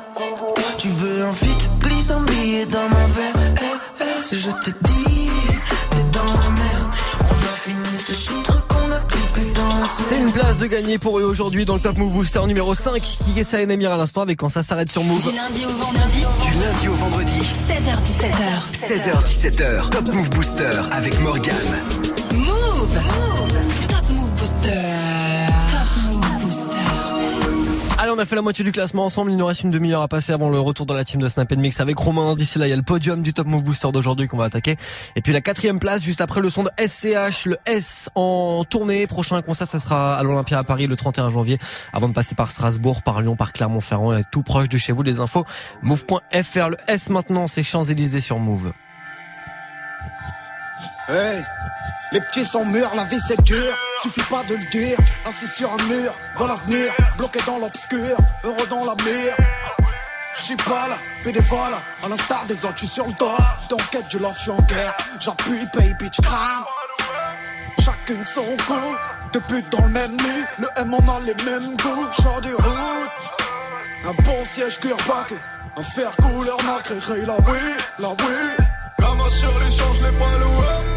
Tu 0.78 0.88
veux 0.88 1.24
un 1.24 1.32
fit, 1.32 1.56
glisse 1.80 2.10
un 2.10 2.22
billet 2.24 2.66
dans 2.66 2.88
ma 2.88 3.06
veine. 3.06 3.54
Eh, 3.60 4.02
eh, 4.02 4.36
je 4.36 4.50
te 4.50 4.70
dis, 4.82 5.30
t'es 5.90 6.04
dans 6.12 6.24
la 6.24 6.50
merde. 6.50 6.94
On 7.20 7.32
a 7.32 7.54
fini 7.54 7.96
ce 7.96 8.12
titre 8.12 8.53
C'est 9.98 10.18
une 10.18 10.32
place 10.32 10.58
de 10.58 10.66
gagner 10.66 10.98
pour 10.98 11.18
eux 11.18 11.24
aujourd'hui 11.24 11.64
dans 11.64 11.74
le 11.74 11.80
Top 11.80 11.96
Move 11.96 12.12
Booster 12.12 12.40
numéro 12.46 12.74
5 12.74 13.00
qui 13.00 13.38
est 13.38 13.44
ça 13.44 13.60
et 13.60 13.66
Namir 13.66 13.92
à 13.92 13.96
l'instant 13.96 14.22
avec 14.22 14.38
quand 14.38 14.48
ça 14.48 14.62
s'arrête 14.62 14.90
sur 14.90 15.02
Move. 15.02 15.28
Du 15.28 15.34
lundi 15.34 15.64
au 15.64 15.76
vendredi. 15.76 16.20
Du 16.46 16.54
lundi 16.60 16.88
au 16.88 16.94
vendredi. 16.94 17.40
16h17h. 17.68 18.72
16h17h. 18.72 19.90
Top 19.90 20.08
Move 20.12 20.30
Booster 20.30 20.70
avec 20.92 21.20
Morgan. 21.20 21.54
On 28.14 28.18
a 28.18 28.24
fait 28.24 28.36
la 28.36 28.42
moitié 28.42 28.64
du 28.64 28.70
classement 28.70 29.04
ensemble. 29.04 29.32
Il 29.32 29.36
nous 29.36 29.46
reste 29.46 29.62
une 29.62 29.72
demi-heure 29.72 30.02
à 30.02 30.08
passer 30.08 30.32
avant 30.32 30.48
le 30.48 30.60
retour 30.60 30.86
dans 30.86 30.94
la 30.94 31.04
team 31.04 31.20
de 31.20 31.26
Snap 31.26 31.50
Mix 31.56 31.80
avec 31.80 31.98
Romain. 31.98 32.36
D'ici 32.36 32.60
là, 32.60 32.66
il 32.68 32.70
y 32.70 32.72
a 32.72 32.76
le 32.76 32.82
podium 32.82 33.22
du 33.22 33.32
Top 33.32 33.48
Move 33.48 33.64
Booster 33.64 33.90
d'aujourd'hui 33.92 34.28
qu'on 34.28 34.36
va 34.36 34.44
attaquer. 34.44 34.76
Et 35.16 35.20
puis 35.20 35.32
la 35.32 35.40
quatrième 35.40 35.80
place, 35.80 36.04
juste 36.04 36.20
après 36.20 36.40
le 36.40 36.48
son 36.48 36.62
de 36.62 36.70
SCH, 36.78 37.46
le 37.46 37.56
S 37.66 38.10
en 38.14 38.64
tournée. 38.68 39.08
Prochain 39.08 39.42
concert, 39.42 39.66
ça 39.66 39.80
sera 39.80 40.16
à 40.16 40.22
l'Olympia 40.22 40.58
à 40.58 40.64
Paris 40.64 40.86
le 40.86 40.94
31 40.94 41.30
janvier. 41.30 41.58
Avant 41.92 42.08
de 42.08 42.14
passer 42.14 42.36
par 42.36 42.52
Strasbourg, 42.52 43.02
par 43.02 43.20
Lyon, 43.20 43.34
par 43.34 43.52
Clermont-Ferrand, 43.52 44.16
et 44.16 44.22
tout 44.30 44.42
proche 44.42 44.68
de 44.68 44.78
chez 44.78 44.92
vous. 44.92 45.02
Les 45.02 45.18
infos, 45.18 45.44
move.fr. 45.82 46.68
Le 46.68 46.76
S 46.86 47.10
maintenant, 47.10 47.48
c'est 47.48 47.64
Champs-Élysées 47.64 48.20
sur 48.20 48.38
Move. 48.38 48.72
Hey, 51.06 51.44
les 52.12 52.20
petits 52.20 52.46
sont 52.46 52.64
mûrs, 52.64 52.94
la 52.94 53.04
vie 53.04 53.20
c'est 53.20 53.38
dur. 53.42 53.76
Suffit 54.02 54.22
pas 54.22 54.42
de 54.44 54.54
le 54.54 54.64
dire. 54.70 54.96
Assis 55.26 55.46
sur 55.46 55.70
un 55.70 55.82
mur, 55.84 56.14
vers 56.36 56.46
l'avenir, 56.46 56.94
bloqué 57.18 57.40
dans 57.46 57.58
l'obscur, 57.58 58.16
heureux 58.42 58.66
dans 58.70 58.84
la 58.86 58.94
mire. 59.04 59.36
Je 60.34 60.42
suis 60.42 60.56
pas 60.56 60.88
là, 60.88 60.98
bénévole, 61.22 61.74
à 62.02 62.08
l'instar 62.08 62.46
des 62.46 62.64
autres, 62.64 62.78
je 62.78 62.86
sur 62.86 63.06
le 63.06 63.12
dos. 63.12 63.36
Dans 63.68 63.76
quête 63.90 64.08
du 64.08 64.18
love, 64.18 64.32
je 64.36 64.42
suis 64.42 64.50
en 64.50 64.62
guerre. 64.62 64.96
J'appuie, 65.20 65.66
pay, 65.74 65.94
bitch, 66.00 66.20
crame. 66.22 66.64
Chacune 67.80 68.24
son 68.24 68.56
coup, 68.66 68.96
deux 69.32 69.40
putes 69.42 69.70
dans 69.70 69.82
le 69.82 69.90
même 69.90 70.16
lit. 70.16 70.44
Le 70.58 70.68
M, 70.76 70.94
on 70.94 71.16
a 71.16 71.20
les 71.20 71.34
mêmes 71.44 71.76
goûts. 71.76 72.22
Genre 72.22 72.40
du 72.40 72.54
route, 72.54 73.10
un 74.04 74.22
bon 74.22 74.42
siège 74.42 74.80
cuir-bac. 74.80 75.34
Un 75.76 75.82
fer 75.82 76.10
couleur 76.16 76.56
nacré, 76.64 77.26
la 77.26 77.34
oui, 77.34 77.58
la 77.98 78.08
oui. 78.08 78.64
Gamin 78.98 79.30
sur 79.30 79.58
l'échange, 79.58 80.02
les 80.02 80.16
pas 80.16 80.38
loué. 80.38 80.93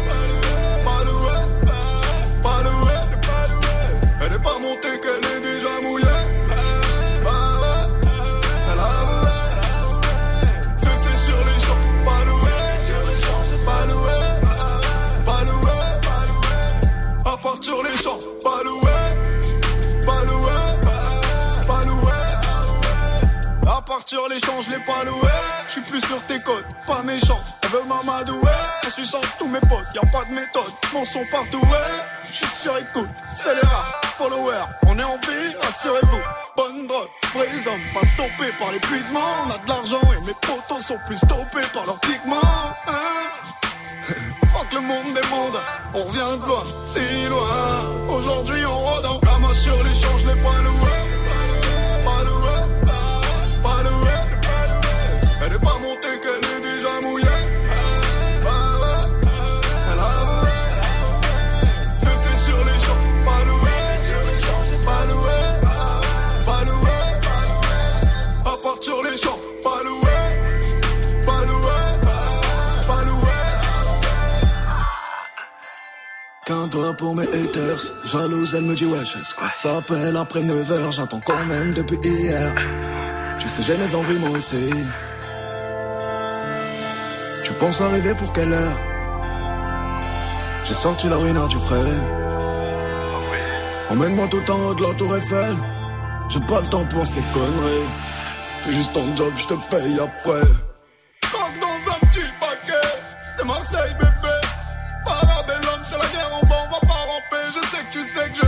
Elle 4.48 4.54
est 4.54 4.60
pas 4.60 4.68
montée, 4.68 4.98
qu'elle 5.00 5.24
est 5.24 5.40
déjà 5.40 5.80
mouillée. 5.82 6.06
Elle 8.64 8.80
a 8.80 9.00
loué. 9.02 9.34
Fais 10.80 10.98
fait 11.02 11.18
sur 11.18 11.38
les 11.38 11.58
champs, 11.64 11.82
pas 12.04 12.22
loué. 12.24 12.56
Sur 12.82 13.00
les 13.08 13.16
champs, 13.20 13.44
pas 13.64 13.82
loué. 13.86 14.18
Pas 15.26 15.42
loué, 15.44 15.76
pas 16.02 16.22
loué. 16.26 16.56
À 17.24 17.36
part 17.36 17.58
sur 17.60 17.82
les 17.82 17.96
champs, 18.02 18.18
pas 18.42 18.60
loué. 18.64 18.96
Pas 20.04 20.22
loué, 20.24 20.56
pas 21.66 21.82
loué. 21.86 22.12
À 23.66 23.82
part 23.82 24.02
sur 24.06 24.28
les 24.28 24.38
champs, 24.38 24.60
je 24.62 24.70
l'ai 24.70 24.84
pas 24.84 25.04
loué. 25.04 25.30
Je 25.66 25.72
suis 25.72 25.82
plus 25.82 26.00
sur 26.00 26.20
tes 26.22 26.40
côtes, 26.40 26.64
pas 26.86 27.02
méchant. 27.02 27.40
Elle 27.62 27.70
veut 27.70 27.84
m'amadouer, 27.86 28.48
en 28.86 28.90
suçant 28.90 29.20
tous 29.38 29.46
mes 29.46 29.60
potes, 29.60 29.86
y 29.94 29.98
a 29.98 30.06
pas 30.10 30.24
de 30.24 30.32
méthode, 30.34 30.72
mon 30.94 31.04
son 31.04 31.24
partout, 31.30 31.60
ouais. 31.60 32.17
Je 32.30 32.36
suis 32.36 32.46
sur 32.62 32.76
écoute, 32.76 33.08
c'est 33.34 33.54
les 33.54 33.60
rats, 33.62 34.00
followers, 34.16 34.66
on 34.86 34.98
est 34.98 35.02
en 35.02 35.16
vie, 35.16 35.56
rassurez-vous. 35.62 36.20
Bonne 36.56 36.86
drogue, 36.86 37.08
vrais 37.32 37.68
hommes, 37.68 37.80
pas 37.94 38.06
stoppés 38.06 38.52
par 38.58 38.70
l'épuisement. 38.70 39.20
On 39.46 39.50
a 39.50 39.58
de 39.58 39.68
l'argent 39.68 40.00
et 40.12 40.26
mes 40.26 40.34
potos 40.34 40.84
sont 40.84 40.98
plus 41.06 41.16
stoppés 41.16 41.66
par 41.72 41.86
leurs 41.86 42.00
pigments. 42.00 42.74
Hein 42.86 43.28
Fuck 44.52 44.72
le 44.74 44.80
monde 44.80 45.14
des 45.14 45.20
on 45.94 46.04
revient 46.04 46.38
de 46.40 46.46
loin, 46.46 46.64
si 46.84 47.28
loin. 47.28 48.14
Aujourd'hui 48.14 48.64
on 48.66 48.78
rôde 48.78 49.06
en 49.06 49.18
gamin 49.20 49.54
sur 49.54 49.76
les 49.82 49.94
champs, 49.94 50.18
je 50.18 50.28
Qu'un 76.48 76.66
doigt 76.68 76.94
pour 76.94 77.14
mes 77.14 77.24
haters, 77.24 77.92
jalouse, 78.10 78.54
elle 78.54 78.64
me 78.64 78.74
dit 78.74 78.86
wesh, 78.86 79.16
est-ce 79.16 79.34
qu'on 79.34 79.50
s'appelle 79.52 80.16
après 80.16 80.40
9h, 80.40 80.92
j'attends 80.92 81.20
quand 81.20 81.44
même 81.44 81.74
depuis 81.74 81.98
hier. 82.02 82.54
Tu 83.38 83.46
sais, 83.50 83.62
j'ai 83.62 83.76
mes 83.76 83.94
envies 83.94 84.18
moi 84.18 84.30
aussi. 84.30 84.70
Tu 87.44 87.52
penses 87.52 87.82
arriver 87.82 88.14
pour 88.14 88.32
quelle 88.32 88.50
heure? 88.50 88.78
J'ai 90.64 90.72
sorti 90.72 91.10
la 91.10 91.16
ruine 91.16 91.38
du 91.48 91.58
frère. 91.58 92.02
Emmène-moi 93.90 94.28
tout 94.30 94.50
en 94.50 94.68
haut 94.68 94.74
de 94.74 94.82
la 94.84 94.94
tour 94.94 95.14
Eiffel. 95.18 95.54
J'ai 96.30 96.40
pas 96.40 96.62
le 96.62 96.68
temps 96.68 96.86
pour 96.86 97.06
ces 97.06 97.20
conneries. 97.34 97.88
Fais 98.60 98.72
juste 98.72 98.94
ton 98.94 99.04
job, 99.16 99.34
je 99.36 99.48
te 99.48 99.54
paye 99.70 100.00
après. 100.00 100.48
Sais 108.18 108.47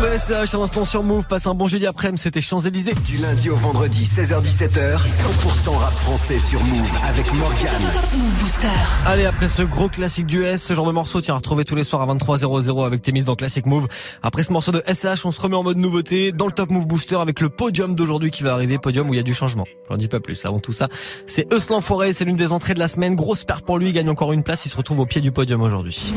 ouais, 0.00 0.07
Le 0.07 0.07
son 0.07 0.07
de 0.07 0.07
SCH 0.18 0.54
à 0.54 0.58
l'instant 0.58 0.84
sur 0.84 1.04
Move 1.04 1.28
passe 1.28 1.46
un 1.46 1.54
bon 1.54 1.68
jeudi 1.68 1.86
après-midi, 1.86 2.20
c'était 2.20 2.40
Champs-Élysées. 2.40 2.94
Du 3.06 3.18
lundi 3.18 3.50
au 3.50 3.54
vendredi, 3.54 4.02
16h-17h, 4.02 5.06
100% 5.06 5.76
rap 5.76 5.94
français 5.94 6.40
sur 6.40 6.60
Move 6.64 6.90
avec 7.04 7.32
Morgan. 7.34 7.80
Move 8.16 8.42
Booster. 8.42 8.66
Allez, 9.06 9.26
après 9.26 9.48
ce 9.48 9.62
gros 9.62 9.88
classique 9.88 10.26
du 10.26 10.42
S, 10.42 10.64
ce 10.64 10.74
genre 10.74 10.86
de 10.86 10.92
morceau, 10.92 11.20
tu 11.20 11.30
vas 11.30 11.36
retrouver 11.36 11.64
tous 11.64 11.76
les 11.76 11.84
soirs 11.84 12.02
à 12.02 12.12
23h00 12.12 12.84
avec 12.84 13.02
tes 13.02 13.12
mises 13.12 13.26
dans 13.26 13.36
Classic 13.36 13.64
Move. 13.64 13.86
Après 14.24 14.42
ce 14.42 14.52
morceau 14.52 14.72
de 14.72 14.82
SH, 14.92 15.24
on 15.24 15.30
se 15.30 15.40
remet 15.40 15.54
en 15.54 15.62
mode 15.62 15.76
nouveauté 15.76 16.32
dans 16.32 16.46
le 16.46 16.52
Top 16.52 16.70
Move 16.70 16.88
Booster 16.88 17.16
avec 17.16 17.40
le 17.40 17.48
podium 17.48 17.94
d'aujourd'hui 17.94 18.32
qui 18.32 18.42
va 18.42 18.54
arriver, 18.54 18.78
podium 18.78 19.08
où 19.08 19.14
il 19.14 19.18
y 19.18 19.20
a 19.20 19.24
du 19.24 19.34
changement. 19.34 19.66
J'en 19.88 19.96
dis 19.96 20.08
pas 20.08 20.18
plus. 20.18 20.44
Avant 20.44 20.58
tout 20.58 20.72
ça, 20.72 20.88
c'est 21.28 21.46
Euslan 21.54 21.80
Forêt, 21.80 22.12
c'est 22.12 22.24
l'une 22.24 22.36
des 22.36 22.50
entrées 22.50 22.74
de 22.74 22.80
la 22.80 22.88
semaine. 22.88 23.14
Grosse 23.14 23.44
perte 23.44 23.64
pour 23.64 23.78
lui, 23.78 23.90
il 23.90 23.92
gagne 23.92 24.10
encore 24.10 24.32
une 24.32 24.42
place, 24.42 24.66
il 24.66 24.68
se 24.68 24.76
retrouve 24.76 24.98
au 24.98 25.06
pied 25.06 25.20
du 25.20 25.30
podium 25.30 25.62
aujourd'hui. 25.62 26.12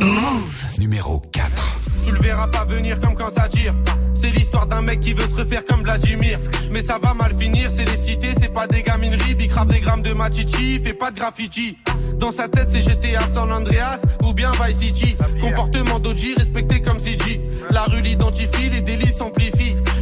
Numéro 0.80 1.22
4. 1.32 1.78
Tu 2.04 2.12
le 2.12 2.20
verras 2.20 2.48
pas 2.48 2.66
venir 2.66 3.00
comme 3.00 3.14
quand 3.14 3.30
ça 3.30 3.48
tire. 3.48 3.76
C'est 4.22 4.30
l'histoire 4.30 4.68
d'un 4.68 4.84
mec 4.84 5.00
qui 5.00 5.14
veut 5.14 5.26
se 5.26 5.34
refaire 5.34 5.66
comme 5.66 5.82
Vladimir. 5.82 6.38
Mais 6.70 6.84
ça 6.84 7.00
va 7.02 7.16
mal 7.16 7.34
finir, 7.34 7.72
c'est 7.72 7.86
des 7.86 7.98
cités, 7.98 8.34
c'est 8.40 8.54
pas 8.54 8.68
des 8.68 8.84
gamineries. 8.84 9.34
Bicrave 9.34 9.68
des 9.68 9.80
grammes 9.80 10.04
de 10.04 10.14
machichi, 10.14 10.80
fait 10.80 10.94
pas 10.94 11.10
de 11.10 11.16
graffiti. 11.16 11.80
Dans 12.20 12.32
sa 12.32 12.48
tête, 12.48 12.68
c'est 12.70 12.82
GTA 12.82 13.26
San 13.26 13.52
Andreas 13.52 14.02
ou 14.24 14.34
bien 14.34 14.52
Vice 14.64 14.78
City. 14.78 15.16
Comportement 15.42 15.98
d'Oji 15.98 16.36
respecté 16.36 16.82
comme 16.82 17.00
CG. 17.00 17.42
La 17.72 17.86
rue 17.86 18.04
l'identifie, 18.04 18.70
les 18.70 18.82
délits 18.82 19.12
s'amplifient. 19.12 19.51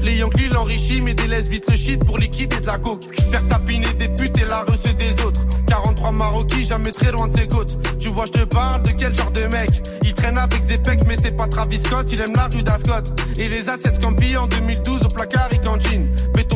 Les 0.10 0.16
Yankees 0.16 1.02
mais 1.04 1.14
délaissent 1.14 1.50
vite 1.50 1.66
le 1.70 1.78
shit 1.78 2.04
pour 2.04 2.18
liquider 2.18 2.60
de 2.60 2.66
la 2.66 2.80
coke. 2.80 3.04
Faire 3.30 3.48
tapiner 3.48 3.94
des 3.94 4.08
putes 4.08 4.40
et 4.40 4.48
la 4.48 4.64
recette 4.64 4.98
des 4.98 5.22
autres. 5.24 5.42
43 5.68 6.12
Maroquis, 6.12 6.66
jamais 6.66 6.90
très 6.90 7.12
loin 7.12 7.28
de 7.28 7.38
ses 7.38 7.48
côtes. 7.48 7.78
Tu 8.00 8.10
vois, 8.10 8.26
je 8.26 8.32
te 8.32 8.44
parle 8.44 8.82
de 8.82 8.90
quel 8.90 9.14
genre 9.14 9.30
de 9.30 9.42
mec? 9.42 9.70
Il 10.04 10.16
traîne 10.16 10.40
avec 10.40 10.64
Zepec, 10.64 11.02
mais 11.06 11.16
c'est 11.16 11.34
pas 11.34 11.46
Travis 11.46 11.78
Scott. 11.78 12.12
Il 12.12 12.20
aime 12.22 12.36
la 12.36 12.50
rue 12.52 12.64
d'Ascot. 12.64 13.14
Et 13.38 13.50
les 13.50 13.70
assets 13.70 14.00
Campi 14.02 14.36
en 14.36 14.48
2012 14.48 15.06
au 15.06 15.08
placard, 15.10 15.50
il 15.52 15.62
cantine. 15.62 16.08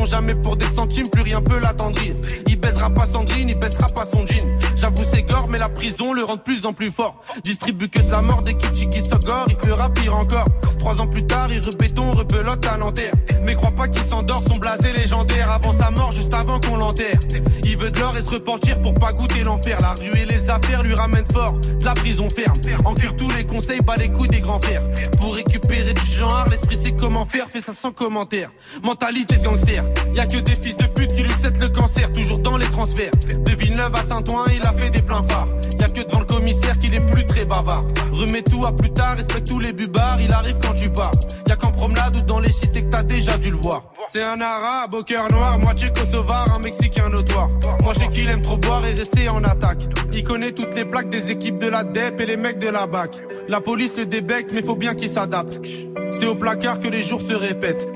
Jamais 0.04 0.34
pour 0.34 0.56
des 0.56 0.66
centimes, 0.66 1.08
plus 1.08 1.22
rien 1.22 1.40
peut 1.40 1.58
l'attendrir. 1.58 2.14
Il 2.46 2.60
baisera 2.60 2.90
pas 2.90 3.06
Sandrine, 3.06 3.48
il 3.48 3.58
baissera 3.58 3.86
pas 3.88 4.04
son 4.04 4.26
jean. 4.26 4.44
J'avoue, 4.76 5.02
c'est 5.02 5.22
gore, 5.22 5.48
mais 5.48 5.58
la 5.58 5.70
prison 5.70 6.12
le 6.12 6.22
rend 6.22 6.36
de 6.36 6.42
plus 6.42 6.66
en 6.66 6.74
plus 6.74 6.90
fort. 6.90 7.22
Distribue 7.42 7.88
que 7.88 8.00
de 8.00 8.10
la 8.10 8.20
mort 8.20 8.42
des 8.42 8.54
kitschis 8.54 8.90
qui 8.90 9.00
s'ogorent, 9.00 9.46
il 9.48 9.56
fera 9.66 9.88
pire 9.88 10.14
encore. 10.14 10.46
Trois 10.78 11.00
ans 11.00 11.06
plus 11.06 11.26
tard, 11.26 11.48
il 11.50 11.60
rebéton, 11.60 12.12
rebelote 12.12 12.66
à 12.66 12.76
Nanterre. 12.76 13.14
Mais 13.44 13.54
crois 13.54 13.70
pas 13.70 13.88
qu'il 13.88 14.02
s'endort, 14.02 14.42
son 14.46 14.54
blasé 14.54 14.92
légendaire 14.92 15.50
avant 15.50 15.72
sa 15.72 15.90
mort, 15.90 16.12
juste 16.12 16.34
avant 16.34 16.60
qu'on 16.60 16.76
l'enterre. 16.76 17.18
Il 17.64 17.78
veut 17.78 17.90
de 17.90 17.98
l'or 17.98 18.14
et 18.16 18.22
se 18.22 18.34
repentir 18.34 18.80
pour 18.82 18.92
pas 18.94 19.12
goûter 19.12 19.42
l'enfer. 19.42 19.78
La 19.80 19.94
rue 19.98 20.18
et 20.18 20.26
les 20.26 20.50
affaires 20.50 20.82
lui 20.82 20.94
ramènent 20.94 21.30
fort, 21.32 21.54
de 21.54 21.84
la 21.84 21.94
prison 21.94 22.28
ferme. 22.28 22.54
Encure 22.84 23.16
tous 23.16 23.30
les 23.32 23.44
conseils, 23.44 23.80
bat 23.80 23.96
les 23.96 24.10
couilles 24.10 24.28
des 24.28 24.40
grands 24.40 24.60
fers. 24.60 24.82
Pour 25.20 25.34
récupérer 25.34 25.63
du 25.82 26.10
genre, 26.10 26.46
l'esprit 26.50 26.76
sait 26.76 26.92
comment 26.92 27.24
faire, 27.24 27.48
fait 27.48 27.60
ça 27.60 27.72
sans 27.72 27.90
commentaire. 27.90 28.50
Mentalité 28.82 29.36
de 29.38 29.44
gangster, 29.44 29.84
y 30.14 30.20
a 30.20 30.26
que 30.26 30.38
des 30.38 30.54
fils 30.54 30.76
de 30.76 30.86
pute 30.86 31.12
qui 31.14 31.22
lui 31.22 31.34
cèdent 31.40 31.60
le 31.60 31.68
cancer, 31.68 32.12
toujours 32.12 32.38
dans 32.38 32.56
les 32.56 32.68
transferts. 32.68 33.10
De 33.38 33.50
Villeneuve 33.52 33.94
à 33.94 34.02
Saint-Ouen, 34.02 34.44
il 34.54 34.64
a 34.66 34.72
fait 34.72 34.90
des 34.90 35.02
pleins 35.02 35.22
phares. 35.22 35.48
Y 35.78 35.82
a 35.82 35.86
que 35.88 36.02
devant 36.02 36.20
le 36.20 36.26
commissaire 36.26 36.78
qu'il 36.78 36.94
est 36.94 37.04
plus 37.06 37.26
très 37.26 37.44
bavard. 37.44 37.84
Remets 38.12 38.42
tout 38.42 38.64
à 38.64 38.72
plus 38.72 38.92
tard, 38.92 39.16
respecte 39.16 39.48
tous 39.48 39.58
les 39.58 39.72
bubards, 39.72 40.20
il 40.20 40.32
arrive 40.32 40.58
quand 40.62 40.74
tu 40.74 40.90
pars. 40.90 41.12
Y 41.48 41.52
a 41.52 41.56
qu'en 41.56 41.72
promenade 41.72 42.16
ou 42.16 42.20
dans 42.22 42.40
les 42.40 42.52
cités 42.52 42.82
que 42.82 42.90
t'as 42.90 43.02
déjà 43.02 43.36
dû 43.36 43.50
le 43.50 43.56
voir. 43.56 43.90
C'est 44.06 44.22
un 44.22 44.40
arabe 44.40 44.94
au 44.94 45.02
cœur 45.02 45.30
noir, 45.32 45.58
moitié 45.58 45.90
kosovar, 45.92 46.46
un 46.56 46.60
mexicain 46.60 47.08
notoire. 47.08 47.50
Moi 47.82 47.92
j'ai 47.98 48.08
qu'il 48.08 48.28
aime 48.28 48.42
trop 48.42 48.58
boire 48.58 48.86
et 48.86 48.94
rester 48.94 49.28
en 49.28 49.42
attaque. 49.44 49.82
Il 50.14 50.24
connaît 50.24 50.52
toutes 50.52 50.74
les 50.74 50.84
plaques 50.84 51.10
des 51.10 51.30
équipes 51.30 51.58
de 51.58 51.68
la 51.68 51.84
DEP 51.84 52.20
et 52.20 52.26
les 52.26 52.36
mecs 52.36 52.58
de 52.58 52.68
la 52.68 52.86
BAC. 52.86 53.20
La 53.48 53.60
police 53.60 53.96
le 53.96 54.06
débecte, 54.06 54.52
mais 54.54 54.62
faut 54.62 54.76
bien 54.76 54.94
qu'il 54.94 55.08
s'adapte. 55.08 55.60
C'est 56.10 56.26
au 56.26 56.34
placard 56.34 56.80
que 56.80 56.88
les 56.88 57.02
jours 57.02 57.20
se 57.20 57.34
répètent. 57.34 57.88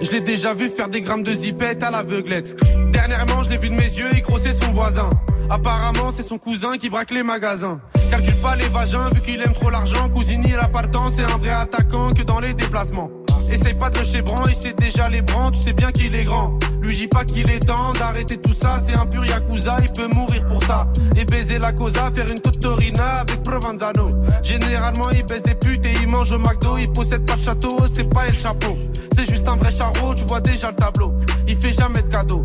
Je 0.00 0.10
l'ai 0.10 0.20
déjà 0.20 0.54
vu 0.54 0.68
faire 0.68 0.88
des 0.88 1.00
grammes 1.00 1.22
de 1.22 1.32
zipette 1.32 1.82
à 1.82 1.90
l'aveuglette. 1.90 2.56
Dernièrement, 2.92 3.42
je 3.42 3.50
l'ai 3.50 3.58
vu 3.58 3.70
de 3.70 3.74
mes 3.74 3.82
yeux, 3.82 4.08
il 4.12 4.22
grossait 4.22 4.52
son 4.52 4.72
voisin. 4.72 5.10
Apparemment, 5.48 6.10
c'est 6.14 6.22
son 6.22 6.38
cousin 6.38 6.76
qui 6.76 6.90
braque 6.90 7.12
les 7.12 7.22
magasins. 7.22 7.80
Calcule 8.10 8.40
pas 8.40 8.56
les 8.56 8.68
vagins, 8.68 9.10
vu 9.14 9.20
qu'il 9.20 9.40
aime 9.40 9.52
trop 9.52 9.70
l'argent. 9.70 10.08
Cousini, 10.08 10.52
temps, 10.92 11.10
c'est 11.14 11.24
un 11.24 11.36
vrai 11.38 11.50
attaquant 11.50 12.10
que 12.10 12.22
dans 12.22 12.40
les 12.40 12.52
déplacements. 12.52 13.10
Essaye 13.50 13.74
pas 13.74 13.90
de 13.90 13.98
le 13.98 14.04
chébran, 14.04 14.44
il 14.48 14.54
sait 14.54 14.74
déjà 14.74 15.08
les 15.08 15.22
brans, 15.22 15.50
tu 15.50 15.60
sais 15.60 15.72
bien 15.72 15.90
qu'il 15.92 16.14
est 16.14 16.24
grand. 16.24 16.58
Lui 16.80 16.96
dis 16.96 17.08
pas 17.08 17.24
qu'il 17.24 17.50
est 17.50 17.60
temps 17.60 17.92
d'arrêter 17.94 18.36
tout 18.36 18.52
ça, 18.52 18.78
c'est 18.84 18.94
un 18.94 19.06
pur 19.06 19.24
yakuza, 19.24 19.76
il 19.82 19.92
peut 19.92 20.08
mourir 20.08 20.46
pour 20.46 20.62
ça. 20.64 20.86
Et 21.16 21.24
baiser 21.24 21.58
la 21.58 21.72
cosa, 21.72 22.10
faire 22.14 22.26
une 22.28 22.38
totorina 22.38 23.20
avec 23.20 23.42
Provenzano. 23.42 24.10
Généralement 24.42 25.10
il 25.10 25.24
baisse 25.26 25.42
des 25.42 25.54
putes 25.54 25.84
et 25.86 25.92
il 26.02 26.08
mange 26.08 26.32
au 26.32 26.38
McDo, 26.38 26.76
il 26.78 26.90
possède 26.92 27.26
pas 27.26 27.36
de 27.36 27.42
château, 27.42 27.76
c'est 27.92 28.08
pas 28.08 28.26
le 28.28 28.38
chapeau. 28.38 28.76
C'est 29.16 29.28
juste 29.28 29.48
un 29.48 29.56
vrai 29.56 29.74
charreau, 29.74 30.14
tu 30.14 30.24
vois 30.24 30.40
déjà 30.40 30.70
le 30.70 30.76
tableau. 30.76 31.14
Il 31.48 31.56
fait 31.56 31.72
jamais 31.72 32.02
de 32.02 32.08
cadeaux, 32.08 32.44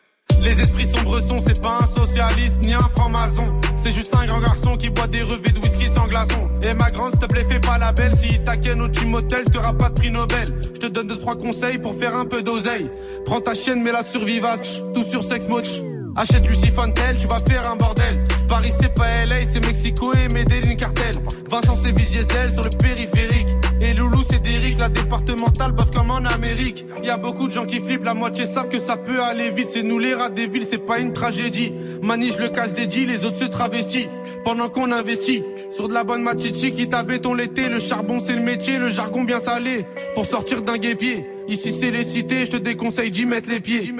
Les 0.41 0.59
esprits 0.59 0.87
sombres 0.87 1.19
sont, 1.21 1.37
c'est 1.37 1.61
pas 1.61 1.79
un 1.83 1.87
socialiste 1.87 2.57
ni 2.65 2.73
un 2.73 2.89
franc-maçon. 2.95 3.53
C'est 3.77 3.91
juste 3.91 4.15
un 4.15 4.25
grand 4.25 4.39
garçon 4.39 4.75
qui 4.75 4.89
boit 4.89 5.07
des 5.07 5.21
revêts 5.21 5.51
de 5.51 5.59
whisky 5.59 5.85
sans 5.93 6.07
glaçon. 6.07 6.49
Et 6.63 6.75
ma 6.77 6.89
grande, 6.89 7.11
s'il 7.11 7.19
te 7.19 7.25
plaît, 7.27 7.43
fais 7.43 7.59
pas 7.59 7.77
la 7.77 7.91
belle. 7.91 8.15
Si 8.15 8.39
t'inquiète 8.43 8.79
au 8.79 8.91
gym 8.91 9.13
hotel, 9.13 9.43
t'auras 9.45 9.73
pas 9.73 9.89
de 9.89 9.93
prix 9.95 10.11
Nobel. 10.11 10.45
Je 10.73 10.79
te 10.79 10.87
donne 10.87 11.07
deux, 11.07 11.17
trois 11.17 11.35
conseils 11.35 11.77
pour 11.77 11.95
faire 11.95 12.15
un 12.15 12.25
peu 12.25 12.41
d'oseille. 12.41 12.89
Prends 13.25 13.39
ta 13.39 13.53
chienne, 13.53 13.81
mets 13.83 13.91
la 13.91 14.03
survivace, 14.03 14.81
tout 14.93 15.03
sur 15.03 15.23
sex 15.23 15.47
moch. 15.47 15.67
Achète 16.15 16.45
Lucie 16.47 16.71
Fontel, 16.71 17.17
tu 17.17 17.27
vas 17.27 17.37
faire 17.37 17.69
un 17.69 17.75
bordel. 17.75 18.27
Paris 18.47 18.73
c'est 18.77 18.93
pas 18.93 19.25
LA, 19.25 19.45
c'est 19.51 19.65
Mexico 19.65 20.11
et 20.13 20.33
Medellin 20.33 20.75
cartel. 20.75 21.13
Vincent 21.49 21.75
c'est 21.75 21.93
Diesel 21.93 22.51
sur 22.51 22.63
le 22.63 22.69
périphérique. 22.77 23.47
Et 23.83 23.95
Loulou 23.95 24.19
c'est 24.29 24.39
Derrick, 24.39 24.77
la 24.77 24.89
départementale 24.89 25.71
bosse 25.71 25.89
comme 25.89 26.11
en 26.11 26.17
Amérique. 26.17 26.85
Y 27.03 27.09
a 27.09 27.17
beaucoup 27.17 27.47
de 27.47 27.51
gens 27.51 27.65
qui 27.65 27.79
flippent, 27.79 28.03
la 28.03 28.13
moitié 28.13 28.45
savent 28.45 28.69
que 28.69 28.77
ça 28.77 28.95
peut 28.95 29.19
aller 29.23 29.49
vite. 29.49 29.69
C'est 29.71 29.81
nous 29.81 29.97
les 29.97 30.13
rats 30.13 30.29
des 30.29 30.45
villes, 30.45 30.67
c'est 30.69 30.85
pas 30.85 30.99
une 30.99 31.13
tragédie. 31.13 31.73
Manige 32.03 32.37
le 32.37 32.49
casse 32.49 32.75
des 32.75 32.85
les 32.85 33.25
autres 33.25 33.37
se 33.37 33.45
travestissent. 33.45 34.07
Pendant 34.43 34.69
qu'on 34.69 34.91
investit 34.91 35.43
sur 35.71 35.87
de 35.87 35.93
la 35.93 36.03
bonne 36.03 36.21
machichi 36.21 36.71
qui 36.71 36.89
t'a 36.89 37.01
béton 37.01 37.33
l'été. 37.33 37.69
Le 37.69 37.79
charbon 37.79 38.19
c'est 38.19 38.35
le 38.35 38.43
métier, 38.43 38.77
le 38.77 38.89
jargon 38.89 39.23
bien 39.23 39.39
salé. 39.39 39.83
Pour 40.13 40.25
sortir 40.25 40.61
d'un 40.61 40.77
guépier. 40.77 41.25
Ici 41.47 41.71
c'est 41.71 41.89
les 41.89 42.03
cités, 42.03 42.45
je 42.45 42.51
te 42.51 42.57
déconseille 42.57 43.09
d'y 43.09 43.25
mettre 43.25 43.49
les 43.49 43.59
pieds. 43.61 43.91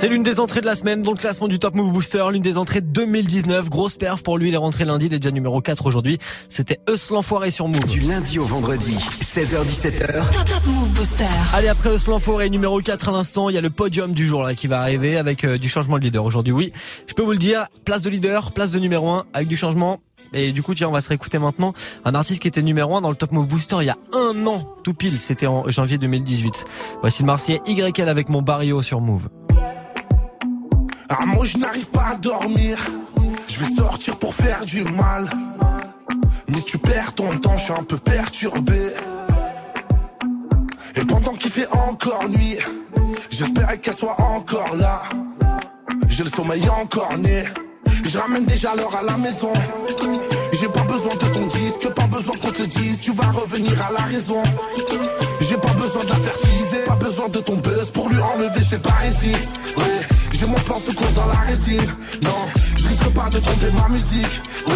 C'est 0.00 0.08
l'une 0.08 0.22
des 0.22 0.40
entrées 0.40 0.62
de 0.62 0.66
la 0.66 0.76
semaine 0.76 1.02
dans 1.02 1.10
le 1.10 1.18
classement 1.18 1.46
du 1.46 1.58
Top 1.58 1.74
Move 1.74 1.92
Booster, 1.92 2.24
l'une 2.32 2.40
des 2.40 2.56
entrées 2.56 2.80
2019. 2.80 3.68
Grosse 3.68 3.98
perf 3.98 4.22
pour 4.22 4.38
lui, 4.38 4.48
il 4.48 4.54
est 4.54 4.56
rentré 4.56 4.86
lundi, 4.86 5.04
il 5.04 5.12
est 5.12 5.18
déjà 5.18 5.30
numéro 5.30 5.60
4 5.60 5.84
aujourd'hui. 5.84 6.18
C'était 6.48 6.80
Eus 6.88 7.10
l'enfoiré 7.10 7.50
sur 7.50 7.68
Move. 7.68 7.86
Du 7.86 8.00
lundi 8.00 8.38
au 8.38 8.46
vendredi, 8.46 8.94
16h17h. 8.94 10.06
Top, 10.06 10.44
Top 10.46 10.64
Move 10.64 10.88
Booster. 10.92 11.26
Allez, 11.52 11.68
après 11.68 11.94
Eus 11.94 12.06
l'enfoiré 12.08 12.48
numéro 12.48 12.80
4 12.80 13.10
à 13.10 13.12
l'instant, 13.12 13.50
il 13.50 13.56
y 13.56 13.58
a 13.58 13.60
le 13.60 13.68
podium 13.68 14.12
du 14.12 14.26
jour 14.26 14.42
là 14.42 14.54
qui 14.54 14.68
va 14.68 14.80
arriver 14.80 15.18
avec 15.18 15.44
euh, 15.44 15.58
du 15.58 15.68
changement 15.68 15.98
de 15.98 16.04
leader 16.04 16.24
aujourd'hui. 16.24 16.54
Oui, 16.54 16.72
je 17.06 17.12
peux 17.12 17.22
vous 17.22 17.32
le 17.32 17.36
dire, 17.36 17.66
place 17.84 18.00
de 18.00 18.08
leader, 18.08 18.52
place 18.52 18.70
de 18.70 18.78
numéro 18.78 19.10
1 19.10 19.26
avec 19.34 19.48
du 19.48 19.58
changement. 19.58 20.00
Et 20.32 20.52
du 20.52 20.62
coup, 20.62 20.72
tiens, 20.72 20.88
on 20.88 20.92
va 20.92 21.02
se 21.02 21.10
réécouter 21.10 21.38
maintenant 21.38 21.74
un 22.06 22.14
artiste 22.14 22.40
qui 22.40 22.48
était 22.48 22.62
numéro 22.62 22.96
1 22.96 23.02
dans 23.02 23.10
le 23.10 23.16
Top 23.16 23.32
Move 23.32 23.48
Booster 23.48 23.76
il 23.82 23.86
y 23.88 23.90
a 23.90 23.98
un 24.14 24.46
an, 24.46 24.66
tout 24.82 24.94
pile. 24.94 25.18
C'était 25.18 25.46
en 25.46 25.70
janvier 25.70 25.98
2018. 25.98 26.64
Voici 27.02 27.22
le 27.22 27.26
Marseillais 27.26 27.60
YL 27.66 28.08
avec 28.08 28.30
mon 28.30 28.40
Barrio 28.40 28.80
sur 28.80 29.02
Move. 29.02 29.28
Ah, 31.12 31.26
moi 31.26 31.44
je 31.44 31.58
n'arrive 31.58 31.90
pas 31.90 32.10
à 32.12 32.14
dormir. 32.14 32.78
Je 33.48 33.58
vais 33.58 33.72
sortir 33.72 34.16
pour 34.16 34.32
faire 34.32 34.64
du 34.64 34.84
mal. 34.84 35.28
Mais 36.46 36.58
si 36.58 36.64
tu 36.64 36.78
perds 36.78 37.14
ton 37.14 37.36
temps, 37.38 37.56
je 37.56 37.64
suis 37.64 37.72
un 37.72 37.82
peu 37.82 37.98
perturbé. 37.98 38.92
Et 40.94 41.04
pendant 41.04 41.32
qu'il 41.32 41.50
fait 41.50 41.66
encore 41.72 42.28
nuit, 42.28 42.58
j'espérais 43.28 43.78
qu'elle 43.78 43.96
soit 43.96 44.20
encore 44.20 44.76
là. 44.76 45.02
J'ai 46.08 46.22
le 46.22 46.30
sommeil 46.30 46.68
encore 46.68 47.18
né. 47.18 47.44
Je 48.04 48.16
ramène 48.16 48.44
déjà 48.44 48.76
l'heure 48.76 48.94
à 48.94 49.02
la 49.02 49.16
maison. 49.16 49.52
J'ai 50.52 50.68
pas 50.68 50.84
besoin 50.84 51.14
de 51.14 51.34
ton 51.34 51.46
disque, 51.46 51.88
pas 51.88 52.06
besoin 52.06 52.34
qu'on 52.40 52.50
te 52.50 52.62
dise, 52.62 53.00
tu 53.00 53.12
vas 53.12 53.30
revenir 53.32 53.72
à 53.84 53.92
la 53.92 54.04
raison. 54.04 54.42
J'ai 55.40 55.56
pas 55.56 55.72
besoin 55.74 56.04
de 56.04 56.08
la 56.08 56.16
fertiliser, 56.16 56.78
pas 56.86 56.94
besoin 56.96 57.28
de 57.28 57.40
ton 57.40 57.56
buzz 57.56 57.90
pour 57.90 58.08
lui 58.08 58.20
enlever 58.20 58.62
ses 58.62 58.78
parésies. 58.78 59.36
J'ai 60.40 60.46
mon 60.46 60.54
plan 60.54 60.80
se 60.80 60.90
court 60.92 61.12
dans 61.14 61.26
la 61.26 61.40
résine. 61.40 61.84
Non, 62.22 62.48
je 62.74 62.88
risque 62.88 63.10
pas 63.10 63.28
de 63.28 63.38
tromper 63.40 63.70
ma 63.72 63.90
musique. 63.90 64.40
Oui, 64.68 64.74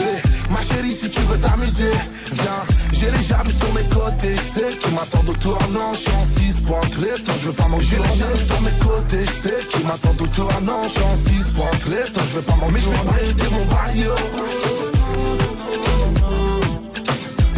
ma 0.50 0.60
chérie, 0.60 0.92
si 0.92 1.08
tu 1.08 1.20
veux 1.22 1.38
t'amuser, 1.38 1.90
viens. 2.32 2.64
J'ai 2.92 3.10
les 3.10 3.22
jaloux 3.22 3.50
sur 3.50 3.72
mes 3.72 3.88
côtés. 3.88 4.36
Je 4.36 4.60
sais 4.60 4.76
qui 4.76 4.90
m'attendent 4.90 5.30
autour. 5.30 5.58
Non, 5.70 5.94
je 5.94 6.00
suis 6.00 6.10
en 6.10 6.24
6 6.24 6.60
points 6.66 6.80
je 6.92 7.46
veux 7.46 7.52
pas 7.54 7.68
manger. 7.68 7.96
J'ai 7.96 7.96
les 7.96 8.18
jaloux 8.18 8.46
sur 8.46 8.60
mes 8.60 8.78
côtés. 8.78 9.24
Je 9.24 9.48
sais 9.48 9.66
qui 9.70 9.82
m'attendent 9.86 10.20
autour. 10.20 10.52
Non, 10.60 10.82
je 10.82 10.88
suis 10.90 11.02
en 11.02 11.16
6 11.16 11.44
points 11.54 11.70
je 11.80 12.36
veux 12.36 12.42
pas 12.42 12.56
manger. 12.56 12.72
Mais 12.74 12.80
je 12.80 12.90
vais 12.90 12.96
pas 13.06 13.18
quitter 13.24 13.48
mon 13.54 13.64
barrio. 13.64 14.14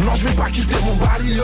Non, 0.05 0.15
je 0.15 0.27
vais 0.27 0.35
pas 0.35 0.49
quitter 0.49 0.75
mon 0.85 0.95
barrio. 0.95 1.43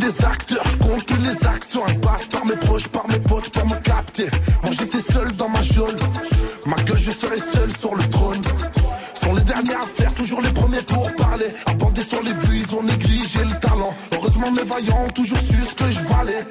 Des 0.00 0.24
acteurs, 0.24 0.64
je 0.64 0.76
compte 0.78 1.10
les 1.10 1.46
actions. 1.46 1.82
Elles 1.86 2.00
passent 2.00 2.26
par 2.26 2.44
mes 2.46 2.56
proches, 2.56 2.88
par 2.88 3.06
mes 3.08 3.18
potes 3.20 3.50
pour 3.50 3.66
me 3.66 3.76
capter. 3.76 4.28
Moi 4.62 4.72
j'étais 4.72 5.12
seul 5.12 5.30
dans 5.32 5.48
ma 5.48 5.62
jaune. 5.62 5.96
Ma 6.66 6.76
gueule, 6.76 6.98
je 6.98 7.10
serai 7.10 7.36
seul 7.36 7.70
sur 7.78 7.94
le 7.94 8.04
trône. 8.08 8.40
Sont 9.14 9.34
les 9.34 9.42
derniers 9.42 9.74
à 9.74 9.86
faire, 9.86 10.12
toujours 10.14 10.40
les 10.40 10.52
premiers 10.52 10.82
pour 10.82 11.14
parler. 11.14 11.46
Abandés 11.66 12.02
sur 12.02 12.22
les 12.22 12.32
vues, 12.32 12.62
ils 12.64 12.74
ont 12.74 12.82
négligé 12.82 13.40
le 13.44 13.60
talent. 13.60 13.94
Heureusement, 14.14 14.50
mes 14.50 14.64
vaillants 14.64 15.04
ont 15.06 15.12
toujours 15.12 15.38
su 15.38 15.60
ce 15.68 15.74
que 15.74 15.90
je 15.90 16.00
valais. 16.00 16.46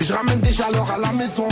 Je 0.00 0.12
ramène 0.12 0.40
déjà 0.40 0.64
l'or 0.72 0.90
à 0.90 0.98
la 0.98 1.12
maison. 1.12 1.48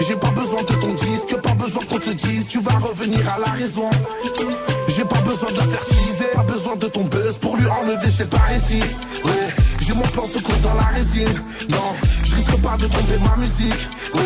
J'ai 0.00 0.16
pas 0.16 0.30
besoin 0.30 0.62
de 0.62 0.74
ton 0.74 0.94
disque, 0.94 1.36
pas 1.42 1.54
besoin 1.54 1.82
qu'on 1.88 1.98
te 1.98 2.10
dise, 2.10 2.48
tu 2.48 2.60
vas 2.60 2.78
revenir 2.78 3.20
à 3.34 3.38
la 3.38 3.52
raison. 3.52 3.90
J'ai 4.88 5.04
pas 5.04 5.20
besoin 5.20 5.50
de 5.52 5.58
la 5.58 5.64
fertiliser, 5.64 6.26
pas 6.34 6.42
besoin 6.42 6.76
de 6.76 6.86
ton 6.86 7.04
buzz 7.04 7.36
pour 7.38 7.56
lui 7.56 7.66
enlever 7.66 8.10
ses 8.10 8.26
parésies. 8.26 8.82
J'ai 9.90 9.96
mon 9.96 10.02
plan 10.02 10.28
dans 10.62 10.74
la 10.74 10.86
résine. 10.94 11.34
Non, 11.70 11.96
je 12.22 12.36
risque 12.36 12.56
pas 12.62 12.76
de 12.76 12.86
tromper 12.86 13.18
ma 13.18 13.36
musique. 13.36 13.88
Oui, 14.14 14.22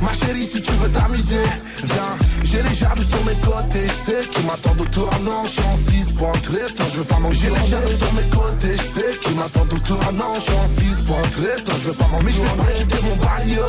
ma 0.00 0.12
chérie, 0.12 0.44
si 0.46 0.62
tu 0.62 0.70
veux 0.74 0.88
t'amuser, 0.90 1.42
viens. 1.82 2.16
J'ai 2.44 2.62
les 2.62 2.72
jaloux 2.72 3.02
sur 3.02 3.24
mes 3.24 3.40
côtés. 3.40 3.88
Je 3.88 4.12
sais 4.12 4.28
qui 4.28 4.42
m'attendent 4.46 4.80
autour. 4.80 5.10
Non, 5.24 5.42
je 5.42 5.48
suis 5.48 5.62
en 5.62 5.74
6 5.74 6.12
points 6.12 6.30
Non, 6.30 6.84
je 6.92 6.98
veux 6.98 7.04
pas 7.04 7.18
manger 7.18 7.48
les 7.48 7.68
jaloux 7.68 7.96
sur 7.98 8.12
mes 8.12 8.30
côtés. 8.30 8.76
Je 8.76 9.00
sais 9.00 9.18
qui 9.18 9.30
m'attendent 9.34 9.72
autour. 9.72 9.98
Non, 10.12 10.34
je 10.36 10.40
suis 10.40 10.52
en 10.52 10.68
6 10.68 11.02
points 11.02 11.22
Non, 11.66 11.74
je 11.80 11.88
veux 11.88 11.94
pas 11.94 12.06
manger. 12.06 12.24
Mais 12.24 12.32
je 12.32 12.40
vais 12.40 12.54
pas 12.54 12.72
quitter 12.76 13.02
mon 13.02 13.16
barrio. 13.16 13.62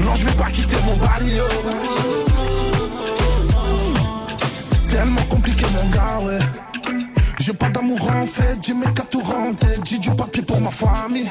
Non, 0.00 0.14
je 0.16 0.24
vais 0.24 0.34
pas 0.34 0.50
quitter 0.50 0.76
mon 0.84 0.96
barrio. 0.96 1.44
Tellement 4.88 5.22
compliqué, 5.30 5.64
mon 5.76 5.90
gars, 5.90 6.18
ouais. 6.24 6.69
J'ai 7.40 7.54
pas 7.54 7.70
d'amour 7.70 7.98
en 8.10 8.26
fait, 8.26 8.58
j'ai 8.60 8.74
mes 8.74 8.92
quatre 8.92 9.16
en 9.34 9.54
tête, 9.54 9.80
j'ai 9.84 9.96
du 9.96 10.10
papier 10.10 10.42
pour 10.42 10.60
ma 10.60 10.70
famille. 10.70 11.26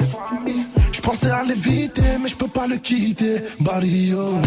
Je 0.90 1.00
pensais 1.00 1.30
à 1.30 1.44
l'éviter, 1.44 2.18
mais 2.20 2.28
je 2.28 2.34
peux 2.34 2.48
pas 2.48 2.66
le 2.66 2.78
quitter, 2.78 3.36
Barrio. 3.60 4.40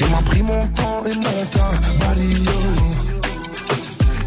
Et 0.00 0.04
m'a 0.10 0.22
pris 0.22 0.42
mon 0.42 0.66
temps 0.68 1.04
et 1.06 1.14
mon 1.14 1.44
temps, 1.54 1.74
Barrio. 2.00 2.50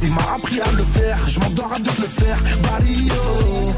Il 0.01 0.13
m'a 0.13 0.33
appris 0.35 0.61
à 0.61 0.71
le 0.71 0.83
faire, 0.83 1.19
je 1.27 1.39
m'endors 1.41 1.73
avec 1.73 1.97
le 1.97 2.07
faire, 2.07 2.41
Barrio. 2.63 3.73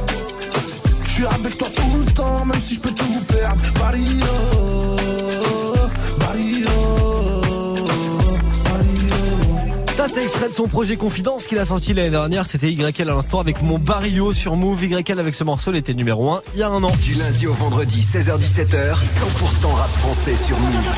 Je 1.03 1.09
suis 1.09 1.25
avec 1.25 1.57
toi 1.57 1.67
tout 1.73 1.97
le 1.97 2.11
temps, 2.13 2.45
même 2.45 2.61
si 2.61 2.75
je 2.75 2.79
peux 2.79 2.93
tout 2.93 3.19
perdre, 3.27 3.61
Barrio. 3.79 4.95
Barrio. 6.19 7.08
Ça, 9.99 10.07
c'est 10.07 10.23
extrait 10.23 10.47
de 10.47 10.53
son 10.53 10.69
projet 10.69 10.95
Confidence 10.95 11.45
qu'il 11.45 11.57
a 11.57 11.65
sorti 11.65 11.93
l'année 11.93 12.09
dernière. 12.09 12.47
C'était 12.47 12.71
YL 12.71 13.01
à 13.01 13.03
l'instant 13.03 13.41
avec 13.41 13.61
mon 13.61 13.77
Barrio 13.77 14.31
sur 14.31 14.55
Move. 14.55 14.85
YL 14.85 15.19
avec 15.19 15.35
ce 15.35 15.43
morceau, 15.43 15.73
il 15.73 15.77
était 15.77 15.93
numéro 15.93 16.31
1 16.31 16.39
il 16.53 16.61
y 16.61 16.63
a 16.63 16.69
un 16.69 16.81
an. 16.85 16.93
Du 17.03 17.15
lundi 17.15 17.47
au 17.47 17.53
vendredi, 17.53 17.99
16h17h, 17.99 18.93
100% 18.93 19.67
rap 19.67 19.89
français 19.97 20.37
sur 20.37 20.57
Move. 20.57 20.89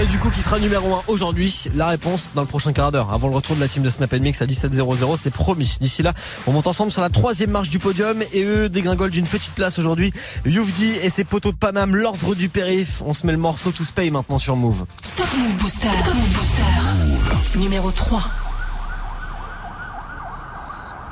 Et 0.00 0.06
du 0.06 0.18
coup, 0.18 0.30
qui 0.30 0.40
sera 0.40 0.58
numéro 0.58 0.94
1 0.94 1.02
aujourd'hui? 1.08 1.66
La 1.74 1.88
réponse 1.88 2.32
dans 2.34 2.40
le 2.40 2.46
prochain 2.46 2.72
quart 2.72 2.92
d'heure. 2.92 3.12
Avant 3.12 3.28
le 3.28 3.34
retour 3.34 3.56
de 3.56 3.60
la 3.60 3.68
team 3.68 3.82
de 3.82 3.90
Snap 3.90 4.10
Mix 4.14 4.40
à 4.40 4.46
17h00, 4.46 5.18
c'est 5.18 5.30
promis. 5.30 5.76
D'ici 5.78 6.02
là, 6.02 6.14
on 6.46 6.52
monte 6.52 6.68
ensemble 6.68 6.90
sur 6.90 7.02
la 7.02 7.10
troisième 7.10 7.50
marche 7.50 7.68
du 7.68 7.78
podium 7.78 8.22
et 8.32 8.42
eux 8.42 8.70
dégringolent 8.70 9.10
d'une 9.10 9.26
petite 9.26 9.52
place 9.52 9.78
aujourd'hui. 9.78 10.14
Youvdi 10.46 10.92
et 11.02 11.10
ses 11.10 11.24
poteaux 11.24 11.52
de 11.52 11.58
Paname, 11.58 11.94
l'ordre 11.94 12.34
du 12.34 12.48
périph. 12.48 13.02
On 13.04 13.12
se 13.12 13.26
met 13.26 13.32
le 13.32 13.38
morceau 13.38 13.70
To 13.70 13.84
Pay 13.94 14.10
maintenant 14.10 14.38
sur 14.38 14.56
Move. 14.56 14.86
Stop 15.02 15.28
Move 15.36 15.56
Booster. 15.56 15.88
Stop 15.88 16.14
Move 16.14 16.32
Booster. 16.32 17.65
Numéro 17.66 17.90
3. 17.90 18.22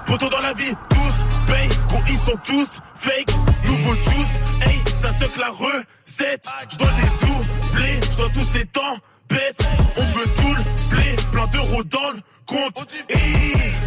Poteau 0.06 0.28
dans 0.28 0.40
la 0.40 0.52
vie, 0.52 0.72
tous 0.88 1.24
paye, 1.48 1.68
gros 1.88 2.00
ils 2.08 2.16
sont 2.16 2.38
tous 2.44 2.78
fake. 2.94 3.34
Nouveau 3.64 3.94
juice, 3.96 4.38
hey, 4.64 4.80
ça 4.94 5.10
se 5.10 5.24
la 5.40 5.48
recette. 5.48 6.46
Je 6.70 6.76
dois 6.76 6.90
les 6.92 7.26
doubler, 7.26 8.00
je 8.08 8.16
dois 8.18 8.30
tous 8.32 8.54
les 8.54 8.66
temps 8.66 8.96
baisse. 9.28 9.58
On 9.96 10.04
veut 10.16 10.32
tout 10.36 10.54
le 10.54 10.90
blé, 10.90 11.16
plein 11.32 11.48
d'euros 11.48 11.82
dans 11.82 12.12
le 12.12 12.20
compte. 12.46 12.86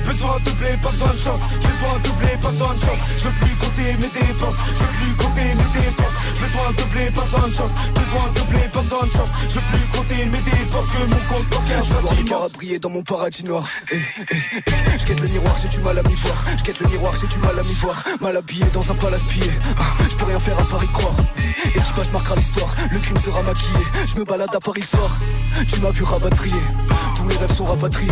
Besoin 0.05 0.39
de 0.39 0.43
doubler, 0.45 0.77
pas 0.81 0.89
besoin 0.91 1.13
de 1.13 1.17
chance. 1.17 1.39
Besoin 1.61 1.99
de 1.99 2.03
doubler, 2.07 2.37
pas 2.41 2.51
besoin 2.51 2.73
de 2.73 2.79
chance. 2.79 2.99
Je 3.19 3.23
veux 3.25 3.31
plus 3.45 3.55
compter 3.57 3.97
mes 3.97 4.07
dépenses. 4.09 4.55
Je 4.75 4.83
veux 4.83 4.89
plus 4.89 5.15
compter 5.17 5.41
mes 5.43 5.81
dépenses. 5.81 6.17
Besoin 6.39 6.71
de 6.71 6.75
doubler, 6.77 7.11
pas 7.11 7.21
besoin 7.21 7.47
de 7.47 7.53
chance. 7.53 7.71
Besoin 7.93 8.29
de 8.29 8.39
doubler, 8.39 8.69
pas 8.71 8.81
besoin 8.81 9.05
de 9.05 9.11
chance. 9.11 9.29
Je 9.49 9.55
veux 9.55 9.61
plus 9.61 9.87
compter 9.97 10.25
mes 10.25 10.41
dépenses 10.41 10.91
que 10.91 11.05
mon 11.05 11.19
compte 11.27 11.49
bancaire 11.49 11.83
Je 11.83 11.89
soit 11.89 12.01
vois 12.01 12.13
le 12.13 12.19
immense. 12.21 12.53
briller 12.53 12.79
dans 12.79 12.89
mon 12.89 13.03
paradis 13.03 13.43
noir. 13.43 13.67
Eh, 13.91 13.95
eh, 13.95 14.35
eh. 14.65 14.97
Je 14.97 15.05
guette 15.05 15.19
le 15.19 15.27
miroir, 15.27 15.55
j'ai 15.61 15.67
du 15.67 15.79
mal 15.81 15.97
à 15.99 16.03
m'y 16.03 16.15
voir. 16.15 16.45
Je 16.57 16.63
guette 16.63 16.79
le 16.79 16.87
miroir, 16.89 17.13
j'ai 17.19 17.27
du 17.27 17.39
mal 17.39 17.59
à 17.59 17.63
m'y 17.63 17.73
voir. 17.73 18.03
Mal 18.21 18.37
habillé 18.37 18.65
dans 18.73 18.91
un 18.91 18.95
palace 18.95 19.23
pillé. 19.23 19.51
Ah, 19.77 19.83
Je 20.09 20.15
peux 20.15 20.25
rien 20.25 20.39
faire 20.39 20.59
à 20.59 20.63
Paris 20.65 20.87
croire. 20.93 21.15
Équipage 21.75 22.11
marquera 22.11 22.35
l'histoire. 22.35 22.73
Le 22.91 22.99
crime 22.99 23.17
sera 23.17 23.41
maquillé. 23.43 23.79
Je 24.05 24.15
me 24.19 24.23
balade 24.25 24.49
à 24.55 24.59
Paris 24.59 24.81
le 24.81 24.87
soir. 24.87 25.17
Tu 25.67 25.79
m'as 25.81 25.91
vu 25.91 26.03
rapatrier. 26.03 26.55
Tous 27.15 27.23
mes 27.25 27.35
rêves 27.35 27.53
sont 27.55 27.65
rapatriés. 27.65 28.11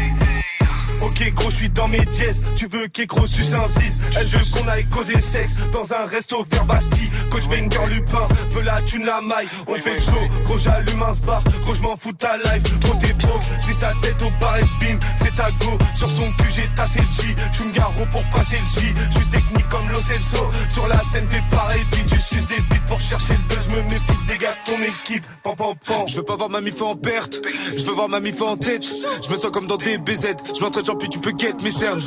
Ok 1.11 1.33
gros, 1.33 1.49
je 1.51 1.55
suis 1.55 1.69
dans 1.69 1.87
mes 1.89 2.05
jazz. 2.13 2.41
Tu 2.55 2.67
veux 2.67 2.87
qu'écro 2.87 3.27
suce 3.27 3.53
un 3.53 3.67
6 3.67 4.01
Elle 4.17 4.25
veut 4.27 4.39
qu'on 4.53 4.67
aille 4.67 4.85
causer 4.85 5.19
sexe 5.19 5.57
dans 5.73 5.93
un 5.93 6.05
resto 6.05 6.45
vers 6.49 6.65
Bastille. 6.65 7.09
Coach 7.29 7.47
Banger 7.47 7.93
Lupin 7.93 8.27
veut 8.51 8.61
la 8.61 8.81
thune 8.81 9.05
la 9.05 9.19
maille. 9.21 9.47
On 9.67 9.75
fait 9.75 9.99
show, 9.99 10.17
gros 10.43 10.57
j'allume 10.57 11.03
un 11.03 11.13
bar. 11.25 11.43
Gros 11.61 11.73
je 11.73 11.81
m'en 11.81 11.97
fous 11.97 12.13
de 12.13 12.17
ta 12.17 12.37
life. 12.37 12.63
Gros 12.79 12.95
t'es 12.95 13.13
broke, 13.13 13.41
juste 13.67 13.81
ta 13.81 13.93
tête 14.01 14.21
au 14.21 14.29
bar 14.39 14.57
et 14.57 14.63
bim. 14.79 14.99
C'est 15.17 15.35
ta 15.35 15.51
go. 15.51 15.77
Sur 15.95 16.09
son 16.09 16.31
cul 16.33 16.49
j'ai 16.55 16.69
tassé 16.75 17.01
le 17.01 17.11
J. 17.11 17.35
J'suis 17.51 17.65
me 17.65 17.71
garo 17.73 18.05
pour 18.09 18.23
passer 18.29 18.57
le 18.57 18.81
J. 18.81 18.87
J'suis 19.09 19.29
technique 19.29 19.67
comme 19.67 19.89
Lo 19.89 19.99
Celso. 19.99 20.49
Sur 20.69 20.87
la 20.87 21.03
scène 21.03 21.25
t'es 21.25 21.43
pareil. 21.49 21.81
Dit 21.91 22.05
tu 22.05 22.17
suces 22.17 22.47
des 22.47 22.61
bites 22.69 22.85
pour 22.87 23.01
chercher 23.01 23.33
le 23.33 23.53
buzz. 23.53 23.67
Me 23.67 23.81
méfie 23.83 24.25
des 24.27 24.37
gars 24.37 24.55
de 24.65 24.71
ton 24.71 24.81
équipe. 24.81 25.25
Pam 25.43 25.55
pam 25.57 25.73
pam. 25.85 26.07
Je 26.07 26.15
veux 26.15 26.23
pas 26.23 26.37
voir 26.37 26.49
ma 26.49 26.61
mif 26.61 26.81
en 26.81 26.95
perte, 26.95 27.41
je 27.67 27.85
veux 27.85 27.93
voir 27.93 28.07
ma 28.07 28.19
mif 28.21 28.41
en 28.41 28.55
tête. 28.55 28.83
Je 28.83 29.29
me 29.29 29.35
sens 29.35 29.51
comme 29.51 29.67
dans 29.67 29.77
des 29.77 29.97
BZ, 29.97 30.35
je 30.55 30.61
m'entraîne 30.61 30.85
puis 31.01 31.09
tu 31.09 31.19
peux 31.19 31.33
get 31.35 31.55
mes 31.63 31.71
cernes. 31.71 32.01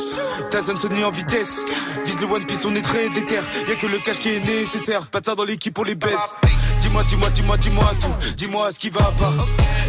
Tyson 0.51 0.77
Sony 0.77 1.03
en 1.05 1.11
vitesse, 1.11 1.65
vise 2.05 2.21
le 2.21 2.27
One 2.27 2.47
Piece, 2.47 2.65
on 2.65 2.75
est 2.75 2.83
très 2.83 3.09
déter. 3.09 3.41
Y'a 3.69 3.75
que 3.75 3.87
le 3.87 3.99
cash 3.99 4.21
qui 4.21 4.37
est 4.37 4.41
nécessaire, 4.41 5.07
pas 5.09 5.21
de 5.21 5.27
ça 5.27 5.35
dans 5.35 5.45
l'équipe, 5.45 5.77
on 5.79 5.83
les 5.83 5.97
baisse. 5.97 6.35
Dis-moi, 6.81 7.03
dis-moi, 7.09 7.29
dis-moi, 7.31 7.57
dis-moi 7.57 7.91
tout, 8.01 8.35
dis-moi 8.37 8.71
ce 8.73 8.79
qui 8.79 8.91
va 8.91 9.13
pas. 9.19 9.33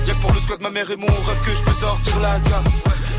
Y'a 0.06 0.14
que 0.14 0.20
pour 0.20 0.34
le 0.34 0.40
squat, 0.40 0.60
ma 0.62 0.72
mère 0.72 0.90
et 0.90 0.96
mon 0.96 1.06
rêve 1.06 1.42
que 1.46 1.54
je 1.54 1.64
peux 1.64 1.74
sortir 1.74 2.20
la 2.20 2.40
carte. 2.40 2.68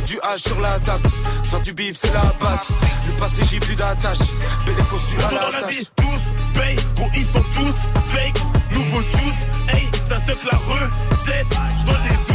Du 0.06 0.16
H 0.16 0.38
sur 0.38 0.60
la 0.60 0.78
table, 0.80 1.08
faire 1.42 1.60
du 1.60 1.72
bif 1.72 1.96
c'est 2.00 2.12
la 2.12 2.32
base. 2.40 2.68
Le 2.70 3.20
passé 3.20 3.42
j'ai 3.50 3.60
plus 3.60 3.74
d'attache, 3.74 4.18
belle 4.64 4.76
costume 4.88 5.18
Poteau 5.18 5.36
à 5.36 5.40
dans 5.40 5.50
la 5.50 5.60
tâche. 5.62 5.82
tous 5.96 6.60
paye, 6.60 6.76
gros 6.96 7.08
ils 7.14 7.24
sont 7.24 7.44
tous 7.54 7.88
fake. 8.08 8.40
Nouveau 8.72 9.02
juice, 9.02 9.46
hey, 9.72 9.88
ça 10.02 10.16
que 10.16 10.46
la 10.46 10.58
recette. 10.58 11.56
Je 11.78 11.84
dois 11.86 11.96
les 12.08 12.25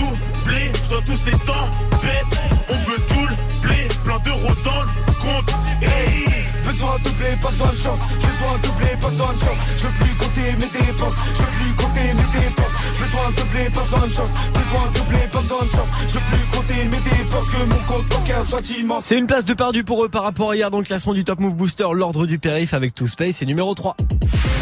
dois 0.92 1.02
tous 1.06 1.26
les 1.26 1.40
temps 1.46 1.70
baisse. 2.02 2.40
On 2.70 2.92
veut 2.92 3.02
tout 3.08 3.28
le 3.28 3.68
blé, 3.68 3.88
plein 4.04 4.20
d'euros 4.20 4.56
dans 4.64 4.84
le 4.84 5.14
compte. 5.20 5.56
Hey. 5.82 6.28
Besoin 6.66 6.98
de 7.00 7.04
doubler, 7.04 7.36
pas 7.42 7.50
besoin 7.50 7.72
de 7.72 7.78
chance. 7.78 8.00
Besoin 8.16 8.58
de 8.58 8.68
doubler, 8.68 8.98
pas 9.00 9.10
besoin 9.10 9.34
de 9.34 9.40
chance. 9.40 9.58
Je 9.78 9.88
veux 9.88 9.94
plus 9.94 10.16
compter 10.16 10.56
mes 10.60 10.68
dépenses. 10.68 11.16
Je 11.34 11.42
veux 11.42 11.48
plus 11.48 11.76
compter 11.76 12.02
mes 12.02 12.40
dépenses. 12.40 12.78
Besoin 13.00 13.32
de 13.32 13.36
doubler, 13.36 13.70
pas 13.70 13.82
besoin 13.82 14.08
de 14.08 14.12
chance. 14.12 14.30
Besoin 14.54 14.88
de 14.88 15.00
doubler, 15.00 15.28
pas 15.32 15.42
besoin 15.42 15.66
de 15.66 15.70
chance. 15.70 15.90
Je 16.08 16.14
veux 16.14 16.26
plus 16.32 16.58
compter 16.58 16.84
mes 16.90 17.00
dépenses. 17.00 17.50
Que 17.52 17.66
mon 17.66 17.84
compte 17.86 18.08
bancaire 18.08 18.46
soit 18.46 18.70
immense. 18.70 19.06
C'est 19.06 19.18
une 19.18 19.28
place 19.28 19.46
de 19.46 19.54
perdu 19.54 19.84
pour 19.84 20.04
eux 20.04 20.10
par 20.10 20.24
rapport 20.24 20.52
à 20.52 20.56
hier 20.56 20.72
dans 20.72 20.80
le 20.80 20.86
classement 20.86 21.14
du 21.14 21.24
Top 21.24 21.40
Move 21.40 21.56
Booster, 21.56 21.88
l'ordre 21.94 22.26
du 22.26 22.38
périph 22.40 22.74
avec 22.74 22.94
Two 22.94 23.08
Space, 23.08 23.38
c'est 23.38 23.46
numéro 23.46 23.74
3. 23.74 23.96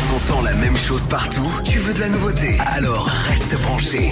T'entends 0.09 0.41
la 0.41 0.55
même 0.55 0.75
chose 0.75 1.05
partout? 1.05 1.47
Tu 1.65 1.77
veux 1.77 1.93
de 1.93 1.99
la 1.99 2.09
nouveauté? 2.09 2.57
Alors 2.59 3.07
reste 3.27 3.59
branché. 3.61 4.11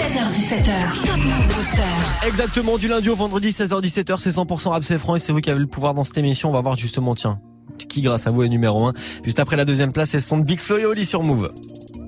16h17h. 0.00 1.06
Top 1.06 1.16
Move 1.18 1.54
Booster. 1.54 2.26
Exactement, 2.26 2.78
du 2.78 2.88
lundi 2.88 3.10
au 3.10 3.14
vendredi, 3.16 3.50
16h-17h, 3.50 4.18
c'est 4.18 4.30
100% 4.30 4.68
rap, 4.70 4.82
c'est 4.82 4.98
franc 4.98 5.16
et 5.16 5.18
c'est 5.18 5.30
vous 5.30 5.42
qui 5.42 5.50
avez 5.50 5.60
le 5.60 5.66
pouvoir 5.66 5.92
dans 5.92 6.04
cette 6.04 6.16
émission. 6.16 6.48
On 6.48 6.52
va 6.52 6.62
voir 6.62 6.74
justement, 6.74 7.14
tiens, 7.14 7.38
qui 7.76 8.00
grâce 8.00 8.26
à 8.26 8.30
vous 8.30 8.42
est 8.42 8.48
numéro 8.48 8.86
1. 8.86 8.94
Juste 9.24 9.40
après 9.40 9.56
la 9.56 9.66
deuxième 9.66 9.92
place, 9.92 10.10
c'est 10.10 10.20
son 10.20 10.38
de 10.38 10.46
Big 10.46 10.58
Flo 10.58 10.78
et 10.78 10.86
Oli 10.86 11.04
sur 11.04 11.22
Move. 11.22 11.50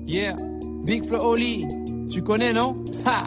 Yeah, 0.07 0.33
Big 0.87 1.05
Flo 1.05 1.19
Oli, 1.23 1.67
tu 2.09 2.23
connais 2.23 2.51
non? 2.51 2.83
Ha 3.05 3.21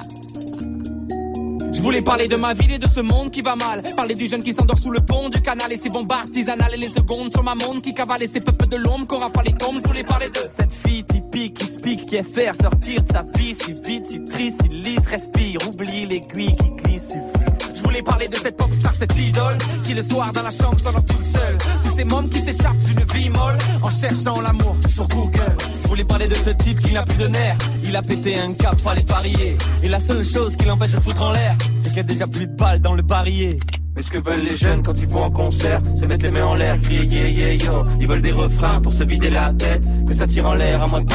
je 1.76 1.82
voulais 1.82 2.02
parler 2.02 2.26
de 2.26 2.36
ma 2.36 2.54
ville 2.54 2.72
et 2.72 2.78
de 2.78 2.88
ce 2.88 3.00
monde 3.00 3.30
qui 3.30 3.42
va 3.42 3.54
mal. 3.54 3.82
Parler 3.96 4.14
du 4.14 4.26
jeune 4.26 4.42
qui 4.42 4.54
s'endort 4.54 4.78
sous 4.78 4.90
le 4.90 5.00
pont 5.00 5.28
du 5.28 5.40
canal 5.42 5.70
et 5.72 5.76
ses 5.76 5.90
bombes 5.90 6.10
artisanales 6.10 6.74
et 6.74 6.78
les 6.78 6.88
secondes 6.88 7.30
sur 7.30 7.42
ma 7.44 7.54
montre 7.54 7.82
qui 7.82 7.94
cavale 7.94 8.22
et 8.22 8.28
ses 8.28 8.40
peuples 8.40 8.66
de 8.66 8.76
l'ombre 8.76 9.06
qu'on 9.06 9.18
rafale 9.18 9.44
les. 9.46 9.54
Je 9.60 9.88
voulais 9.88 10.04
parler 10.04 10.28
de 10.30 10.40
cette 10.48 10.72
fille 10.72 11.04
typique 11.04 11.54
qui 11.54 11.66
se 11.66 11.78
pique, 11.80 12.06
qui 12.06 12.16
espère 12.16 12.54
sortir 12.54 13.04
de 13.04 13.12
sa 13.12 13.22
vie 13.36 13.54
si 13.54 13.72
vite, 13.84 14.06
si 14.06 14.24
triste, 14.24 14.62
si 14.62 14.68
lisse, 14.68 15.06
respire, 15.06 15.58
oublie 15.68 16.06
l'aiguille 16.06 16.56
qui 16.56 16.70
glisse, 16.82 17.08
suffit. 17.08 17.66
Je 17.74 17.82
voulais 17.82 18.02
parler 18.02 18.28
de 18.28 18.36
cette 18.36 18.56
pop 18.56 18.72
star, 18.72 18.94
cette 18.94 19.18
idole 19.18 19.58
qui 19.84 19.94
le 19.94 20.02
soir 20.02 20.32
dans 20.32 20.42
la 20.42 20.50
chambre 20.50 20.80
s'endort 20.80 21.04
toute 21.04 21.26
seule. 21.26 21.58
Tous 21.82 21.94
ces 21.94 22.04
mômes 22.04 22.28
qui 22.28 22.40
s'échappent 22.40 22.82
d'une 22.84 23.04
vie 23.14 23.30
molle 23.30 23.58
en 23.82 23.90
cherchant 23.90 24.40
l'amour 24.40 24.76
sur 24.88 25.06
Google. 25.08 25.56
Je 25.82 25.88
voulais 25.88 26.04
parler 26.04 26.26
de 26.26 26.34
ce 26.34 26.50
type 26.50 26.80
qui 26.80 26.92
n'a 26.92 27.02
plus 27.02 27.18
de 27.18 27.28
nerfs. 27.28 27.58
Il 27.84 27.94
a 27.94 28.02
pété 28.02 28.38
un 28.38 28.52
cap, 28.54 28.80
fallait 28.80 29.02
parier. 29.02 29.56
Et 29.82 29.88
la 29.88 30.00
seule 30.00 30.24
chose 30.24 30.56
qui 30.56 30.64
l'empêche 30.64 30.92
de 30.92 30.96
se 30.96 31.02
foutre 31.02 31.22
en 31.22 31.32
l'air, 31.32 31.56
c'est 31.86 31.90
qu'il 31.90 31.98
y 31.98 32.00
a 32.00 32.02
déjà 32.04 32.26
plus 32.26 32.48
de 32.48 32.54
balles 32.54 32.80
dans 32.80 32.94
le 32.94 33.02
barillet. 33.02 33.58
Mais 33.94 34.02
ce 34.02 34.10
que 34.10 34.18
veulent 34.18 34.42
les 34.42 34.56
jeunes 34.56 34.82
quand 34.82 34.98
ils 34.98 35.06
vont 35.06 35.22
en 35.22 35.30
concert, 35.30 35.80
c'est 35.94 36.08
mettre 36.08 36.24
les 36.24 36.30
mains 36.30 36.44
en 36.44 36.54
l'air, 36.54 36.80
crier 36.82 37.04
yeah 37.04 37.28
yeah 37.28 37.52
yo. 37.54 37.86
Ils 38.00 38.08
veulent 38.08 38.22
des 38.22 38.32
refrains 38.32 38.80
pour 38.80 38.92
se 38.92 39.04
vider 39.04 39.30
la 39.30 39.52
tête, 39.56 39.82
que 40.06 40.12
ça 40.12 40.26
tire 40.26 40.46
en 40.48 40.54
l'air 40.54 40.82
à 40.82 40.86
moins 40.86 41.02
de. 41.02 41.12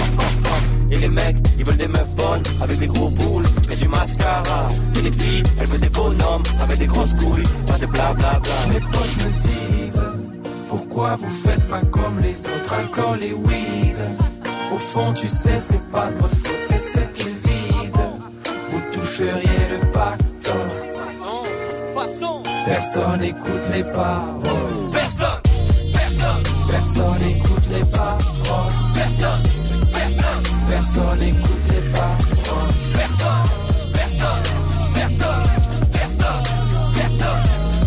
Et 0.90 0.98
les 0.98 1.10
mecs, 1.10 1.38
ils 1.60 1.66
veulent 1.66 1.78
des 1.78 1.88
meufs 1.88 2.16
bonnes, 2.16 2.42
avec 2.62 2.80
des 2.80 2.88
gros 2.88 3.10
boules, 3.10 3.44
et 3.72 3.76
du 3.76 3.88
mascara. 3.88 4.70
Et 4.98 5.02
les 5.02 5.12
filles, 5.12 5.44
elles 5.60 5.68
veulent 5.68 5.82
des 5.82 5.90
bonhommes, 5.90 6.44
avec 6.62 6.80
des 6.80 6.88
grosses 6.88 7.14
couilles, 7.14 7.44
pas 7.68 7.78
de 7.78 7.86
blablabla. 7.86 8.40
Mes 8.70 8.80
potes 8.80 9.18
me 9.18 9.42
disent 9.42 10.02
Pourquoi 10.70 11.16
vous 11.18 11.30
faites 11.30 11.68
pas 11.70 11.82
comme 11.92 12.20
les 12.22 12.48
autres 12.48 12.74
Alcool 12.74 13.20
et 13.22 13.34
weed? 13.34 13.98
Au 14.74 14.78
fond 14.78 15.14
tu 15.14 15.28
sais 15.28 15.58
c'est 15.58 15.82
pas 15.92 16.10
de 16.10 16.16
votre 16.16 16.36
faute 16.36 16.62
C'est 16.62 16.78
ce 16.78 17.00
qu'ils 17.14 17.28
visent 17.28 17.61
Vous 18.82 19.00
toucheriez 19.00 19.68
le 19.70 19.92
Façon, 20.42 21.44
façon. 21.94 22.44
Personne 22.66 23.24
écoute 23.24 23.66
les 23.74 23.84
paroles. 23.84 24.42
Personne, 24.92 25.42
personne, 25.94 26.44
Personne 26.70 27.30
écoute 27.30 27.68
les 27.70 27.86
paroles. 27.92 28.22
Personne, 28.96 29.44
personne, 29.94 30.44
Personne 30.70 31.22
écoute 31.22 31.66
les 31.70 31.92
paroles. 31.92 32.74
Personne, 32.98 33.50
personne, 33.94 34.44
personne, 34.94 35.44
personne, 35.94 36.44
personne, 36.94 37.44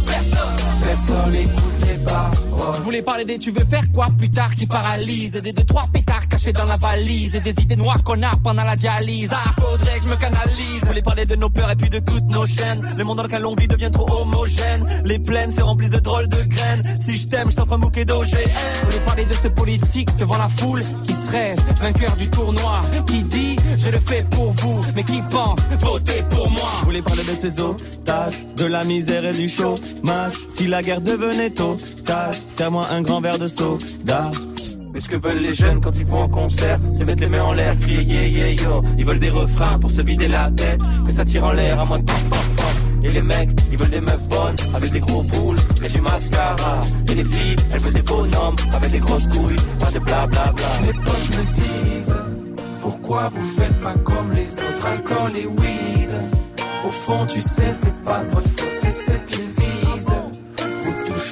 personne. 0.07 0.57
Personne 0.85 1.35
écoute 1.35 1.87
les 1.87 2.05
paroles 2.05 2.44
Je 2.75 2.81
voulais 2.81 3.03
parler 3.03 3.25
des 3.25 3.39
tu 3.39 3.51
veux 3.51 3.65
faire 3.65 3.83
quoi 3.93 4.07
plus 4.17 4.31
tard 4.31 4.55
qui 4.55 4.67
paralyse 4.67 5.33
Des 5.33 5.53
deux 5.53 5.65
trois 5.65 5.87
pétards 5.93 6.29
cachés 6.29 6.53
dans 6.53 6.65
la 6.65 6.77
valise 6.77 7.35
et 7.35 7.41
des 7.41 7.55
idées 7.63 7.77
noires 7.77 8.03
qu'on 8.03 8.23
a 8.23 8.33
pendant 8.43 8.63
la 8.63 8.77
dialyse. 8.77 9.31
Ah, 9.33 9.51
faudrait 9.61 9.99
que 9.99 10.05
je 10.05 10.09
me 10.09 10.17
canalise. 10.17 10.81
Je 10.81 10.87
voulais 10.87 11.03
parler 11.03 11.27
de 11.27 11.37
nos 11.37 11.51
peurs 11.51 11.71
et 11.71 11.77
puis 11.77 11.91
de 11.91 11.99
toutes 11.99 12.27
nos 12.29 12.47
chaînes. 12.47 12.81
Le 12.97 13.05
monde 13.05 13.17
dans 13.19 13.23
lequel 13.25 13.45
on 13.47 13.55
vit 13.55 13.69
devient 13.69 13.91
trop 13.91 14.23
homogène. 14.23 14.87
Les 15.05 15.19
plaines 15.19 15.51
se 15.51 15.63
remplissent 15.63 15.91
de 15.91 16.01
drôles 16.01 16.29
de 16.29 16.43
graines. 16.45 16.83
Si 17.01 17.17
je 17.17 17.29
t'aime, 17.29 17.51
je 17.51 17.57
t'offre 17.57 17.75
un 17.75 17.79
bouquet 17.79 18.05
d'OGM. 18.05 18.25
Je 18.27 18.87
voulais 18.87 19.05
parler 19.05 19.25
de 19.25 19.35
ce 19.35 19.49
politique 19.49 20.17
devant 20.17 20.39
la 20.39 20.49
foule 20.49 20.83
qui 21.07 21.15
se 21.15 21.31
rêve 21.31 21.61
vainqueur 21.81 22.17
du 22.17 22.29
tournoi. 22.29 22.81
Qui 23.07 23.23
dit 23.23 23.57
je 23.77 23.91
le 23.91 23.99
fais 23.99 24.23
pour 24.31 24.53
vous, 24.53 24.81
mais 24.95 25.03
qui 25.03 25.21
pense 25.31 25.61
voter 25.81 26.23
pour 26.31 26.51
moi. 26.51 26.71
Je 26.81 26.85
voulais 26.85 27.03
parler 27.03 27.23
de 27.25 27.37
ces 27.37 27.61
otages, 27.61 28.45
de 28.57 28.65
la 28.65 28.85
misère 28.85 29.25
et 29.25 29.33
du 29.33 29.49
chômage. 29.49 30.35
Si 30.49 30.67
la 30.67 30.83
guerre 30.83 31.01
devenait 31.01 31.51
totale, 31.51 32.35
serre-moi 32.49 32.87
un 32.91 33.03
grand 33.03 33.21
verre 33.21 33.39
de 33.39 33.49
soda. 33.49 34.31
Mais 34.93 35.01
ce 35.01 35.09
que 35.09 35.17
veulent 35.17 35.43
les 35.43 35.55
jeunes 35.55 35.81
quand 35.81 35.97
ils 35.97 36.07
vont 36.07 36.23
en 36.23 36.29
concert, 36.29 36.79
c'est 36.93 37.05
mettre 37.05 37.23
les 37.23 37.29
mains 37.29 37.43
en 37.43 37.53
l'air, 37.53 37.75
crier 37.81 38.03
yeah 38.03 38.27
yeah 38.27 38.63
yo. 38.63 38.83
Ils 38.97 39.05
veulent 39.05 39.19
des 39.19 39.31
refrains 39.31 39.79
pour 39.81 39.91
se 39.91 40.03
vider 40.03 40.29
la 40.29 40.51
tête, 40.51 40.81
que 41.05 41.13
ça 41.13 41.25
tire 41.25 41.45
en 41.45 41.53
l'air 41.53 41.81
à 41.81 41.85
moins 41.85 41.99
de 41.99 42.05
pam 42.05 42.17
pam 42.31 42.39
pam. 42.57 43.05
Et 43.05 43.11
les 43.11 43.23
mecs, 43.23 43.51
ils 43.73 43.77
veulent 43.77 43.91
des 43.91 44.01
meufs 44.01 44.29
bonnes, 44.29 44.55
avec 44.73 44.93
des 44.93 45.01
gros 45.01 45.23
boules 45.23 45.59
et 45.85 45.89
du 45.89 46.01
mascara. 46.01 46.81
Et 47.09 47.15
les 47.15 47.25
filles, 47.25 47.57
elles 47.73 47.81
veulent 47.81 47.93
des 47.93 48.03
bonhommes, 48.03 48.57
avec 48.73 48.91
des 48.93 49.01
grosses 49.01 49.27
couilles, 49.27 49.57
pas 49.81 49.91
de 49.91 49.99
blablabla. 49.99 50.29
Bla 50.29 50.53
bla. 50.53 50.87
Les 50.87 50.93
potes 50.93 51.37
me 51.37 51.45
disent, 51.55 52.15
pourquoi 52.81 53.29
vous 53.29 53.43
faites 53.43 53.81
pas 53.83 53.95
comme 54.05 54.33
les 54.33 54.59
autres, 54.61 54.87
alcool 54.87 55.33
et 55.37 55.47
weed. 55.47 56.11
Au 56.87 56.91
fond, 56.91 57.27
tu 57.27 57.41
sais, 57.41 57.71
c'est 57.71 57.95
pas 58.05 58.23
de 58.23 58.31
votre 58.31 58.49
faute, 58.49 58.75
c'est 58.75 58.91
ce 58.91 59.13
qu'ils 59.27 59.41
visent. 59.41 59.74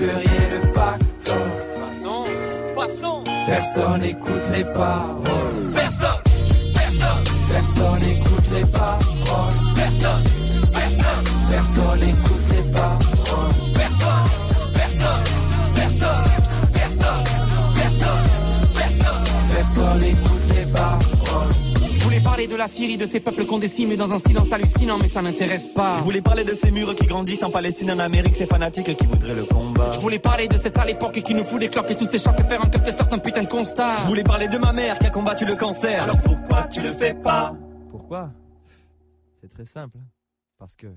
Toucheriez 0.03 0.51
le 0.51 0.73
pacte. 0.73 1.33
Façon, 1.79 2.25
façon. 2.75 3.23
Personne 3.47 4.01
n'écoute 4.01 4.43
les 4.53 4.65
paroles. 4.65 5.71
Personne, 5.73 6.09
personne, 6.75 7.25
Personne 7.53 8.01
n'écoute 8.01 8.51
les 8.53 8.65
paroles. 8.67 8.99
personne, 9.77 10.25
personne, 10.73 11.25
Personne 11.51 12.01
n'écoute 12.01 12.47
les 12.51 12.73
paroles. 12.73 12.99
personne, 13.77 14.29
personne, 14.75 15.25
personne, 15.77 16.25
personne, 16.73 17.25
personne, 17.75 18.25
personne. 18.75 19.25
Personne 19.55 19.99
n'écoute 20.01 20.32
parler 22.43 22.55
de 22.55 22.59
la 22.59 22.67
Syrie, 22.67 22.97
de 22.97 23.07
ces 23.07 23.21
peuples 23.21 23.47
qu'on 23.47 23.59
décime 23.59 23.95
dans 23.97 24.13
un 24.13 24.19
silence 24.19 24.53
hallucinant, 24.53 24.99
mais 24.99 25.07
ça 25.07 25.23
n'intéresse 25.23 25.69
pas. 25.69 25.97
Je 25.99 26.03
voulais 26.03 26.23
parler 26.23 26.45
de 26.45 26.55
ces 26.55 26.73
murs 26.73 26.95
qui 26.95 27.07
grandissent 27.07 27.45
en 27.45 27.51
Palestine, 27.51 27.93
en 27.93 27.99
Amérique, 27.99 28.35
ces 28.35 28.47
fanatiques 28.47 28.97
qui 28.97 29.07
voudraient 29.07 29.35
le 29.35 29.45
combat. 29.45 29.93
Je 29.93 30.01
voulais 30.01 30.19
parler 30.19 30.49
de 30.49 30.57
cette 30.57 30.77
sale 30.77 30.91
époque 30.91 31.21
qui 31.23 31.35
nous 31.35 31.45
fout 31.45 31.61
des 31.61 31.69
cloques 31.69 31.91
et 31.91 31.95
tous 31.95 32.07
ces 32.07 32.19
chocs 32.19 32.35
faire 32.49 32.65
en 32.65 32.69
quelque 32.69 32.91
sorte 32.91 33.13
un 33.13 33.19
putain 33.19 33.43
de 33.43 33.47
constat. 33.47 33.99
Je 33.99 34.07
voulais 34.07 34.25
parler 34.25 34.49
de 34.49 34.59
ma 34.59 34.73
mère 34.73 34.99
qui 34.99 35.07
a 35.07 35.11
combattu 35.11 35.45
le 35.45 35.55
cancer. 35.55 36.03
Alors 36.03 36.19
pourquoi 36.25 36.67
tu 36.69 36.83
le 36.83 36.93
fais 36.93 37.15
pas? 37.15 37.55
Pourquoi? 37.91 38.31
C'est 39.41 39.49
très 39.49 39.65
simple. 39.65 39.99
Parce 40.59 40.75
que. 40.75 40.89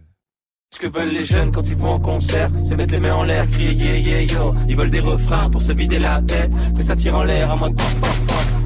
Ce 0.71 0.79
que 0.79 0.87
veulent 0.87 1.13
les 1.13 1.25
jeunes 1.25 1.51
quand 1.51 1.67
ils 1.67 1.75
vont 1.75 1.91
en 1.91 1.99
concert, 1.99 2.49
c'est 2.65 2.75
mettre 2.75 2.93
les 2.93 2.99
mains 2.99 3.13
en 3.13 3.23
l'air, 3.23 3.49
crier 3.49 3.73
yeah 3.73 3.97
yeah 3.97 4.21
yo. 4.21 4.55
Ils 4.67 4.75
veulent 4.75 4.89
des 4.89 4.99
refrains 4.99 5.49
pour 5.49 5.61
se 5.61 5.71
vider 5.71 5.99
la 5.99 6.21
tête, 6.21 6.51
que 6.75 6.83
ça 6.83 6.95
tire 6.95 7.15
en 7.15 7.23
l'air 7.23 7.51
à 7.51 7.55
moins 7.55 7.69
de. 7.69 7.75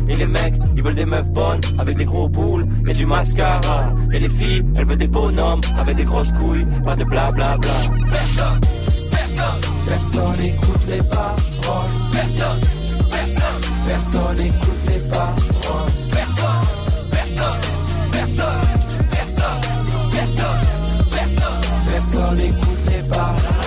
Et 0.10 0.16
les 0.16 0.26
mecs, 0.26 0.56
ils 0.76 0.84
veulent 0.84 0.96
des 0.96 1.06
meufs 1.06 1.32
bonnes, 1.32 1.62
avec 1.78 1.96
des 1.98 2.06
gros 2.06 2.28
boules 2.28 2.66
et 2.88 2.94
du 2.94 3.06
mascara. 3.06 3.94
Et 4.12 4.20
les 4.20 4.30
filles, 4.30 4.66
elles 4.76 4.86
veulent 4.86 4.98
des 4.98 5.08
bonhommes, 5.08 5.62
avec 5.80 5.96
des 5.96 6.04
grosses 6.04 6.32
couilles, 6.32 6.66
pas 6.84 6.96
de 6.96 7.04
blablabla. 7.04 7.58
Bla 7.58 7.78
bla. 7.78 8.10
Personne, 8.10 8.60
personne, 9.12 9.62
Personne 9.88 10.36
n'écoute 10.42 10.86
les 10.90 11.04
paroles. 11.04 11.92
personne, 12.12 12.60
personne, 13.12 13.62
Personne 13.88 14.38
n'écoute 14.38 14.84
les 14.88 15.10
paroles. 15.10 15.36
personne, 16.12 16.66
personne, 17.12 17.60
personne, 18.12 18.46
personne, 19.12 19.62
personne, 20.12 20.62
personne. 21.12 21.62
Personne 21.92 22.36
n'écoute 22.38 22.82
les 22.88 23.10
paroles. 23.10 23.59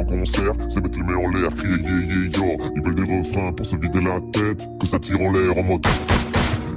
En 0.00 0.04
concert, 0.04 0.52
c'est 0.68 0.80
mettre 0.80 0.98
les 0.98 1.04
mains 1.04 1.16
en 1.16 1.28
l'air, 1.28 1.50
crier 1.50 1.76
yeah 1.76 1.90
yeah 1.90 2.30
yo. 2.38 2.56
Ils 2.74 2.82
veulent 2.82 2.94
des 2.94 3.16
refrains 3.16 3.52
pour 3.52 3.66
se 3.66 3.76
vider 3.76 4.00
la 4.00 4.20
tête, 4.32 4.68
que 4.80 4.86
ça 4.86 4.98
tire 4.98 5.20
en 5.20 5.30
l'air 5.32 5.56
en 5.56 5.62
mode. 5.62 5.86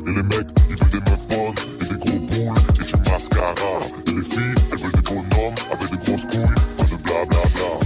Et 0.08 0.12
les 0.12 0.24
mecs, 0.24 0.50
ils 0.70 0.76
veulent 0.76 0.90
des 0.92 1.10
meufs 1.10 1.28
bonnes, 1.30 1.54
et 1.82 1.86
des 1.86 2.00
gros 2.00 2.20
boules, 2.20 2.58
et 2.80 2.84
du 2.84 3.10
mascara. 3.10 3.54
Et 4.08 4.12
les 4.12 4.22
filles, 4.22 4.56
elles 4.72 4.78
veulent 4.78 4.92
des 4.92 5.02
bonhommes, 5.02 5.54
avec 5.72 5.92
des 5.92 6.06
grosses 6.06 6.26
couilles. 6.26 6.93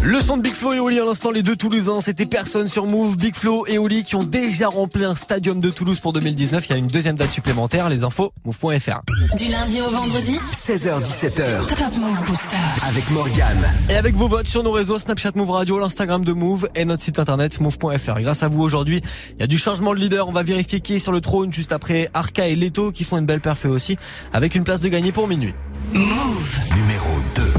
Le 0.08 0.22
son 0.22 0.38
de 0.38 0.42
Big 0.42 0.54
Flo 0.54 0.72
et 0.72 0.80
Oli 0.80 1.02
à 1.02 1.04
l'instant, 1.04 1.32
les 1.32 1.44
deux 1.44 1.58
Toulousains, 1.58 2.00
c'était 2.00 2.26
personne 2.26 2.70
sur 2.70 2.86
Move. 2.86 3.18
Big 3.18 3.36
Flo 3.36 3.66
et 3.68 3.78
Oli 3.78 4.06
qui 4.06 4.16
ont 4.16 4.24
déjà 4.24 4.70
rempli 4.70 5.04
un 5.04 5.16
stadium 5.16 5.60
de 5.60 5.70
Toulouse 5.70 6.00
pour 6.00 6.14
2019. 6.14 6.66
Il 6.66 6.72
y 6.72 6.76
a 6.76 6.78
une 6.78 6.88
deuxième 6.88 7.18
date 7.18 7.34
supplémentaire. 7.34 7.90
Les 7.90 8.06
infos, 8.06 8.32
move.fr. 8.46 9.02
Du 9.36 9.52
lundi 9.52 9.82
au 9.82 9.90
vendredi 9.90 10.40
16h17h 10.54 11.66
Top 11.68 11.98
Move 12.00 12.24
Booster. 12.26 12.56
avec 12.88 13.10
Morgane. 13.10 13.70
Et 13.90 13.96
avec 13.96 14.16
vos 14.16 14.30
votes 14.30 14.48
sur 14.48 14.64
nos 14.64 14.72
réseaux 14.72 14.98
Snapchat 14.98 15.32
Move 15.36 15.52
Radio, 15.52 15.78
l'Instagram 15.78 16.24
de 16.24 16.32
Move 16.32 16.70
et 16.76 16.86
notre 16.86 17.04
site 17.04 17.20
internet 17.20 17.60
move.fr. 17.60 18.22
Grâce 18.22 18.44
à 18.44 18.48
vous 18.48 18.62
aujourd'hui, 18.62 19.02
il 19.34 19.42
y 19.42 19.44
a 19.44 19.48
du 19.48 19.58
changement 19.58 19.94
de 19.94 20.00
leader. 20.00 20.30
On 20.30 20.32
va 20.32 20.44
vérifier 20.44 20.80
qui 20.80 20.96
est 20.96 21.00
sur 21.00 21.12
le 21.12 21.20
trône 21.20 21.52
juste 21.52 21.74
après 21.74 22.10
Arca 22.14 22.48
et 22.48 22.56
Leto 22.56 22.94
qui 22.94 23.04
font 23.04 23.18
une 23.18 23.26
belle 23.26 23.42
perfait 23.42 23.68
aussi 23.68 23.98
avec 24.32 24.56
une 24.56 24.64
place 24.64 24.80
de 24.80 24.88
gagner 24.88 25.12
pour 25.12 25.28
minuit. 25.28 25.54
Move. 25.92 26.60
Numéro 26.78 27.10
2. 27.36 27.57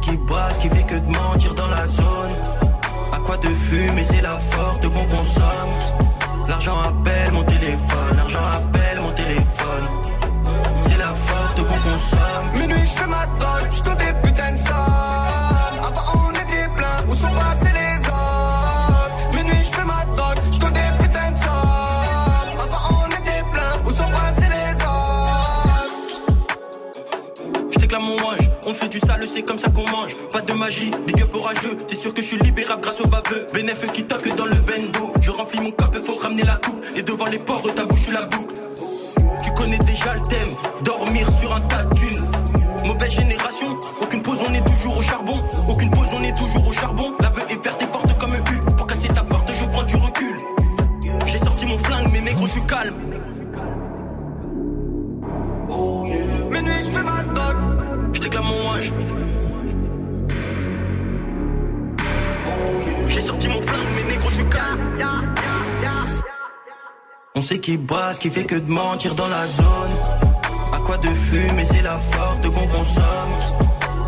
Qui 0.00 0.16
brasse, 0.16 0.58
qui 0.58 0.68
fait 0.68 0.82
que 0.84 0.98
de 0.98 1.06
mentir 1.06 1.54
dans 1.54 1.68
la 1.68 1.86
zone. 1.86 2.32
À 3.12 3.18
quoi 3.18 3.36
de 3.36 3.48
fumer, 3.48 4.02
c'est 4.02 4.22
la 4.22 4.32
forte 4.32 4.82
qu'on 4.88 5.04
consomme. 5.04 5.70
L'argent 6.48 6.80
appelle 6.80 7.32
mon 7.32 7.44
téléphone, 7.44 8.16
l'argent 8.16 8.40
appelle 8.40 9.00
mon 9.00 9.12
téléphone. 9.12 9.86
C'est 10.80 10.98
la 10.98 11.08
forte 11.08 11.58
qu'on 11.58 11.90
consomme. 11.90 12.46
Minuit, 12.58 12.80
je 12.80 13.00
fais 13.00 13.06
ma 13.06 13.26
drogue, 13.26 13.68
je 13.70 13.82
des 13.82 14.12
putains 14.22 14.52
de 14.52 14.56
on 28.66 28.74
fait 28.74 28.88
du 28.88 28.98
sale, 28.98 29.26
c'est 29.26 29.42
comme 29.42 29.58
ça 29.58 29.70
qu'on 29.70 29.88
mange. 29.90 30.16
Pas 30.30 30.40
de 30.40 30.52
magie, 30.52 30.90
big 31.06 31.20
up 31.22 31.34
orageux. 31.34 31.76
T'es 31.86 31.96
sûr 31.96 32.12
que 32.14 32.22
je 32.22 32.26
suis 32.26 32.38
libérable 32.38 32.82
grâce 32.82 33.00
au 33.00 33.08
baveux. 33.08 33.46
Bénéf 33.52 33.86
qui 33.92 34.04
toque 34.04 34.28
dans 34.36 34.46
le 34.46 34.54
bendo. 34.54 35.12
Je 35.20 35.30
remplis 35.30 35.60
mon 35.60 35.70
cap, 35.70 35.96
faut 36.02 36.16
ramener 36.16 36.42
la 36.42 36.56
coupe. 36.56 36.84
Et 36.96 37.02
devant 37.02 37.26
les 37.26 37.38
ports, 37.38 37.62
ta 37.74 37.84
bouche, 37.84 38.08
la 38.12 38.22
boucle. 38.22 38.54
Tu 39.42 39.52
connais 39.52 39.78
déjà 39.78 40.14
le 40.14 40.22
thème, 40.22 40.48
dormir 40.84 41.26
sur 41.40 41.54
un 41.54 41.60
tas 41.62 41.84
de. 41.84 42.86
Mauvaise 42.86 43.12
génération, 43.12 43.78
aucune 44.00 44.22
pause, 44.22 44.40
on 44.48 44.54
est 44.54 44.66
toujours 44.66 44.98
au 44.98 45.02
charbon. 45.02 45.40
Aucune 45.68 45.90
pause, 45.90 46.08
on 46.16 46.22
est 46.22 46.36
toujours 46.36 46.66
au 46.66 46.72
charbon. 46.72 47.12
La 47.20 47.28
veuve 47.28 47.46
est 47.50 47.64
verte 47.64 47.82
et 47.82 47.86
forte 47.86 48.18
comme 48.18 48.32
un 48.32 48.52
U. 48.52 48.76
Pour 48.76 48.86
casser 48.86 49.08
ta 49.08 49.24
porte, 49.24 49.50
je 49.52 49.64
prends 49.66 49.84
du 49.84 49.96
recul. 49.96 50.36
J'ai 51.26 51.38
sorti 51.38 51.66
mon 51.66 51.78
flingue, 51.78 52.08
mais 52.12 52.20
négro, 52.20 52.46
je 52.46 52.52
suis 52.52 52.66
calme. 52.66 52.94
Minuit, 55.68 56.11
sorti 63.22 63.48
mon 63.48 63.62
flingue, 63.62 63.92
mais 63.96 64.12
négro, 64.12 64.28
je 64.30 64.34
suis. 64.36 64.44
On 67.34 67.40
sait 67.40 67.58
qui 67.58 67.78
brasse, 67.78 68.18
qui 68.18 68.30
fait 68.30 68.44
que 68.44 68.56
de 68.56 68.70
mentir 68.70 69.14
dans 69.14 69.26
la 69.28 69.46
zone. 69.46 69.92
À 70.72 70.78
quoi 70.80 70.98
de 70.98 71.08
fumer, 71.08 71.64
c'est 71.64 71.82
la 71.82 71.98
forte 71.98 72.44
qu'on 72.44 72.66
consomme. 72.66 73.32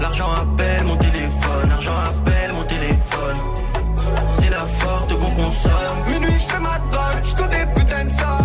L'argent 0.00 0.30
appelle 0.32 0.84
mon 0.84 0.96
téléphone, 0.96 1.68
l'argent 1.68 1.96
appelle 2.06 2.52
mon 2.52 2.64
téléphone. 2.64 3.36
C'est 4.32 4.50
la 4.50 4.66
forte 4.66 5.18
qu'on 5.18 5.30
consomme. 5.30 5.98
Minuit, 6.10 6.32
je 6.32 6.52
fais 6.52 6.60
ma 6.60 6.78
drogue, 6.78 7.22
je 7.22 7.34
compte 7.34 7.50
des 7.50 7.66
putains 7.74 8.04
de 8.04 8.10
sommes. 8.10 8.43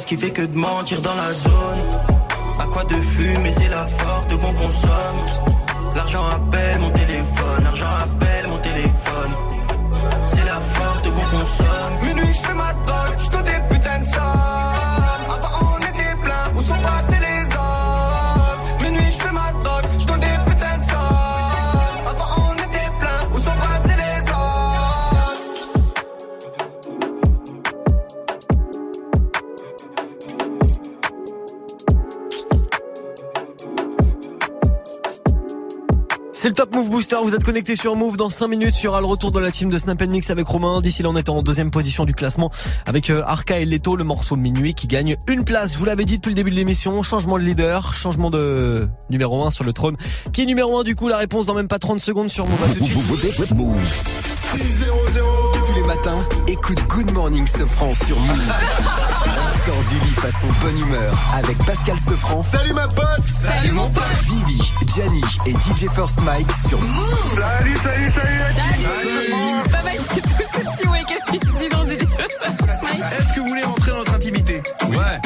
Sait 0.00 0.06
qui 0.06 0.16
fait 0.16 0.30
que 0.30 0.42
de 0.42 0.56
mentir 0.56 1.00
dans 1.00 1.14
la 1.14 1.32
zone. 1.32 1.78
À 2.58 2.66
quoi 2.66 2.84
de 2.84 2.94
fumer, 2.94 3.52
c'est 3.52 3.68
la 3.68 3.86
force 3.86 4.05
Move 36.76 36.90
Booster, 36.90 37.16
vous 37.22 37.34
êtes 37.34 37.42
connecté 37.42 37.74
sur 37.74 37.96
Move. 37.96 38.18
Dans 38.18 38.28
5 38.28 38.48
minutes, 38.48 38.78
il 38.82 38.84
y 38.84 38.86
aura 38.86 39.00
le 39.00 39.06
retour 39.06 39.32
de 39.32 39.40
la 39.40 39.50
team 39.50 39.70
de 39.70 39.78
Snap 39.78 39.98
Mix 40.02 40.28
avec 40.28 40.46
Romain. 40.46 40.82
D'ici 40.82 41.02
là, 41.02 41.08
on 41.08 41.16
est 41.16 41.30
en 41.30 41.40
deuxième 41.40 41.70
position 41.70 42.04
du 42.04 42.12
classement 42.12 42.50
avec 42.84 43.08
euh, 43.08 43.22
Arca 43.24 43.58
et 43.58 43.64
Leto, 43.64 43.96
le 43.96 44.04
morceau 44.04 44.36
Minuit 44.36 44.74
qui 44.74 44.86
gagne 44.86 45.16
une 45.26 45.42
place. 45.42 45.72
Je 45.72 45.78
vous 45.78 45.86
l'avais 45.86 46.04
dit 46.04 46.16
depuis 46.18 46.28
le 46.28 46.34
début 46.34 46.50
de 46.50 46.56
l'émission, 46.56 47.02
changement 47.02 47.38
de 47.38 47.44
leader, 47.44 47.94
changement 47.94 48.28
de 48.28 48.90
numéro 49.08 49.42
1 49.42 49.50
sur 49.52 49.64
le 49.64 49.72
trône. 49.72 49.96
Qui 50.34 50.42
est 50.42 50.44
numéro 50.44 50.78
1 50.78 50.84
du 50.84 50.94
coup? 50.94 51.08
La 51.08 51.16
réponse 51.16 51.46
dans 51.46 51.54
même 51.54 51.66
pas 51.66 51.78
30 51.78 51.98
secondes 51.98 52.28
sur 52.28 52.46
Move. 52.46 52.62
À 52.62 52.68
matin, 56.06 56.28
écoute 56.46 56.78
Good 56.88 57.12
Morning 57.12 57.46
Sofran 57.46 57.92
sur 57.94 58.18
Move. 58.18 58.52
Sors 59.64 59.82
du 59.88 59.94
lit 60.06 60.14
façon 60.14 60.46
bonne 60.62 60.78
humeur 60.78 61.14
avec 61.36 61.58
Pascal 61.64 61.98
Sefran. 61.98 62.42
Salut 62.42 62.72
ma 62.74 62.86
pote 62.88 63.06
Salut, 63.26 63.56
salut 63.58 63.72
mon 63.72 63.90
pote 63.90 64.04
Vivi, 64.22 64.72
Gianni 64.94 65.22
et 65.46 65.52
DJ 65.52 65.88
First 65.90 66.22
Mike 66.22 66.50
sur 66.68 66.80
Move. 66.80 67.40
Salut, 67.40 67.76
salut, 67.76 68.12
salut 68.12 68.38
Salut, 68.54 68.84
salut. 69.02 69.70
Pas 69.72 69.82
mal 69.82 69.98
du 69.98 70.22
tout 70.22 70.28
ce 70.28 70.60
petit 70.60 70.88
wake-up 70.88 71.70
dans 71.70 71.84
Est-ce 71.84 73.32
que 73.34 73.40
vous 73.40 73.48
voulez 73.48 73.64
rentrer 73.64 73.90
dans 73.90 73.98
notre 73.98 74.14
intimité 74.14 74.62
oui. 74.88 74.96
Ouais 74.96 75.20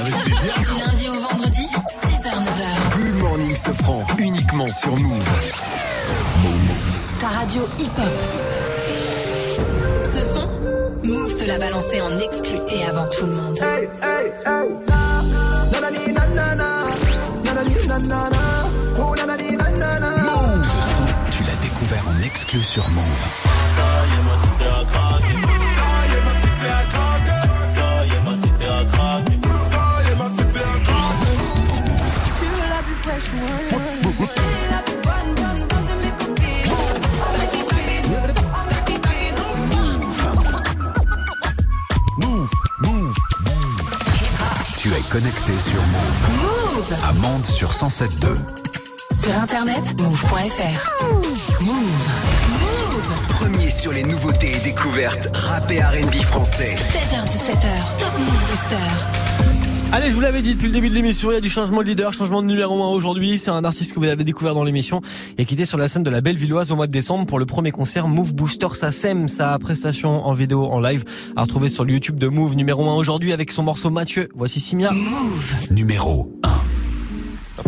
Avec 0.00 0.14
plaisir. 0.24 0.54
Du 0.60 0.84
lundi 0.84 1.08
au 1.08 1.20
vendredi, 1.20 1.66
6h-9h. 2.04 2.96
Good 2.96 3.14
Morning 3.20 3.56
Sofran, 3.56 4.04
uniquement 4.18 4.68
sur 4.68 4.96
Move. 4.96 5.28
Move. 6.42 7.20
Ta 7.20 7.28
radio 7.28 7.66
hip-hop. 7.78 8.69
Ce 10.12 10.24
son, 10.24 10.48
Move 11.04 11.36
te 11.36 11.44
l'a 11.44 11.58
balancé 11.58 12.00
en 12.00 12.18
exclu 12.18 12.58
et 12.68 12.84
avant 12.84 13.06
tout 13.16 13.26
le 13.26 13.32
monde. 13.32 13.56
Hey, 13.58 13.88
hey, 14.02 14.32
hey. 14.44 14.68
Nanani, 15.72 16.12
nanana. 16.12 16.80
Nanani, 17.44 17.74
nanana. 17.86 18.42
Oh, 18.98 19.14
nanani, 19.16 19.56
nanana. 19.56 20.10
Ce 20.64 20.80
son, 20.96 21.06
tu 21.30 21.44
l'as 21.44 21.54
découvert 21.62 22.02
en 22.08 22.22
exclu 22.24 22.60
sur 22.60 22.88
Move. 22.88 23.04
Ça 23.76 23.82
y 24.04 24.12
est, 24.18 24.24
ma 24.26 24.34
cité 24.42 24.66
a 24.66 24.84
craqué 24.90 25.34
Ça 25.76 25.86
y 26.02 26.12
est, 26.16 26.22
ma 26.26 26.34
cité 26.42 26.68
a 26.68 26.84
craqué 26.90 27.38
Ça 27.76 27.86
y 28.04 28.10
est, 28.10 28.22
ma 28.24 28.34
cité 28.36 28.66
a 28.66 28.84
craqué 28.84 29.34
Ça 29.70 29.82
y 30.02 30.10
est, 30.10 30.16
ma 30.16 30.28
cité 30.28 30.58
a 30.58 30.78
craqué 30.86 31.32
Tu 32.36 32.44
veux 32.44 32.68
la 32.68 32.80
plus 32.82 32.98
fraîche 33.04 33.30
ou 33.32 33.69
Connecté 45.08 45.58
sur 45.58 45.80
Move. 45.86 46.30
Move 46.30 46.96
À 47.08 47.12
Mende 47.14 47.46
sur 47.46 47.72
107.2. 47.72 48.34
Sur 49.12 49.34
internet, 49.38 50.00
move.fr. 50.00 51.02
Move. 51.60 51.74
Move. 52.50 53.28
Premier 53.28 53.70
sur 53.70 53.92
les 53.92 54.02
nouveautés 54.02 54.56
et 54.56 54.60
découvertes 54.60 55.28
rap 55.34 55.70
et 55.70 55.80
R&B 55.80 56.14
français. 56.22 56.74
7h17h, 56.74 57.98
Top 57.98 58.18
Move 58.18 58.50
Booster. 58.50 59.19
Allez, 59.92 60.10
je 60.10 60.14
vous 60.14 60.20
l'avais 60.20 60.40
dit 60.40 60.54
depuis 60.54 60.68
le 60.68 60.72
début 60.72 60.88
de 60.88 60.94
l'émission, 60.94 61.32
il 61.32 61.34
y 61.34 61.36
a 61.36 61.40
du 61.40 61.50
changement 61.50 61.82
de 61.82 61.88
leader, 61.88 62.12
changement 62.12 62.42
de 62.42 62.46
numéro 62.46 62.80
1 62.80 62.90
aujourd'hui. 62.90 63.40
C'est 63.40 63.50
un 63.50 63.64
artiste 63.64 63.92
que 63.92 63.98
vous 63.98 64.06
avez 64.06 64.22
découvert 64.22 64.54
dans 64.54 64.62
l'émission 64.62 65.00
et 65.36 65.44
qui 65.44 65.54
était 65.54 65.66
sur 65.66 65.78
la 65.78 65.88
scène 65.88 66.04
de 66.04 66.10
la 66.10 66.20
Bellevilloise 66.20 66.70
au 66.70 66.76
mois 66.76 66.86
de 66.86 66.92
décembre 66.92 67.26
pour 67.26 67.40
le 67.40 67.44
premier 67.44 67.72
concert 67.72 68.06
Move 68.06 68.32
Booster 68.32 68.68
SACEM, 68.72 69.26
sa 69.26 69.58
prestation 69.58 70.24
en 70.24 70.32
vidéo, 70.32 70.64
en 70.66 70.78
live, 70.78 71.04
à 71.34 71.42
retrouver 71.42 71.68
sur 71.68 71.84
le 71.84 71.92
YouTube 71.92 72.20
de 72.20 72.28
Move 72.28 72.54
numéro 72.54 72.88
1 72.88 72.94
aujourd'hui 72.94 73.32
avec 73.32 73.50
son 73.50 73.64
morceau 73.64 73.90
Mathieu. 73.90 74.28
Voici 74.36 74.60
Simia. 74.60 74.92
Move. 74.92 75.54
Numéro 75.70 76.38
1. 76.44 76.59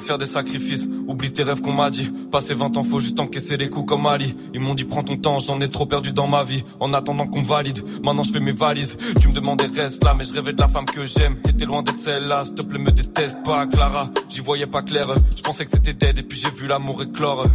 Faire 0.00 0.18
des 0.18 0.26
sacrifices, 0.26 0.88
oublie 1.06 1.32
tes 1.32 1.42
rêves 1.42 1.60
qu'on 1.60 1.72
m'a 1.72 1.90
dit. 1.90 2.10
Passer 2.32 2.54
20 2.54 2.76
ans, 2.76 2.82
faut 2.82 3.00
juste 3.00 3.20
encaisser 3.20 3.56
les 3.56 3.68
coups 3.68 3.86
comme 3.86 4.06
Ali. 4.06 4.34
Ils 4.54 4.60
m'ont 4.60 4.74
dit 4.74 4.84
prends 4.84 5.02
ton 5.02 5.16
temps, 5.16 5.38
j'en 5.38 5.60
ai 5.60 5.68
trop 5.68 5.86
perdu 5.86 6.12
dans 6.12 6.26
ma 6.26 6.44
vie. 6.44 6.64
En 6.80 6.94
attendant 6.94 7.26
qu'on 7.26 7.40
me 7.40 7.46
valide, 7.46 7.80
maintenant 8.02 8.22
je 8.22 8.32
fais 8.32 8.40
mes 8.40 8.52
valises. 8.52 8.96
Tu 9.20 9.28
me 9.28 9.34
demandais 9.34 9.66
reste 9.66 10.02
là, 10.04 10.14
mais 10.14 10.24
je 10.24 10.32
rêvais 10.32 10.52
de 10.52 10.60
la 10.60 10.68
femme 10.68 10.86
que 10.86 11.04
j'aime. 11.04 11.36
T'étais 11.42 11.66
loin 11.66 11.82
d'être 11.82 11.98
celle-là, 11.98 12.44
s'il 12.44 12.54
te 12.54 12.62
plaît 12.62 12.78
me 12.78 12.90
déteste 12.90 13.44
pas, 13.44 13.66
Clara. 13.66 14.00
J'y 14.28 14.40
voyais 14.40 14.66
pas 14.66 14.82
clair, 14.82 15.04
je 15.36 15.42
pensais 15.42 15.64
que 15.64 15.70
c'était 15.70 15.92
dead 15.92 16.18
et 16.18 16.22
puis 16.22 16.38
j'ai 16.38 16.50
vu 16.50 16.66
l'amour 16.66 17.02
éclore. 17.02 17.46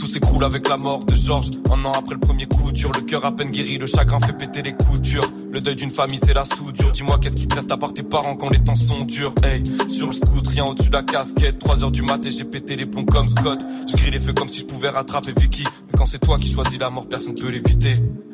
Tout 0.00 0.06
s'écroule 0.06 0.44
avec 0.44 0.66
la 0.66 0.78
mort 0.78 1.04
de 1.04 1.14
Georges. 1.14 1.50
Un 1.70 1.84
an 1.84 1.92
après 1.92 2.14
le 2.14 2.20
premier 2.20 2.46
coup 2.46 2.72
dur, 2.72 2.90
le 2.90 3.02
cœur 3.02 3.26
à 3.26 3.36
peine 3.36 3.50
guéri, 3.50 3.76
le 3.76 3.86
chagrin 3.86 4.18
fait 4.18 4.32
péter 4.32 4.62
les 4.62 4.72
coutures. 4.72 5.30
Le 5.52 5.60
deuil 5.60 5.76
d'une 5.76 5.90
famille, 5.90 6.18
c'est 6.24 6.32
la 6.32 6.46
soudure. 6.46 6.90
Dis-moi, 6.90 7.18
qu'est-ce 7.18 7.36
qui 7.36 7.46
te 7.46 7.54
reste 7.54 7.70
à 7.70 7.76
part 7.76 7.92
tes 7.92 8.02
parents 8.02 8.34
quand 8.34 8.48
les 8.48 8.64
temps 8.64 8.74
sont 8.74 9.04
durs? 9.04 9.34
Hey, 9.42 9.62
sur 9.88 10.06
le 10.06 10.14
scoot, 10.14 10.48
rien 10.48 10.64
au-dessus 10.64 10.88
de 10.88 10.94
la 10.94 11.02
casquette. 11.02 11.58
3 11.58 11.84
heures 11.84 11.90
du 11.90 12.00
mat 12.00 12.24
et 12.24 12.30
j'ai 12.30 12.44
pété 12.44 12.76
les 12.76 12.86
plombs 12.86 13.04
comme 13.04 13.28
Scott. 13.28 13.62
Je 13.88 13.96
grille 13.98 14.12
les 14.12 14.20
feux 14.20 14.32
comme 14.32 14.48
si 14.48 14.60
je 14.60 14.64
pouvais 14.64 14.88
rattraper 14.88 15.32
Vicky. 15.38 15.64
Mais 15.64 15.98
quand 15.98 16.06
c'est 16.06 16.18
toi 16.18 16.38
qui 16.38 16.50
choisis 16.50 16.78
la 16.78 16.88
mort, 16.88 17.06
personne 17.06 17.34
peut 17.34 17.50
l'éviter. 17.50 17.92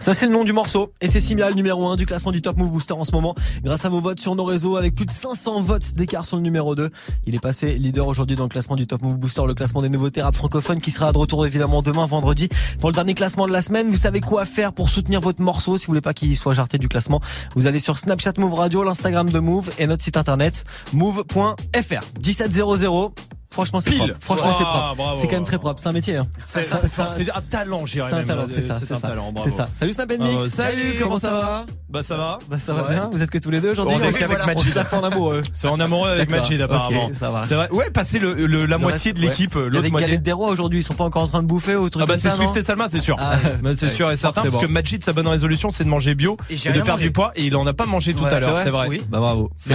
Ça 0.00 0.14
c'est 0.14 0.26
le 0.26 0.32
nom 0.32 0.44
du 0.44 0.52
morceau 0.52 0.92
et 1.00 1.08
c'est 1.08 1.18
Simia 1.18 1.48
le 1.48 1.56
numéro 1.56 1.88
1 1.88 1.96
du 1.96 2.06
classement 2.06 2.30
du 2.30 2.40
Top 2.40 2.56
Move 2.56 2.70
Booster 2.70 2.94
en 2.94 3.02
ce 3.02 3.10
moment 3.10 3.34
grâce 3.64 3.84
à 3.84 3.88
vos 3.88 4.00
votes 4.00 4.20
sur 4.20 4.36
nos 4.36 4.44
réseaux 4.44 4.76
avec 4.76 4.94
plus 4.94 5.06
de 5.06 5.10
500 5.10 5.60
votes 5.62 5.92
d'écart 5.96 6.24
sur 6.24 6.36
le 6.36 6.42
numéro 6.42 6.76
2. 6.76 6.88
Il 7.26 7.34
est 7.34 7.40
passé 7.40 7.74
leader 7.74 8.06
aujourd'hui 8.06 8.36
dans 8.36 8.44
le 8.44 8.48
classement 8.48 8.76
du 8.76 8.86
Top 8.86 9.02
Move 9.02 9.18
Booster, 9.18 9.42
le 9.46 9.54
classement 9.54 9.82
des 9.82 9.88
nouveautés 9.88 10.22
rap 10.22 10.36
francophones 10.36 10.80
qui 10.80 10.92
sera 10.92 11.12
de 11.12 11.18
retour 11.18 11.46
évidemment 11.46 11.82
demain 11.82 12.06
vendredi 12.06 12.48
pour 12.78 12.90
le 12.90 12.94
dernier 12.94 13.14
classement 13.14 13.48
de 13.48 13.52
la 13.52 13.60
semaine. 13.60 13.90
Vous 13.90 13.96
savez 13.96 14.20
quoi 14.20 14.44
faire 14.44 14.72
pour 14.72 14.88
soutenir 14.88 15.20
votre 15.20 15.42
morceau 15.42 15.78
si 15.78 15.86
vous 15.86 15.90
voulez 15.90 16.00
pas 16.00 16.14
qu'il 16.14 16.36
soit 16.36 16.54
jarté 16.54 16.78
du 16.78 16.88
classement. 16.88 17.20
Vous 17.56 17.66
allez 17.66 17.80
sur 17.80 17.98
Snapchat 17.98 18.34
Move 18.38 18.54
Radio, 18.54 18.84
l'Instagram 18.84 19.28
de 19.28 19.40
Move 19.40 19.70
et 19.78 19.88
notre 19.88 20.04
site 20.04 20.16
internet 20.16 20.64
move.fr 20.92 22.04
1700 22.24 23.37
Franchement, 23.50 23.80
c'est 23.80 23.92
propre. 23.96 24.12
Franchement, 24.20 24.52
c'est 24.56 24.64
Ah, 24.66 24.92
propre. 24.94 25.16
C'est 25.16 25.26
quand 25.26 25.34
même 25.36 25.44
très 25.44 25.58
propre. 25.58 25.80
C'est 25.80 25.88
un 25.88 25.92
métier. 25.92 26.16
Hein. 26.16 26.26
C'est 26.46 26.62
c'est- 26.62 26.86
c'est 26.86 27.02
un 27.02 27.40
talent, 27.50 27.86
j'irais 27.86 28.08
C'est 28.08 28.14
un 28.14 28.18
même. 28.18 28.26
talent, 28.26 28.44
c'est 28.48 28.60
ça, 28.62 28.74
c'est 28.74 28.84
ça. 28.86 29.00
C'est 29.44 29.50
ça. 29.50 29.68
Salut 29.72 29.92
Snap 29.92 30.12
and 30.12 30.16
Ah, 30.20 30.28
Mix. 30.28 30.48
salut, 30.48 30.96
comment 30.98 31.18
ça 31.18 31.32
va 31.32 31.66
Bah 31.88 32.02
ça 32.02 32.16
va. 32.16 32.38
Bah 32.50 32.58
ça 32.58 32.74
va 32.74 32.82
Ouais. 32.82 32.90
bien. 32.90 33.08
Vous 33.12 33.22
êtes 33.22 33.30
que 33.30 33.38
tous 33.38 33.50
les 33.50 33.60
deux 33.60 33.70
aujourd'hui. 33.70 33.96
On 33.98 34.04
est 34.04 34.10
Ok, 34.10 34.18
qu'avec 34.18 34.46
Majid. 34.46 34.74
Tape 34.74 34.92
en 34.92 35.02
amoureux. 35.02 35.42
C'est 35.54 35.66
en 35.68 35.80
amoureux 35.80 36.10
avec. 36.10 36.30
Majid 36.30 36.60
apparemment. 36.60 37.06
Ok, 37.06 37.14
ça 37.14 37.30
va. 37.30 37.44
C'est 37.46 37.54
vrai. 37.54 37.70
Ouais, 37.72 37.90
passer 37.90 38.18
le, 38.18 38.34
le- 38.34 38.66
la 38.66 38.76
Le 38.76 38.82
moitié 38.82 39.10
reste, 39.12 39.22
de 39.22 39.26
l'équipe, 39.28 39.54
ouais. 39.56 39.62
euh, 39.62 39.68
Il 39.68 39.72
y 39.74 39.76
l'autre 39.76 39.90
moitié. 39.90 40.08
galette 40.08 40.22
des 40.22 40.32
rois 40.32 40.50
aujourd'hui. 40.50 40.80
Ils 40.80 40.84
sont 40.84 40.94
pas 40.94 41.04
encore 41.04 41.22
en 41.22 41.28
train 41.28 41.42
de 41.42 41.48
bouffer 41.48 41.74
ou 41.76 41.88
truc 41.88 42.02
Ah 42.02 42.06
bah 42.06 42.16
c'est 42.18 42.30
Swift 42.30 42.56
et 42.56 42.62
Salma, 42.62 42.88
c'est 42.88 43.00
sûr. 43.00 43.16
Ah 43.18 43.38
c'est 43.76 43.88
sûr 43.88 44.10
et 44.10 44.16
certain 44.16 44.42
parce 44.42 44.58
que 44.58 44.66
Majid 44.66 45.02
sa 45.02 45.12
bonne 45.14 45.26
résolution 45.28 45.70
c'est 45.70 45.84
de 45.84 45.88
manger 45.88 46.14
bio 46.14 46.36
Et 46.50 46.54
de 46.56 46.82
perdre 46.82 47.00
du 47.00 47.10
poids 47.12 47.32
et 47.34 47.44
il 47.46 47.56
en 47.56 47.66
a 47.66 47.72
pas 47.72 47.86
mangé 47.86 48.12
tout 48.14 48.24
à 48.26 48.38
l'heure, 48.38 48.56
c'est 48.56 48.64
c'est 48.64 48.70
vrai. 48.70 48.98
Bah 49.08 49.18
bravo. 49.20 49.50
C'est. 49.56 49.74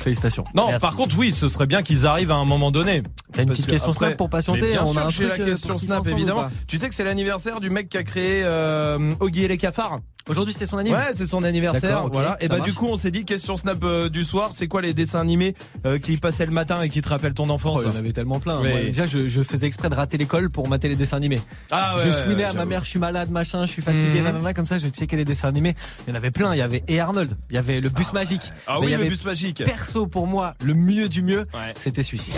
Félicitations. 0.00 0.44
Non, 0.54 0.68
par 0.80 0.96
contre, 0.96 1.16
oui, 1.18 1.32
ce 1.32 1.46
serait 1.48 1.66
bien 1.66 1.82
qu'ils 1.82 2.06
arrivent 2.06 2.32
à 2.32 2.36
un 2.36 2.44
moment 2.44 2.70
donné. 2.70 3.02
T'as 3.32 3.42
une 3.42 3.48
petite 3.48 3.66
que 3.66 3.70
question 3.70 3.92
après- 3.92 4.08
Snap 4.08 4.18
pour 4.18 4.28
patienter 4.28 4.72
Bien 4.72 4.84
On 4.84 4.90
a 4.90 4.92
sûr, 4.92 5.02
un 5.02 5.08
j'ai 5.08 5.28
la 5.28 5.34
euh, 5.34 5.44
question 5.46 5.78
Snap, 5.78 6.06
évidemment. 6.06 6.46
Tu 6.66 6.76
sais 6.78 6.88
que 6.88 6.94
c'est 6.94 7.04
l'anniversaire 7.04 7.60
du 7.60 7.70
mec 7.70 7.88
qui 7.88 7.96
a 7.96 8.02
créé 8.02 8.42
euh, 8.44 9.12
Oggy 9.20 9.44
et 9.44 9.48
les 9.48 9.56
cafards. 9.58 10.00
Aujourd'hui, 10.28 10.54
c'est 10.54 10.66
son 10.66 10.78
anniversaire. 10.78 11.08
Ouais, 11.08 11.14
c'est 11.16 11.26
son 11.26 11.42
anniversaire. 11.42 12.06
Voilà. 12.12 12.36
Et 12.40 12.48
bah 12.48 12.60
du 12.60 12.72
coup, 12.72 12.86
on 12.86 12.96
s'est 12.96 13.10
dit 13.10 13.24
question 13.24 13.56
Snap 13.56 13.78
euh, 13.82 14.08
du 14.08 14.24
soir, 14.24 14.50
c'est 14.52 14.68
quoi 14.68 14.80
les 14.82 14.94
dessins 14.94 15.20
animés 15.20 15.54
euh, 15.86 15.98
qui 15.98 16.16
passaient 16.16 16.46
le 16.46 16.52
matin 16.52 16.80
et 16.82 16.88
qui 16.88 17.00
te 17.00 17.08
rappellent 17.08 17.34
ton 17.34 17.46
Oh, 17.48 17.52
enfance 17.52 17.80
il 17.84 17.90
y 17.90 17.92
en 17.92 17.96
avait 17.96 18.12
tellement 18.12 18.38
plein. 18.40 18.60
Moi, 18.60 18.82
déjà, 18.82 19.04
je, 19.06 19.26
je 19.28 19.42
faisais 19.42 19.66
exprès 19.66 19.88
de 19.90 19.94
rater 19.94 20.16
l'école 20.18 20.48
pour 20.50 20.68
mater 20.68 20.88
les 20.88 20.96
dessins 20.96 21.16
animés. 21.16 21.40
Ah 21.70 21.96
ouais, 21.96 22.02
je 22.02 22.06
ouais, 22.08 22.12
suis 22.12 22.28
né 22.30 22.36
ouais, 22.36 22.44
à 22.44 22.52
ma 22.52 22.64
mère, 22.64 22.84
je 22.84 22.90
suis 22.90 22.98
malade, 22.98 23.30
machin, 23.30 23.66
je 23.66 23.70
suis 23.72 23.82
fatigué, 23.82 24.18
Mhm. 24.18 24.24
nanana, 24.24 24.54
comme 24.54 24.66
ça, 24.66 24.78
je 24.78 24.86
checkais 24.88 25.16
les 25.16 25.24
dessins 25.24 25.48
animés. 25.48 25.74
Il 26.06 26.10
y 26.10 26.12
en 26.12 26.16
avait 26.16 26.30
plein. 26.30 26.54
Il 26.54 26.58
y 26.58 26.62
avait 26.62 26.82
et 26.88 27.00
Arnold, 27.00 27.36
il 27.50 27.54
y 27.56 27.58
avait 27.58 27.80
le 27.80 27.88
bus 27.88 28.12
magique. 28.12 28.42
Ah 28.66 28.74
Mais 28.74 28.78
oui, 28.78 28.86
il 28.86 28.88
y 28.90 28.94
le 28.96 29.00
avait 29.00 29.08
bus 29.10 29.24
magique. 29.24 29.62
Perso 29.64 30.06
pour 30.06 30.26
moi, 30.26 30.54
le 30.62 30.74
mieux 30.74 31.08
du 31.08 31.22
mieux, 31.22 31.46
Ouais. 31.54 31.74
c'était 31.76 32.02
celui-ci. 32.02 32.32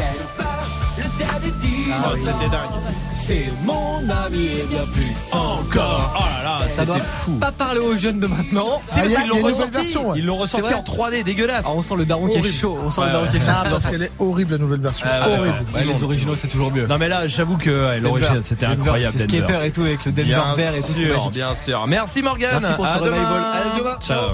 Oh, 0.96 2.10
c'était 2.16 2.48
dingue. 2.50 2.70
C'est 3.10 3.52
mon 3.64 3.98
ami 4.26 4.44
et 4.46 4.66
bien 4.68 4.84
plus 4.92 5.12
Encore. 5.32 6.14
Oh 6.16 6.22
là 6.44 6.60
là, 6.60 6.68
Ça 6.68 6.84
doit 6.84 7.00
fou. 7.00 7.32
pas 7.38 7.50
parler 7.52 7.80
aux 7.80 7.96
jeunes 7.96 8.20
de 8.20 8.26
maintenant. 8.26 8.80
Si, 8.88 9.00
parce 9.00 9.14
qu'ils 9.14 9.28
l'ont 9.28 9.42
ressorti. 9.42 9.70
version, 9.72 10.10
ouais. 10.10 10.18
Ils 10.18 10.26
l'ont 10.26 10.36
ressorti 10.36 10.74
en 10.74 10.82
3D, 10.82 11.24
dégueulasse. 11.24 11.64
Ah, 11.66 11.72
on 11.74 11.82
sent 11.82 11.94
le 11.96 12.04
daron 12.04 12.28
qui 12.28 12.36
est 12.38 12.42
chaud. 12.42 12.78
On 12.84 12.90
sent 12.90 13.00
Ouais, 13.00 13.06
le 13.08 13.12
daron 13.12 13.26
qui 13.26 13.36
est 13.36 13.40
chaud. 13.40 13.46
Ah, 13.48 13.64
parce 13.70 13.86
qu'elle 13.86 14.02
est 14.02 14.12
horrible 14.18 14.52
la 14.52 14.58
nouvelle 14.58 14.80
version. 14.80 15.06
Ah, 15.10 15.28
horrible. 15.28 15.56
les 15.84 16.02
originaux, 16.02 16.36
c'est 16.36 16.48
toujours 16.48 16.70
mieux. 16.70 16.86
Non 16.86 16.98
mais 16.98 17.08
là, 17.08 17.26
j'avoue 17.26 17.56
que 17.56 17.70
ouais, 17.70 18.00
l'origine, 18.00 18.42
c'était 18.42 18.66
incroyable. 18.66 19.16
C'était 19.16 19.38
skater 19.42 19.64
et 19.66 19.70
tout 19.72 19.82
avec 19.82 20.04
le 20.04 20.12
Denver 20.12 20.24
Bien 20.28 20.54
vert 20.54 20.74
et 20.74 20.80
tout. 20.80 20.86
c'est 20.94 21.06
sûr, 21.06 21.30
bien 21.30 21.54
sûr. 21.56 21.86
Merci 21.88 22.22
Morgan. 22.22 22.50
Merci 22.52 22.72
pour 22.74 22.86
ce 22.86 22.92
À 22.92 22.96
revival. 22.96 23.20
demain. 23.20 23.50
À 23.74 23.78
demain. 23.78 23.96
Ciao. 24.00 24.30